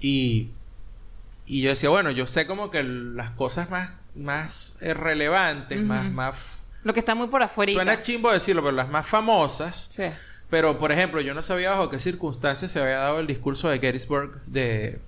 [0.00, 0.50] Y,
[1.46, 6.10] y yo decía, bueno, yo sé como que las cosas más, más eh, relevantes, más,
[6.10, 6.58] más...
[6.82, 7.72] Lo que está muy por afuera.
[7.72, 9.86] Suena chimbo decirlo, pero las más famosas.
[9.90, 10.04] Sí.
[10.50, 13.78] Pero, por ejemplo, yo no sabía bajo qué circunstancias se había dado el discurso de
[13.78, 14.98] Gettysburg de,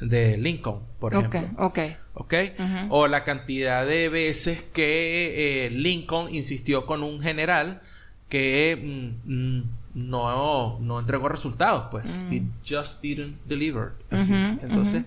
[0.00, 1.40] de Lincoln, por ejemplo.
[1.58, 1.78] ok.
[2.14, 2.34] ¿Ok?
[2.58, 2.86] Ujú.
[2.90, 7.82] O la cantidad de veces que eh, Lincoln insistió con un general
[8.28, 9.62] que mm, mm,
[9.94, 12.16] no, no entregó resultados, pues.
[12.16, 12.32] Mm.
[12.32, 13.92] He just didn't deliver.
[14.10, 14.32] Así.
[14.32, 15.04] Entonces,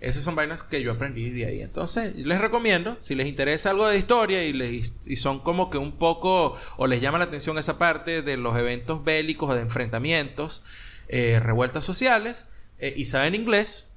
[0.00, 1.62] esas son vainas que yo aprendí de ahí.
[1.62, 5.78] Entonces, les recomiendo, si les interesa algo de historia y, les, y son como que
[5.78, 9.62] un poco, o les llama la atención esa parte de los eventos bélicos o de
[9.62, 10.62] enfrentamientos,
[11.08, 13.93] eh, revueltas sociales, eh, y saben inglés,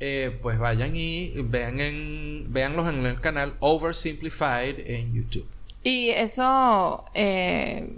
[0.00, 5.46] eh, pues vayan y vean en, véanlos en el canal Oversimplified en YouTube.
[5.82, 7.96] Y eso eh,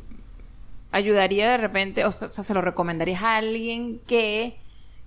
[0.93, 4.59] ayudaría de repente, o sea, se lo recomendarías a alguien que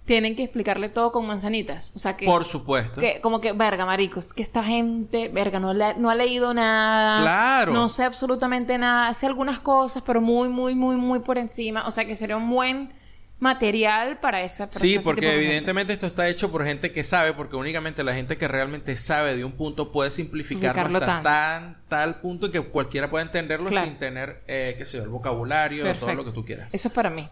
[0.05, 1.91] tienen que explicarle todo con manzanitas.
[1.95, 2.99] O sea, que, Por supuesto.
[2.99, 7.21] que como que, verga, maricos, que esta gente, verga, no, le- no ha leído nada.
[7.21, 7.73] Claro.
[7.73, 9.13] No sé absolutamente nada.
[9.13, 11.85] Sé algunas cosas, pero muy, muy, muy, muy por encima.
[11.87, 12.91] O sea, que sería un buen
[13.39, 17.55] material para esa para Sí, porque evidentemente esto está hecho por gente que sabe, porque
[17.55, 22.51] únicamente la gente que realmente sabe de un punto puede simplificarlo hasta tan tal punto
[22.51, 23.87] que cualquiera pueda entenderlo Claro.
[23.87, 26.15] sin tener, eh, qué sé yo, el vocabulario, todo Perfecto.
[26.15, 26.69] lo que tú quieras.
[26.73, 27.29] Eso es para mí.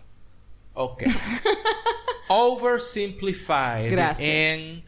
[0.74, 1.04] Ok.
[2.30, 4.20] Oversimplified Gracias.
[4.20, 4.84] en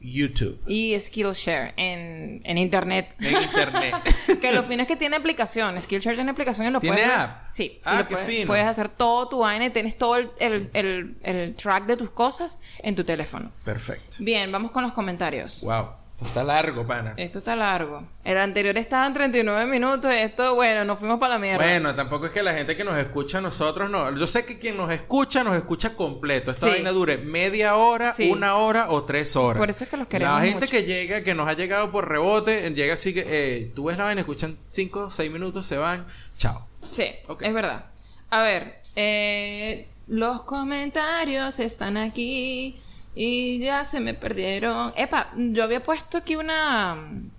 [0.00, 3.16] YouTube, Y Skillshare en, en internet.
[3.20, 3.94] en internet.
[4.40, 5.80] que lo fino es que tiene aplicación.
[5.80, 7.18] Skillshare tiene aplicación y lo ¿Tiene puedes ver.
[7.18, 7.46] app?
[7.50, 7.80] Sí.
[7.84, 8.46] Ah, qué puedes, fino.
[8.46, 12.10] Puedes hacer todo tu vaina y tienes todo el, el, el- el track de tus
[12.10, 13.50] cosas en tu teléfono.
[13.64, 14.16] Perfecto.
[14.20, 15.62] Bien, vamos con los comentarios.
[15.62, 15.86] Wow.
[16.16, 17.12] Esto está largo, pana.
[17.18, 18.02] Esto está largo.
[18.24, 20.10] El anterior estaba en 39 minutos.
[20.10, 21.58] Esto, bueno, nos fuimos para la mierda.
[21.62, 24.10] Bueno, tampoco es que la gente que nos escucha a nosotros no.
[24.16, 26.52] Yo sé que quien nos escucha nos escucha completo.
[26.52, 26.72] Esta Sí.
[26.72, 28.30] vaina dure media hora, Sí.
[28.30, 29.58] una hora o tres horas.
[29.60, 30.70] Por eso es que los queremos La gente mucho.
[30.70, 34.04] que llega, que nos ha llegado por rebote, llega así que eh, tú ves la
[34.04, 36.06] vaina, escuchan cinco seis minutos, se van,
[36.38, 36.66] chao.
[36.92, 37.42] Sí, Ok.
[37.42, 37.84] es verdad.
[38.30, 42.80] A ver, eh, los comentarios están aquí
[43.16, 44.92] y ya se me perdieron.
[44.94, 47.30] Epa, yo había puesto aquí una mm,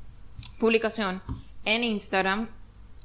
[0.60, 1.22] publicación
[1.66, 2.50] en Instagram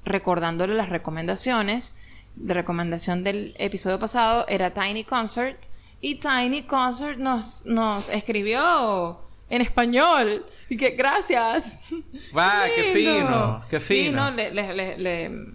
[0.04, 1.94] recordándole las recomendaciones.
[2.40, 5.66] La recomendación del episodio pasado era Tiny Concert
[6.00, 9.20] y Tiny Concert nos, nos escribió
[9.50, 10.46] en español.
[10.70, 11.78] Y que gracias.
[12.36, 14.30] Va, qué fino, qué Sí, fino.
[14.30, 15.46] no, le, le- le- le-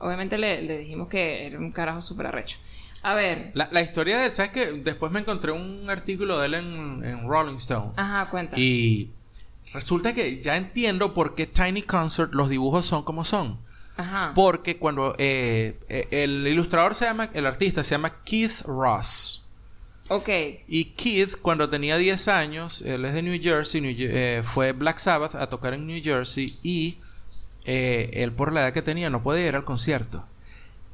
[0.00, 2.58] obviamente le, le dijimos que era un carajo súper arrecho.
[3.02, 4.66] A ver, La, la historia de él, ¿sabes qué?
[4.72, 7.92] Después me encontré un artículo de él en, en Rolling Stone.
[7.96, 8.58] ajá, cuenta.
[8.58, 9.10] Y
[9.72, 13.58] resulta que ya entiendo por qué Tiny Concert los dibujos son como son.
[13.96, 14.32] Ajá.
[14.34, 19.42] Porque cuando eh, eh, el ilustrador se llama, el artista se llama Keith Ross.
[20.08, 20.28] Ok.
[20.68, 24.98] Y Keith, cuando tenía 10 años, él es de New Jersey, New eh, fue Black
[24.98, 26.98] Sabbath a tocar en New Jersey y
[27.64, 30.24] eh, él por la edad que tenía no podía ir al concierto.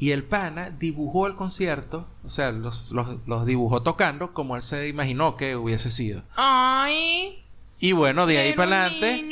[0.02, 4.62] Y el pana dibujó el concierto, o sea, los, los, los dibujó tocando como él
[4.62, 6.24] se imaginó que hubiese sido.
[6.34, 7.41] Ay.
[7.84, 9.24] Y bueno, de ahí para adelante,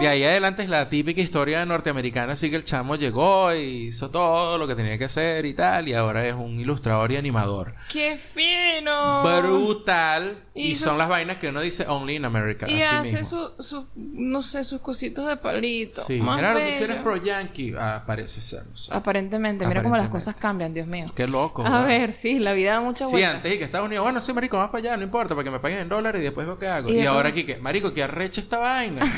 [0.00, 4.10] de ahí adelante es la típica historia norteamericana, así que el chamo llegó y hizo
[4.12, 7.74] todo lo que tenía que hacer y tal, y ahora es un ilustrador y animador.
[7.92, 9.24] ¡Qué fino!
[9.24, 10.38] Brutal.
[10.54, 12.66] Y, Y son sus- las vainas que uno dice only in America.
[12.70, 16.00] Y así hace sus, su, no sé, sus cositos de palito.
[16.00, 16.76] Sí, Más Gerardo, tú bello.
[16.78, 17.74] si eres pro yankee.
[17.78, 18.64] Ah, parece ser.
[18.66, 18.94] no sé.
[18.94, 21.06] Aparentemente, mira cómo las cosas cambian, Dios mío.
[21.14, 21.62] Qué loco.
[21.66, 21.86] A ¿verdad?
[21.86, 23.30] ver, sí, la vida da mucha Sí, vuelta.
[23.32, 25.50] antes y que Estados Unidos, bueno, sí, marico, más para allá, no importa, para que
[25.50, 26.88] me paguen en dólares y después veo qué hago.
[26.90, 29.02] Y Y, ahora aquí, que marico, que arrecha esta vaina.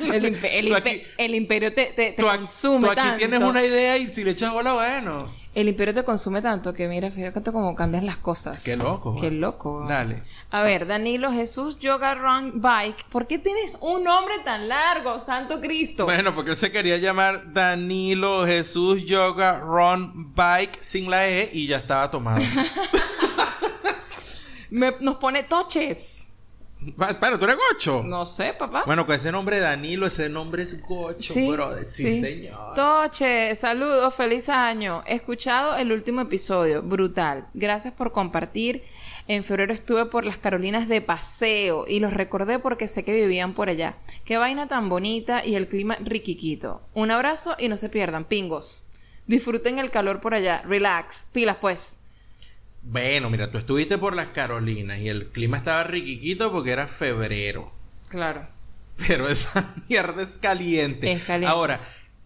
[0.00, 2.86] El, impe- el Tú impe- aquí- el imperio te, te, te tú, aquí- consume tú
[2.90, 3.16] aquí tanto.
[3.18, 5.18] tienes una idea y si le echas bola, bueno.
[5.54, 8.62] El imperio te consume tanto que mira, fíjate cómo cambian las cosas.
[8.64, 9.16] Qué loco.
[9.16, 9.38] Qué ¿verdad?
[9.38, 9.84] loco.
[9.88, 10.22] Dale.
[10.50, 13.04] A ver, Danilo Jesús Yoga Run Bike.
[13.10, 16.04] ¿Por qué tienes un nombre tan largo, Santo Cristo?
[16.04, 21.66] Bueno, porque él se quería llamar Danilo Jesús Yoga Run Bike sin la E y
[21.66, 22.40] ya estaba tomado.
[24.70, 26.27] Me- nos pone toches.
[26.80, 28.02] Espera, ¿tú eres gocho?
[28.04, 28.84] No sé, papá.
[28.86, 31.50] Bueno, con ese nombre Danilo, ese nombre es gocho, Sí.
[31.84, 32.20] Sí, sí.
[32.20, 32.74] señor.
[32.74, 35.02] Toche, saludos, feliz año.
[35.06, 37.48] He escuchado el último episodio, brutal.
[37.54, 38.84] Gracias por compartir.
[39.26, 43.52] En febrero estuve por las Carolinas de paseo y los recordé porque sé que vivían
[43.52, 43.96] por allá.
[44.24, 46.80] Qué vaina tan bonita y el clima riquiquito.
[46.94, 48.84] Un abrazo y no se pierdan, pingos.
[49.26, 50.62] Disfruten el calor por allá.
[50.66, 51.26] Relax.
[51.32, 52.00] Pilas, pues.
[52.82, 57.72] Bueno, mira, tú estuviste por las Carolinas y el clima estaba riquiquito porque era febrero.
[58.08, 58.46] Claro.
[59.06, 61.12] Pero esa mierda es caliente.
[61.12, 61.46] Es caliente.
[61.50, 61.80] Ahora,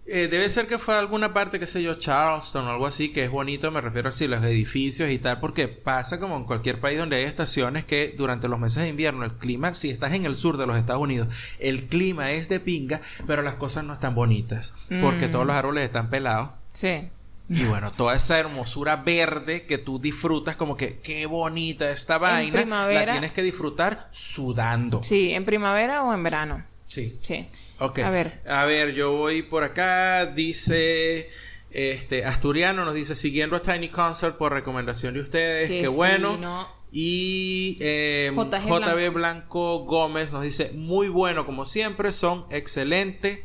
[0.06, 3.24] eh, debe ser que fue alguna parte, qué sé yo, Charleston o algo así, que
[3.24, 6.98] es bonito, me refiero así, los edificios y tal, porque pasa como en cualquier país
[6.98, 10.34] donde hay estaciones que durante los meses de invierno el clima, si estás en el
[10.34, 11.28] sur de los Estados Unidos,
[11.60, 15.30] el clima es de pinga, pero las cosas no están bonitas, porque Mm.
[15.30, 16.50] todos los árboles están pelados.
[16.68, 17.08] Sí.
[17.52, 22.64] Y bueno, toda esa hermosura verde que tú disfrutas, como que qué bonita esta vaina,
[22.64, 25.02] la tienes que disfrutar sudando.
[25.02, 26.64] Sí, en primavera o en verano.
[26.86, 27.18] Sí.
[27.22, 27.48] Sí.
[27.78, 27.98] Ok.
[28.00, 28.42] A ver.
[28.46, 30.26] A ver, yo voy por acá.
[30.26, 31.28] Dice.
[31.70, 36.34] Este, Asturiano nos dice, siguiendo a Tiny Concert por recomendación de ustedes, qué, bueno.
[36.34, 36.68] fino.
[36.92, 39.78] Y eh, JG JB Blanco.
[39.86, 43.42] Gómez nos dice, muy bueno como siempre, son excelente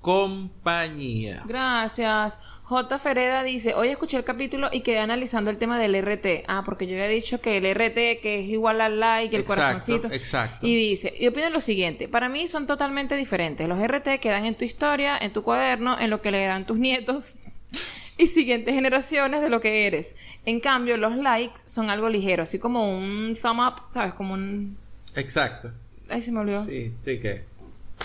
[0.00, 1.42] compañía.
[1.46, 2.38] Gracias.
[2.70, 3.00] J.
[3.00, 6.44] Fereda dice, hoy escuché el capítulo y quedé analizando el tema del RT.
[6.46, 9.62] Ah, porque yo había dicho que el RT, que es igual al like, el Exacto,
[9.80, 10.14] corazoncito.
[10.14, 10.64] exacto.
[10.68, 13.66] Y dice, y opino lo siguiente, para mí son totalmente diferentes.
[13.66, 17.34] Los RT quedan en tu historia, en tu cuaderno, en lo que leerán tus nietos
[18.18, 20.16] y siguientes generaciones de lo que eres.
[20.46, 24.14] En cambio, los likes son algo ligero, así como un thumb up, ¿sabes?
[24.14, 24.78] Como un...
[25.16, 25.72] Exacto.
[26.08, 26.62] Ay, se me olvidó.
[26.62, 27.46] Sí, sí que.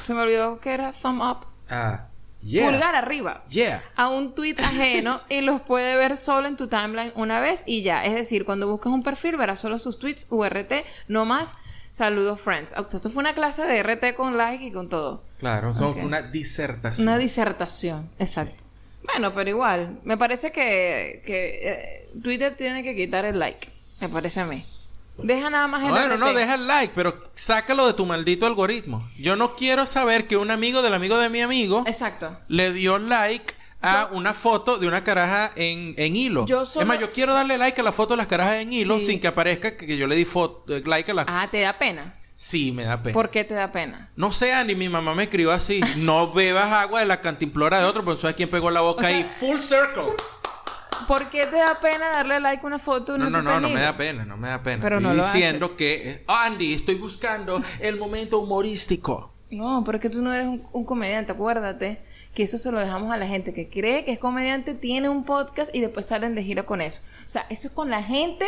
[0.05, 1.45] Se me olvidó que era thumb up.
[1.69, 2.07] Ah,
[2.45, 2.69] yeah.
[2.69, 3.43] Pulgar arriba.
[3.49, 3.81] Yeah.
[3.95, 7.83] a un tweet ajeno y los puede ver solo en tu timeline una vez y
[7.83, 8.05] ya.
[8.05, 10.71] Es decir, cuando buscas un perfil verás solo sus tweets URT,
[11.07, 11.55] no más.
[11.91, 12.73] Saludos, friends.
[12.77, 15.23] O sea, esto fue una clase de RT con like y con todo.
[15.39, 16.03] Claro, son Ok.
[16.03, 17.07] una disertación.
[17.07, 18.63] Una disertación, exacto.
[19.03, 23.69] Bueno, pero igual, me parece que, que eh, Twitter tiene que quitar el like,
[24.01, 24.65] me parece a mí.
[25.17, 29.07] Deja nada más el Bueno, no, deja el like, pero sácalo de tu maldito algoritmo.
[29.17, 32.37] Yo no quiero saber que un amigo del amigo de mi amigo Exacto.
[32.47, 36.45] le dio like a una foto de una caraja en, en hilo.
[36.47, 38.73] Yo solo- Es más, yo quiero darle like a la foto de las carajas en
[38.73, 39.05] hilo Sí.
[39.05, 40.23] sin que aparezca que, que yo le di
[40.69, 41.25] eh, like a la...
[41.27, 42.15] Ah, te da pena.
[42.35, 43.13] Sí, me da pena.
[43.13, 44.09] ¿Por qué te da pena?
[44.17, 45.79] No sé, ni mi mamá me escribió así.
[45.97, 49.07] No bebas agua de la cantimplora de otro, porque sabes quién pegó la boca O
[49.07, 49.23] sea- ahí.
[49.39, 50.13] Full circle.
[51.07, 53.81] ¿Por qué te da pena darle like a una foto No, no, no, no me
[53.81, 54.81] da pena, no me da pena.
[54.81, 59.31] Pero estoy no lo diciendo que, Andy, estoy buscando el momento humorístico.
[59.51, 62.01] No, pero es que tú no eres un, un comediante, acuérdate
[62.33, 65.23] que eso se lo dejamos a la gente que cree que es comediante, tiene un
[65.23, 67.01] podcast y después salen de gira con eso.
[67.25, 68.45] O sea, eso es con la gente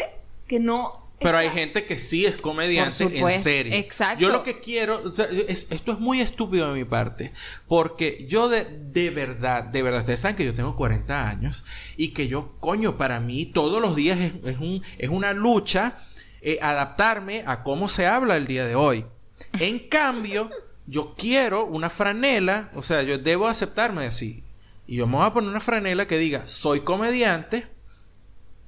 [0.47, 1.06] que no...
[1.19, 3.73] Pero hay gente que sí es comediante en serio.
[3.73, 4.21] exacto.
[4.21, 7.33] Yo lo que quiero, o sea, es- esto es muy estúpido de mi parte,
[7.67, 11.65] porque yo de, de verdad, de verdad, ustedes saben que yo tengo 40 años
[11.95, 15.97] y que yo, coño, para mí todos los días es, es un, es una lucha
[16.41, 19.05] eh, adaptarme a cómo se habla el día de hoy.
[19.59, 20.51] En cambio,
[20.85, 24.43] yo quiero una franela, o sea, yo debo aceptarme así.
[24.85, 27.67] Y yo me voy a poner una franela que diga, soy comediante,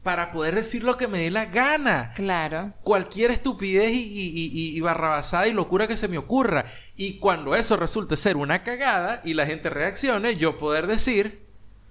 [0.04, 2.74] para poder decir lo que me dé la gana Claro.
[2.84, 6.66] cualquier estupidez y, y- y- y barrabasada y locura que se me ocurra.
[6.96, 11.42] Y cuando eso resulte ser una cagada y la gente reaccione, yo poder decir,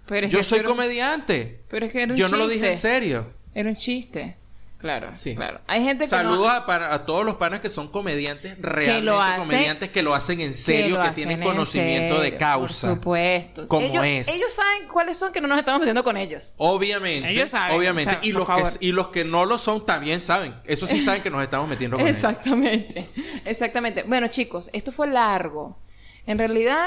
[0.07, 1.61] Pero yo soy comediante.
[1.69, 3.27] Pero es que era un Yo no lo dije en serio.
[3.55, 4.38] Era un chiste.
[4.79, 5.35] Claro, Sí.
[5.35, 5.61] claro.
[5.67, 6.49] Hay gente que Saludos no...
[6.51, 10.15] a, para- a todos los panas que son comediantes, realmente lo hacen- comediantes, que lo
[10.15, 12.87] hacen en que serio, lo que, tienen en conocimiento de causa.
[12.87, 13.67] Por supuesto.
[13.67, 14.29] Como ellos, es.
[14.29, 16.55] Ellos saben cuáles son que no nos estamos metiendo con ellos.
[16.59, 18.13] Obviamente, Ellos saben, obviamente.
[18.15, 20.55] saben, y, los que, y los que no lo son también saben.
[20.65, 22.17] Eso sí saben que nos estamos metiendo con ellos.
[22.17, 23.11] Exactamente,
[23.45, 24.05] exactamente.
[24.05, 25.77] Bueno, chicos, esto fue largo.
[26.25, 26.87] En realidad,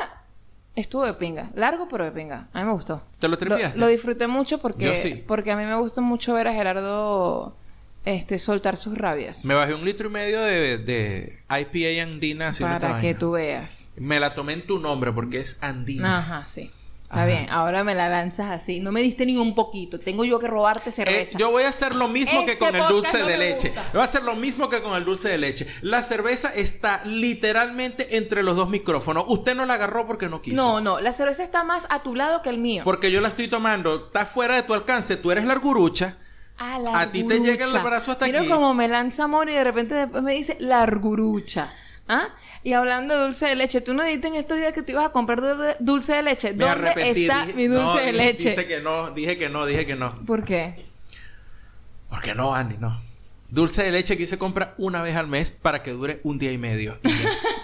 [0.76, 1.49] estuvo de pinga.
[1.55, 2.47] Largo, pero de pinga.
[2.53, 3.03] A mí me gustó.
[3.19, 3.77] ¿Te lo Lo, tripeaste?
[3.77, 5.22] lo disfruté mucho porque, Yo sí.
[5.27, 7.57] porque a mí me gusta mucho ver a Gerardo
[8.05, 9.45] este, soltar sus rabias.
[9.45, 13.91] Me bajé un litro y medio de, de IPA andina para que tú veas.
[13.95, 16.19] Me la tomé en tu nombre porque es andina.
[16.19, 16.71] Ajá, sí.
[17.03, 17.25] Está Ajá.
[17.25, 17.47] bien.
[17.49, 18.79] Ahora me la lanzas así.
[18.79, 19.99] No me diste ni un poquito.
[19.99, 21.37] Tengo yo que robarte Eh, cerveza.
[21.37, 23.67] yo voy a hacer lo mismo que Este con el podcast dulce no de leche.
[23.67, 23.89] gusta.
[23.91, 25.67] Voy a hacer lo mismo que con el dulce de leche.
[25.81, 29.25] La cerveza está literalmente entre los dos micrófonos.
[29.27, 30.55] Usted no la agarró porque no quiso.
[30.55, 31.01] No, no.
[31.01, 32.83] La cerveza está más a tu lado que el mío.
[32.85, 34.05] Porque yo la estoy tomando.
[34.07, 35.17] Está fuera de tu alcance.
[35.17, 36.17] Tú eres la argurucha.
[36.93, 38.49] A ti te llega el brazo hasta Mira aquí.
[38.49, 41.73] como me lanza amor y de repente después me dice largurucha.
[42.07, 42.27] ¿Ah?
[42.63, 45.05] Y hablando de dulce de leche, tú no dijiste en estos días que tú ibas
[45.05, 46.51] a comprar dul- dulce de leche.
[46.53, 47.21] Me ¿Dónde arrepentí.
[47.23, 48.49] está Dije- mi dulce no, de leche?
[48.49, 49.11] Dice que no.
[49.11, 49.65] Dije que no.
[49.65, 50.13] Dije que no.
[50.25, 50.85] ¿Por qué?
[52.09, 52.99] Porque no, Andy, no.
[53.49, 56.51] Dulce de leche que se compra una vez al mes para que dure un día
[56.51, 56.97] y medio.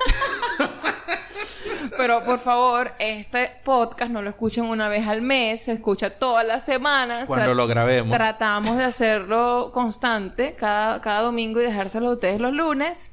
[1.97, 6.45] Pero por favor, este podcast no lo escuchen una vez al mes, se escucha todas
[6.45, 7.27] las semanas.
[7.27, 8.15] Cuando lo grabemos.
[8.15, 13.11] Tratamos de hacerlo constante cada, cada domingo y dejárselo a ustedes los lunes.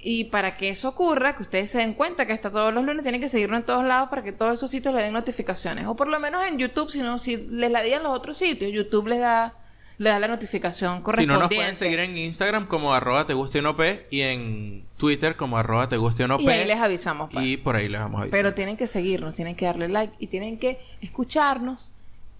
[0.00, 3.02] Y para que eso ocurra, que ustedes se den cuenta que hasta todos los lunes
[3.02, 5.86] tienen que seguirnos en todos lados para que todos esos sitios le den notificaciones.
[5.86, 8.72] O por lo menos en YouTube, si no, si les la digan los otros sitios,
[8.72, 9.54] YouTube les da,
[9.98, 11.34] les da la notificación Si correspondiente.
[11.34, 15.36] no, nos pueden seguir en Instagram como arroba te guste no P y en Twitter
[15.36, 16.52] como arroba te guste no Y P.
[16.52, 17.30] ahí les avisamos.
[17.32, 17.44] pues.
[17.44, 18.38] Y por ahí les vamos a avisar.
[18.38, 21.92] Pero tienen que seguirnos, tienen que darle like y tienen que escucharnos.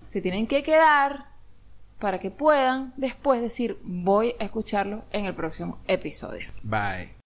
[0.07, 1.27] Se tienen que quedar
[1.99, 6.47] para que puedan después decir voy a escucharlo en el próximo episodio.
[6.63, 7.18] Bye.